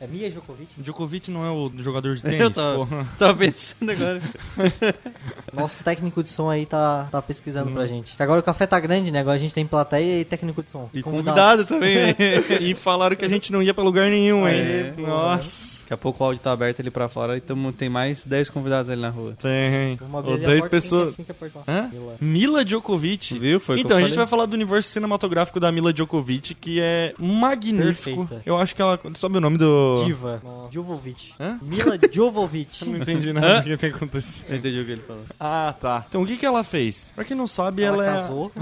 É? 0.01 0.05
É 0.05 0.07
Mia 0.07 0.31
Djokovic? 0.31 0.75
Djokovic 0.79 1.31
não 1.31 1.45
é 1.45 1.51
o 1.51 1.71
jogador 1.79 2.15
de 2.15 2.23
tênis? 2.23 2.41
Eu 2.41 2.51
tava, 2.51 2.77
porra. 2.77 3.07
tava 3.19 3.35
pensando 3.39 3.91
agora. 3.91 4.21
Nosso 5.53 5.83
técnico 5.83 6.23
de 6.23 6.29
som 6.29 6.49
aí 6.49 6.65
tá, 6.67 7.09
tá 7.11 7.21
pesquisando 7.21 7.71
pra 7.73 7.87
gente. 7.87 8.17
Que 8.17 8.23
agora 8.23 8.41
o 8.41 8.43
café 8.43 8.67
tá 8.67 8.79
grande, 8.79 9.11
né? 9.11 9.21
Agora 9.21 9.37
a 9.37 9.39
gente 9.41 9.55
tem 9.55 9.67
plateia 9.67 10.21
e 10.21 10.25
técnico 10.25 10.63
de 10.63 10.71
som. 10.71 10.89
E 10.95 11.03
Convidado 11.03 11.65
também, 11.65 11.97
né? 11.97 12.17
E 12.61 12.75
falaram 12.75 13.17
que 13.17 13.25
a 13.25 13.29
gente 13.29 13.51
não 13.53 13.63
ia 13.63 13.75
pra 13.75 13.83
lugar 13.83 14.09
nenhum, 14.11 14.47
hein? 14.47 14.55
É, 14.61 14.95
Nossa. 14.97 15.81
Daqui 15.81 15.95
a 15.95 15.97
pouco 15.97 16.23
o 16.23 16.27
áudio 16.27 16.41
tá 16.41 16.53
aberto 16.53 16.81
ali 16.81 16.91
pra 16.91 17.09
fora 17.09 17.37
e 17.37 17.41
tamo, 17.41 17.73
tem 17.73 17.89
mais 17.89 18.00
10 18.27 18.51
convidados 18.51 18.91
ali 18.91 19.01
na 19.01 19.11
rua. 19.11 19.35
Tem. 19.41 19.99
Ou 20.13 20.19
ali 20.19 20.45
a 20.45 20.49
10 20.49 20.61
porta, 20.61 20.69
pessoas. 20.69 21.15
Quem 21.17 21.25
quem? 21.25 21.35
Hã? 21.67 21.91
Mila. 21.93 22.17
Mila 22.21 22.65
Djokovic. 22.65 23.39
Viu? 23.39 23.61
Foi 23.61 23.81
então, 23.81 23.97
a 23.97 24.01
gente 24.03 24.17
vai 24.17 24.27
falar 24.27 24.47
do 24.47 24.55
universo 24.55 24.89
cinematográfico 24.91 25.59
da 25.61 25.71
Mila 25.73 25.93
Djokovic, 25.93 26.55
que 26.55 26.81
é 26.81 27.15
magnífico. 27.19 28.27
Perfeita. 28.27 28.43
Eu 28.45 28.57
acho 28.59 28.75
que 28.75 28.83
ela. 28.83 28.99
Sabe 29.15 29.39
o 29.39 29.41
nome 29.41 29.59
do. 29.59 30.03
Diva. 30.05 30.43
Jovovic. 30.71 31.35
Hã? 31.39 31.59
Mila 31.63 31.99
Jovovic. 32.11 32.85
Não 32.85 32.99
entendi 32.99 33.33
nada 33.33 33.61
do 33.61 33.65
que 33.65 33.77
tem 33.77 33.91
acontecido. 33.91 34.47
Eu 34.49 34.57
entendi 34.57 34.81
o 34.81 34.85
que 34.85 34.93
ele 34.93 35.03
falou. 35.03 35.23
Ah, 35.39 35.75
tá. 35.79 36.05
Então, 36.09 36.23
o 36.23 36.27
que, 36.27 36.37
que 36.37 36.47
ela 36.47 36.63
fez? 36.63 37.13
Pra 37.15 37.25
quem 37.25 37.37
não 37.37 37.47
sabe, 37.47 37.83
ela, 37.83 38.05
Ela 38.05 38.19
é. 38.19 38.23
casou. 38.23 38.53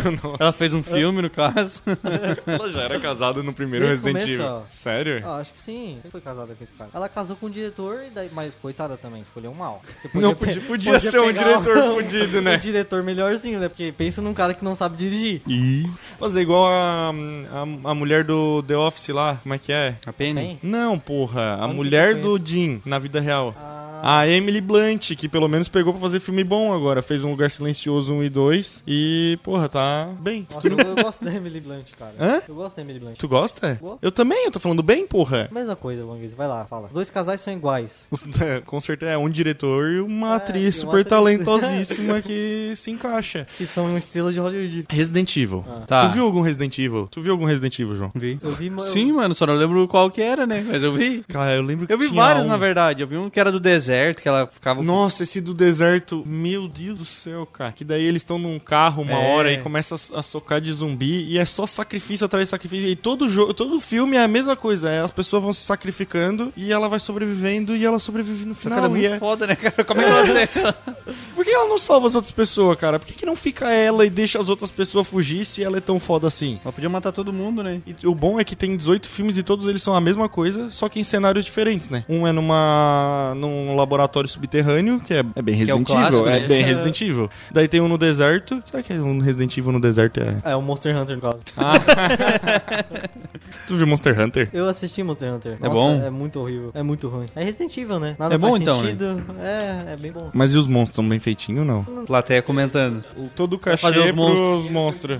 Ela 0.38 0.52
fez 0.52 0.74
um 0.74 0.82
filme, 0.82 1.22
no 1.22 1.30
caso. 1.30 1.82
Ela 2.46 2.72
já 2.72 2.82
era 2.82 3.00
casada 3.00 3.42
no 3.42 3.52
primeiro 3.52 3.86
Desde 3.86 4.04
Resident 4.04 4.24
começo, 4.24 4.42
Evil. 4.42 4.54
ó. 4.54 4.62
Sério? 4.70 5.22
Ah, 5.24 5.36
acho 5.38 5.52
que 5.52 5.60
sim. 5.60 5.98
Ele 6.02 6.10
foi 6.10 6.20
casada 6.20 6.54
com 6.54 6.62
esse 6.62 6.74
cara. 6.74 6.90
Ela 6.92 7.08
casou 7.08 7.36
com 7.36 7.46
o 7.46 7.50
diretor, 7.50 8.02
e 8.06 8.10
daí, 8.10 8.30
mas 8.32 8.56
coitada 8.70 8.96
também, 8.96 9.20
escolheu 9.20 9.50
um 9.50 9.54
mal. 9.54 9.82
Porque 10.02 10.18
não, 10.18 10.32
pe- 10.34 10.46
podia, 10.46 10.62
podia 10.62 11.00
ser 11.00 11.18
um 11.20 11.32
diretor 11.32 11.94
fudido, 11.94 12.38
Um 12.38 12.42
né? 12.42 12.56
diretor 12.56 13.02
melhorzinho, 13.02 13.58
né? 13.58 13.68
Porque 13.68 13.92
pensa 13.96 14.22
num 14.22 14.32
cara 14.32 14.54
que 14.54 14.64
não 14.64 14.74
sabe 14.76 14.96
dirigir. 14.96 15.42
E 15.48 15.88
fazer 16.18 16.42
igual 16.42 16.66
a, 16.66 17.10
a, 17.10 17.90
a 17.90 17.94
mulher 17.94 18.22
do 18.22 18.62
The 18.62 18.76
Office 18.76 19.08
lá, 19.08 19.38
como 19.42 19.54
é 19.54 19.58
que 19.58 19.72
é? 19.72 19.96
A 20.06 20.12
Penny? 20.12 20.58
Não, 20.62 20.98
porra, 20.98 21.56
a 21.60 21.66
Onde 21.66 21.74
mulher 21.74 22.14
do 22.14 22.38
Jim 22.44 22.80
na 22.84 22.98
vida 23.00 23.20
real. 23.20 23.54
Ah, 23.58 23.79
A 24.02 24.26
Emily 24.28 24.60
Blunt, 24.60 25.14
que 25.16 25.28
pelo 25.28 25.48
menos 25.48 25.68
pegou 25.68 25.92
pra 25.92 26.00
fazer 26.02 26.20
filme 26.20 26.42
bom 26.44 26.72
agora. 26.72 27.02
Fez 27.02 27.24
Um 27.24 27.30
Lugar 27.30 27.50
Silencioso 27.50 28.12
1 28.14 28.24
e 28.24 28.28
2. 28.30 28.82
E, 28.86 29.38
porra, 29.42 29.68
tá 29.68 30.08
bem. 30.20 30.46
nossa, 30.52 30.66
eu, 30.68 30.76
eu 30.78 30.94
gosto 30.96 31.24
da 31.24 31.32
Emily 31.34 31.60
Blunt, 31.60 31.90
cara. 31.98 32.14
Hã? 32.20 32.40
Eu 32.48 32.54
gosto 32.54 32.76
da 32.76 32.82
Emily 32.82 32.98
Blunt. 33.00 33.16
Tu 33.18 33.28
gosta? 33.28 33.78
Gosto. 33.80 33.98
Eu 34.02 34.10
também, 34.12 34.44
eu 34.46 34.50
tô 34.50 34.58
falando 34.60 34.82
bem, 34.82 35.06
porra. 35.06 35.48
Mesma 35.52 35.76
coisa, 35.76 36.04
Longuiz. 36.04 36.32
Vai 36.34 36.46
lá, 36.48 36.64
fala. 36.66 36.88
Dois 36.92 37.10
casais 37.10 37.40
são 37.40 37.52
iguais. 37.52 38.08
Com 38.66 38.80
certeza 38.80 39.12
é 39.12 39.18
um 39.18 39.28
diretor 39.28 39.90
e 39.90 40.00
uma 40.00 40.32
É, 40.32 40.36
atriz 40.36 40.82
uma 40.82 40.92
super 40.92 41.00
atriz. 41.00 41.08
talentosíssima 41.08 42.20
que 42.22 42.72
se 42.76 42.90
encaixa. 42.90 43.46
Que 43.56 43.66
são 43.66 43.96
estrelas 43.96 44.34
de 44.34 44.40
Hollywood. 44.40 44.86
Resident 44.90 45.36
Evil. 45.36 45.64
Tá. 45.86 46.06
Tu 46.06 46.12
viu 46.14 46.24
algum 46.24 46.40
Resident 46.40 46.78
Evil? 46.78 47.08
Tu 47.10 47.20
viu 47.20 47.32
algum 47.32 47.44
Resident 47.44 47.78
Evil, 47.78 47.94
João? 47.96 48.12
Vi. 48.14 48.38
Eu 48.42 48.52
vi... 48.52 48.66
eu- 48.68 48.80
Sim, 48.82 49.12
mano, 49.12 49.34
só 49.34 49.46
não 49.46 49.54
lembro 49.54 49.86
qual 49.88 50.10
que 50.10 50.20
era, 50.22 50.46
né? 50.46 50.64
Mas 50.66 50.82
eu 50.82 50.92
vi. 50.92 51.24
Cara, 51.28 51.54
eu 51.56 51.62
lembro 51.62 51.86
que 51.86 51.92
Eu 51.92 51.98
vi 51.98 52.08
tinha 52.08 52.20
vários, 52.22 52.46
um- 52.46 52.48
na 52.48 52.56
verdade. 52.56 53.02
Eu 53.02 53.06
vi 53.06 53.16
um 53.16 53.28
que 53.30 53.38
era 53.40 53.50
do 53.52 53.60
deserto, 53.60 53.89
que 54.20 54.28
ela 54.28 54.46
ficava... 54.46 54.82
Nossa, 54.82 55.22
esse 55.22 55.40
do 55.40 55.52
deserto, 55.54 56.22
meu 56.26 56.68
Deus 56.68 56.98
do 56.98 57.04
céu, 57.04 57.46
cara. 57.46 57.72
Que 57.72 57.84
daí 57.84 58.04
eles 58.04 58.22
estão 58.22 58.38
num 58.38 58.58
carro 58.58 59.02
uma 59.02 59.12
É. 59.12 59.28
hora 59.34 59.52
e 59.52 59.58
começa 59.58 59.94
a, 59.94 60.22
socar 60.22 60.60
de 60.60 60.72
zumbi 60.72 61.24
e 61.28 61.38
é 61.38 61.44
só 61.44 61.66
sacrifício 61.66 62.24
atrás 62.26 62.46
de 62.46 62.50
sacrifício. 62.50 62.88
E 62.88 62.96
todo 62.96 63.28
jogo, 63.28 63.52
todo 63.54 63.78
filme 63.80 64.16
é 64.16 64.22
a 64.22 64.28
mesma 64.28 64.54
coisa. 64.56 64.88
É, 64.90 65.00
as 65.00 65.10
pessoas 65.10 65.42
vão 65.42 65.52
se 65.52 65.60
sacrificando 65.62 66.52
e 66.56 66.72
ela 66.72 66.88
vai 66.88 67.00
sobrevivendo 67.00 67.74
e 67.76 67.84
ela 67.84 67.98
sobrevive 67.98 68.44
no 68.44 68.54
final. 68.54 68.78
ela 68.78 68.86
é 68.86 68.90
muito 68.90 69.06
é- 69.06 69.18
foda, 69.18 69.46
né, 69.46 69.56
cara? 69.56 69.84
Como 69.84 70.00
é 70.00 70.04
que 70.04 70.10
ela 70.10 70.26
tem? 70.46 71.14
Por 71.34 71.44
que 71.44 71.50
ela 71.50 71.68
não 71.68 71.78
salva 71.78 72.06
as 72.06 72.14
outras 72.14 72.32
pessoas, 72.32 72.78
cara? 72.78 72.98
Por 72.98 73.06
que, 73.06 73.14
que 73.14 73.26
não 73.26 73.34
fica 73.36 73.70
ela 73.72 74.04
e 74.06 74.10
deixa 74.10 74.38
as 74.38 74.48
outras 74.48 74.70
pessoas 74.70 75.06
fugir 75.06 75.44
se 75.44 75.62
ela 75.62 75.78
é 75.78 75.80
tão 75.80 75.98
foda 75.98 76.26
assim? 76.26 76.60
Ela 76.64 76.72
podia 76.72 76.88
matar 76.88 77.12
todo 77.12 77.32
mundo, 77.32 77.62
né? 77.62 77.80
E 77.86 78.06
o 78.06 78.14
bom 78.14 78.38
é 78.38 78.44
que 78.44 78.54
tem 78.54 78.76
18 78.76 79.08
filmes 79.08 79.36
e 79.36 79.42
todos 79.42 79.66
eles 79.66 79.82
são 79.82 79.94
a 79.94 80.00
mesma 80.00 80.28
coisa, 80.28 80.70
só 80.70 80.88
que 80.88 81.00
em 81.00 81.04
cenários 81.04 81.44
diferentes, 81.44 81.88
né? 81.88 82.04
Um 82.08 82.26
é 82.26 82.32
numa 82.32 83.32
num 83.36 83.74
laboratório 83.80 84.28
subterrâneo, 84.28 85.00
que 85.00 85.14
é, 85.14 85.24
é 85.34 85.42
bem 85.42 85.64
Que 85.64 85.70
é 85.70 85.74
o 85.74 85.78
Resident 85.78 85.86
clássico, 85.86 86.16
Evil, 86.22 86.28
é 86.28 86.40
né? 86.40 86.46
bem 86.46 86.62
Resident 86.62 87.00
Evil. 87.00 87.30
Daí 87.50 87.68
tem 87.68 87.80
um 87.80 87.88
no 87.88 87.98
deserto. 87.98 88.62
Será 88.64 88.82
que 88.82 88.92
é 88.92 88.96
um 88.96 89.18
Resident 89.18 89.56
Evil 89.56 89.72
no 89.72 89.80
deserto 89.80 90.20
é... 90.20 90.36
É 90.44 90.56
o 90.56 90.62
Monster 90.62 90.96
Hunter, 90.96 91.16
no 91.16 91.22
caso. 91.22 91.38
Tu 93.66 93.76
viu 93.76 93.86
Monster 93.86 94.18
Hunter? 94.20 94.48
Eu 94.52 94.68
assisti 94.68 95.02
Monster 95.02 95.32
Hunter. 95.32 95.56
É 95.60 95.68
bom? 95.68 95.94
É 95.94 96.10
muito 96.10 96.40
horrível. 96.40 96.70
É 96.74 96.82
muito 96.82 97.08
ruim. 97.08 97.26
É 97.34 97.44
Resident 97.44 97.76
Evil, 97.76 98.00
né? 98.00 98.16
Nada 98.18 98.34
É 98.34 98.38
bom 98.38 98.50
faz 98.50 98.62
então, 98.62 98.82
né? 98.82 98.90
sentido. 98.90 99.22
É, 99.40 99.92
é 99.92 99.96
bem 99.96 100.12
bom. 100.12 100.30
Mas 100.32 100.52
e 100.52 100.56
os 100.56 100.66
monstros 100.66 100.96
são 100.96 101.08
bem 101.08 101.20
feitinhos 101.20 101.60
ou 101.60 101.66
não? 101.66 101.84
Plateia 102.04 102.42
comentando. 102.42 103.04
Todo 103.36 103.54
o 103.54 103.58
cachê 103.58 103.86
os 103.86 104.12
pros 104.12 104.70
monstros. 104.70 105.18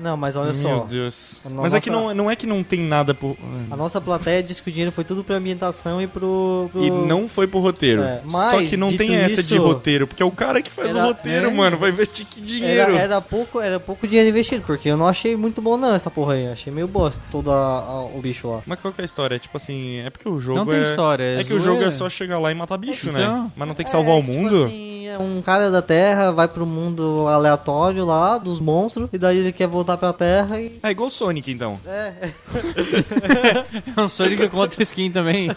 Não, 0.00 0.16
mas 0.16 0.36
olha 0.36 0.52
Meu 0.52 0.54
só. 0.54 0.84
Deus. 0.84 1.40
A 1.44 1.48
Mas 1.48 1.74
é 1.74 1.80
que 1.80 1.90
não, 1.90 2.14
não 2.14 2.30
é 2.30 2.36
que 2.36 2.46
não 2.46 2.62
tem 2.62 2.80
nada 2.80 3.14
por... 3.14 3.36
A 3.70 3.76
nossa 3.76 4.00
plateia 4.00 4.42
disse 4.42 4.62
que 4.62 4.68
o 4.70 4.72
dinheiro 4.72 4.92
foi 4.92 5.04
tudo 5.04 5.22
pra 5.24 5.36
ambientação 5.36 6.00
e 6.00 6.06
pro. 6.06 6.68
pro- 6.72 6.82
E 6.84 6.90
não 6.90 7.28
foi 7.28 7.46
pro 7.46 7.58
roteiro. 7.60 8.02
É, 8.02 8.20
Só 8.26 8.30
mas, 8.30 8.70
que 8.70 8.76
não 8.76 8.94
tem 8.96 9.14
essa 9.14 9.42
de 9.42 9.54
isso, 9.54 9.62
roteiro, 9.62 10.06
porque 10.06 10.22
é 10.22 10.26
o 10.26 10.30
cara 10.30 10.60
que 10.62 10.70
faz 10.70 10.88
era- 10.90 10.98
o 10.98 11.06
roteiro, 11.08 11.48
é. 11.48 11.52
mano. 11.52 11.76
Vai 11.76 11.90
investir 11.90 12.26
que 12.26 12.40
dinheiro. 12.40 12.92
Era, 12.92 12.98
era, 13.02 13.20
pouco, 13.20 13.60
era 13.60 13.78
pouco 13.80 14.06
dinheiro 14.06 14.28
investido, 14.28 14.62
porque 14.66 14.88
eu 14.88 14.96
não 14.96 15.06
achei 15.06 15.36
muito 15.36 15.60
bom, 15.62 15.76
não, 15.76 15.94
essa 15.94 16.10
porra 16.10 16.34
aí. 16.34 16.46
Achei 16.48 16.72
meio 16.72 16.88
bosta. 16.88 17.26
Todo 17.30 17.50
a- 17.50 17.54
a- 17.80 18.04
o 18.04 18.20
bicho 18.20 18.48
lá. 18.48 18.60
Mas 18.66 18.78
qual 18.80 18.92
que 18.92 19.00
é 19.00 19.04
a 19.04 19.06
história? 19.06 19.34
É 19.36 19.38
tipo 19.38 19.56
assim, 19.56 19.98
é 19.98 20.10
porque 20.10 20.28
o 20.28 20.38
jogo 20.38 20.58
Não 20.58 20.66
tem 20.66 20.76
é... 20.76 20.90
história, 20.90 21.22
é 21.24 21.40
É 21.40 21.44
que 21.44 21.52
o 21.54 21.60
jogo 21.60 21.82
é 21.82 21.90
só 21.90 22.08
chegar 22.08 22.38
lá 22.38 22.50
e 22.50 22.54
matar 22.54 22.76
bicho, 22.76 23.10
né? 23.12 23.22
Então. 23.22 23.52
Mas 23.56 23.68
não 23.68 23.74
tem 23.74 23.84
que 23.84 23.90
salvar 23.90 24.14
o 24.14 24.18
É, 24.18 24.22
tipo 24.22 24.32
mundo? 24.32 24.64
assim, 24.64 25.07
é 25.08 25.18
um 25.18 25.40
cara 25.42 25.70
da 25.70 25.80
Terra 25.82 26.30
vai 26.30 26.46
pro 26.48 26.66
mundo 26.66 27.26
aleatório 27.28 28.04
lá, 28.04 28.38
dos 28.38 28.60
monstros, 28.60 29.08
e 29.12 29.18
daí 29.18 29.38
ele 29.38 29.52
quer 29.52 29.66
voltar 29.66 29.96
pra 29.96 30.12
Terra 30.12 30.60
e. 30.60 30.78
É 30.82 30.90
igual 30.90 31.08
o 31.08 31.12
Sonic, 31.12 31.50
então. 31.50 31.80
É, 31.86 32.12
É 33.96 34.00
um 34.00 34.08
Sonic 34.08 34.48
contra 34.48 34.82
skin 34.82 35.10
também. 35.10 35.50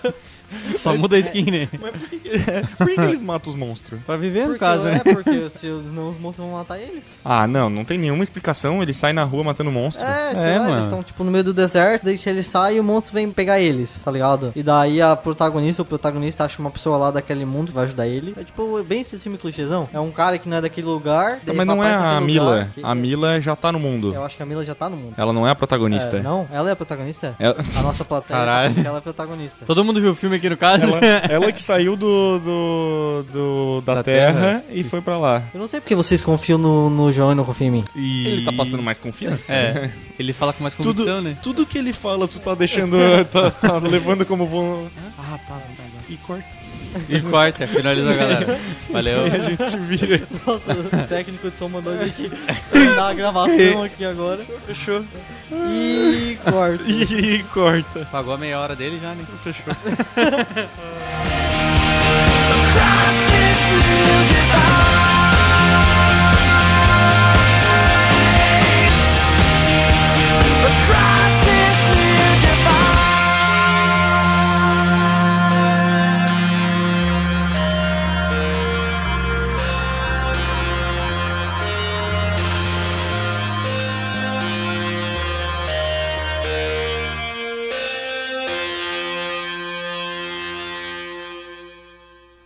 Só 0.78 0.96
muda 0.98 1.16
a 1.16 1.20
skin, 1.20 1.50
né? 1.52 1.70
Mas 1.80 1.92
por 1.92 2.10
que, 2.10 2.20
que- 2.20 2.40
por 2.78 2.88
que 2.88 2.96
que 2.96 3.02
eles 3.02 3.20
matam 3.20 3.52
os 3.52 3.58
monstros? 3.58 4.00
Pra 4.06 4.18
viver, 4.18 4.42
no 4.42 4.46
porque, 4.48 4.60
caso, 4.60 4.88
é 4.88 4.92
né? 4.96 5.02
porque 5.04 5.50
se 5.50 5.68
não 5.68 6.10
os 6.10 6.18
monstros 6.18 6.48
vão 6.48 6.58
matar 6.58 6.80
eles. 6.80 7.22
Ah, 7.32 7.48
não, 7.48 7.70
não 7.70 7.86
tem 7.86 7.98
nenhuma 7.98 8.24
explicação. 8.24 8.82
Ele 8.82 8.94
sai 8.94 9.14
na 9.14 9.24
rua 9.24 9.44
matando 9.44 9.72
monstro. 9.72 10.04
É, 10.04 10.34
sei 10.36 10.50
É, 10.52 10.54
lá, 10.58 10.60
mano. 10.64 10.74
eles 10.76 10.84
estão 10.86 11.04
tipo 11.04 11.24
no 11.24 11.32
meio 11.32 11.44
do 11.44 11.54
deserto, 11.54 12.04
daí 12.04 12.18
se 12.18 12.30
ele 12.30 12.44
sai, 12.44 12.80
o 12.80 12.84
monstro 12.84 13.14
vem 13.14 13.32
pegar 13.32 13.60
eles, 13.60 14.02
tá 14.04 14.12
ligado? 14.12 14.52
E 14.56 14.62
daí 14.64 15.02
a 15.02 15.16
protagonista, 15.16 15.82
o 15.82 15.86
protagonista 15.86 16.44
acha 16.46 16.60
uma 16.62 16.70
pessoa 16.72 16.98
lá 16.98 17.12
daquele 17.12 17.46
mundo 17.46 17.68
que 17.70 17.74
vai 17.74 17.86
ajudar 17.86 18.08
ele. 18.08 18.34
É 18.38 18.44
tipo, 18.44 18.80
é 18.80 18.84
bem 18.84 19.02
esse 19.02 19.18
filme 19.20 19.38
clichêzão. 19.38 19.88
É 19.94 20.00
um 20.00 20.12
cara 20.12 20.38
que 20.38 20.50
não 20.50 20.58
é 20.58 20.62
daquele 20.62 20.88
lugar. 20.88 21.40
Daí 21.44 21.56
mas 21.56 21.66
não 21.66 21.76
é 21.84 21.88
aparece 21.94 22.02
a 22.02 22.06
naquele 22.14 22.26
Mila. 22.26 22.52
lugar 22.52 22.68
que- 22.74 22.82
A 22.84 22.96
Mila 22.96 23.42
já 23.42 23.56
tá 23.56 23.72
no 23.72 23.80
mundo. 23.80 24.14
Eu 24.14 24.24
acho 24.26 24.36
que 24.38 24.44
a 24.44 24.46
Mila 24.46 24.64
já 24.66 24.76
tá 24.76 24.90
no 24.90 24.98
mundo. 24.98 25.14
Ela 25.18 25.32
não 25.34 25.48
é 25.48 25.52
a 25.52 25.56
protagonista. 25.56 26.18
É, 26.18 26.22
não, 26.22 26.48
ela 26.52 26.70
é 26.70 26.74
a 26.74 26.76
protagonista? 26.76 27.36
Ela, 27.40 27.56
A 27.78 27.82
nossa 27.82 28.04
plateia 28.04 28.40
Caralho. 28.40 28.76
tá- 28.76 28.82
ela 28.82 28.96
é 28.96 29.00
a 29.00 29.02
protagonista. 29.02 29.66
Todo 29.66 29.84
mundo 29.86 30.02
viu 30.02 30.12
o 30.12 30.16
filme 30.16 30.36
aqui 30.42 30.50
no 30.50 30.58
caso? 30.58 30.86
ela, 30.86 31.00
ela 31.30 31.52
que 31.52 31.62
saiu 31.62 31.96
do, 31.96 32.40
do, 32.40 33.26
do- 33.32 33.82
da, 33.86 33.96
Da 33.96 34.04
terra, 34.04 34.34
Terra. 34.34 34.64
e 34.72 34.84
foi 34.84 35.02
pra 35.02 35.18
lá. 35.18 35.44
Eu 35.54 35.60
não 35.60 35.68
sei 35.68 35.80
porque 35.80 35.96
vocês 35.96 36.24
confiam 36.24 36.58
no, 36.58 36.90
no 36.90 37.14
João 37.14 37.32
e 37.32 37.36
não 37.36 37.46
confiam 37.46 37.68
em 37.68 37.72
mim. 37.72 37.84
E... 37.96 38.28
Ele 38.28 38.46
tá 38.46 38.52
passando 38.52 38.82
mais 38.84 38.98
confiança. 38.98 39.54
É, 39.54 39.90
ele 40.20 40.34
fala 40.34 40.52
com 40.54 40.64
mais 40.64 40.76
Tudo, 40.76 40.88
convicção, 41.04 41.22
né? 41.22 41.38
tudo 41.42 41.66
que 41.66 41.78
ele 41.78 41.94
fala, 41.94 42.28
tu 42.28 42.40
tá 42.40 42.54
deixando. 42.56 42.98
tá, 43.32 43.52
tá 43.52 43.78
levando 43.78 44.26
como 44.26 44.46
vão. 44.46 44.88
Ah, 45.18 45.38
tá, 45.48 45.54
tá, 45.56 45.60
tá. 45.78 45.84
E 46.10 46.18
corta. 46.18 46.61
E 47.10 47.22
corta, 47.22 47.68
finaliza 47.68 48.10
a 48.12 48.16
galera. 48.16 48.60
Valeu. 48.90 49.26
A 49.32 49.50
gente 49.50 49.64
se 49.64 49.78
vira. 49.78 50.22
Nossa, 50.46 50.74
o 50.74 51.08
técnico 51.08 51.50
de 51.50 51.58
som 51.58 51.70
mandou 51.70 51.94
a 51.94 52.04
gente 52.06 52.30
terminar 52.72 53.10
a 53.10 53.14
gravação 53.14 53.84
aqui 53.84 54.04
agora. 54.06 54.44
Fechou. 54.66 55.04
E 55.52 56.38
corta. 56.44 56.84
E 56.92 57.44
corta. 57.54 58.06
Pagou 58.12 58.34
a 58.34 58.38
meia 58.38 58.60
hora 58.60 58.76
dele 58.76 59.00
já, 59.02 59.14
né? 59.14 59.24
Fechou. 59.44 59.74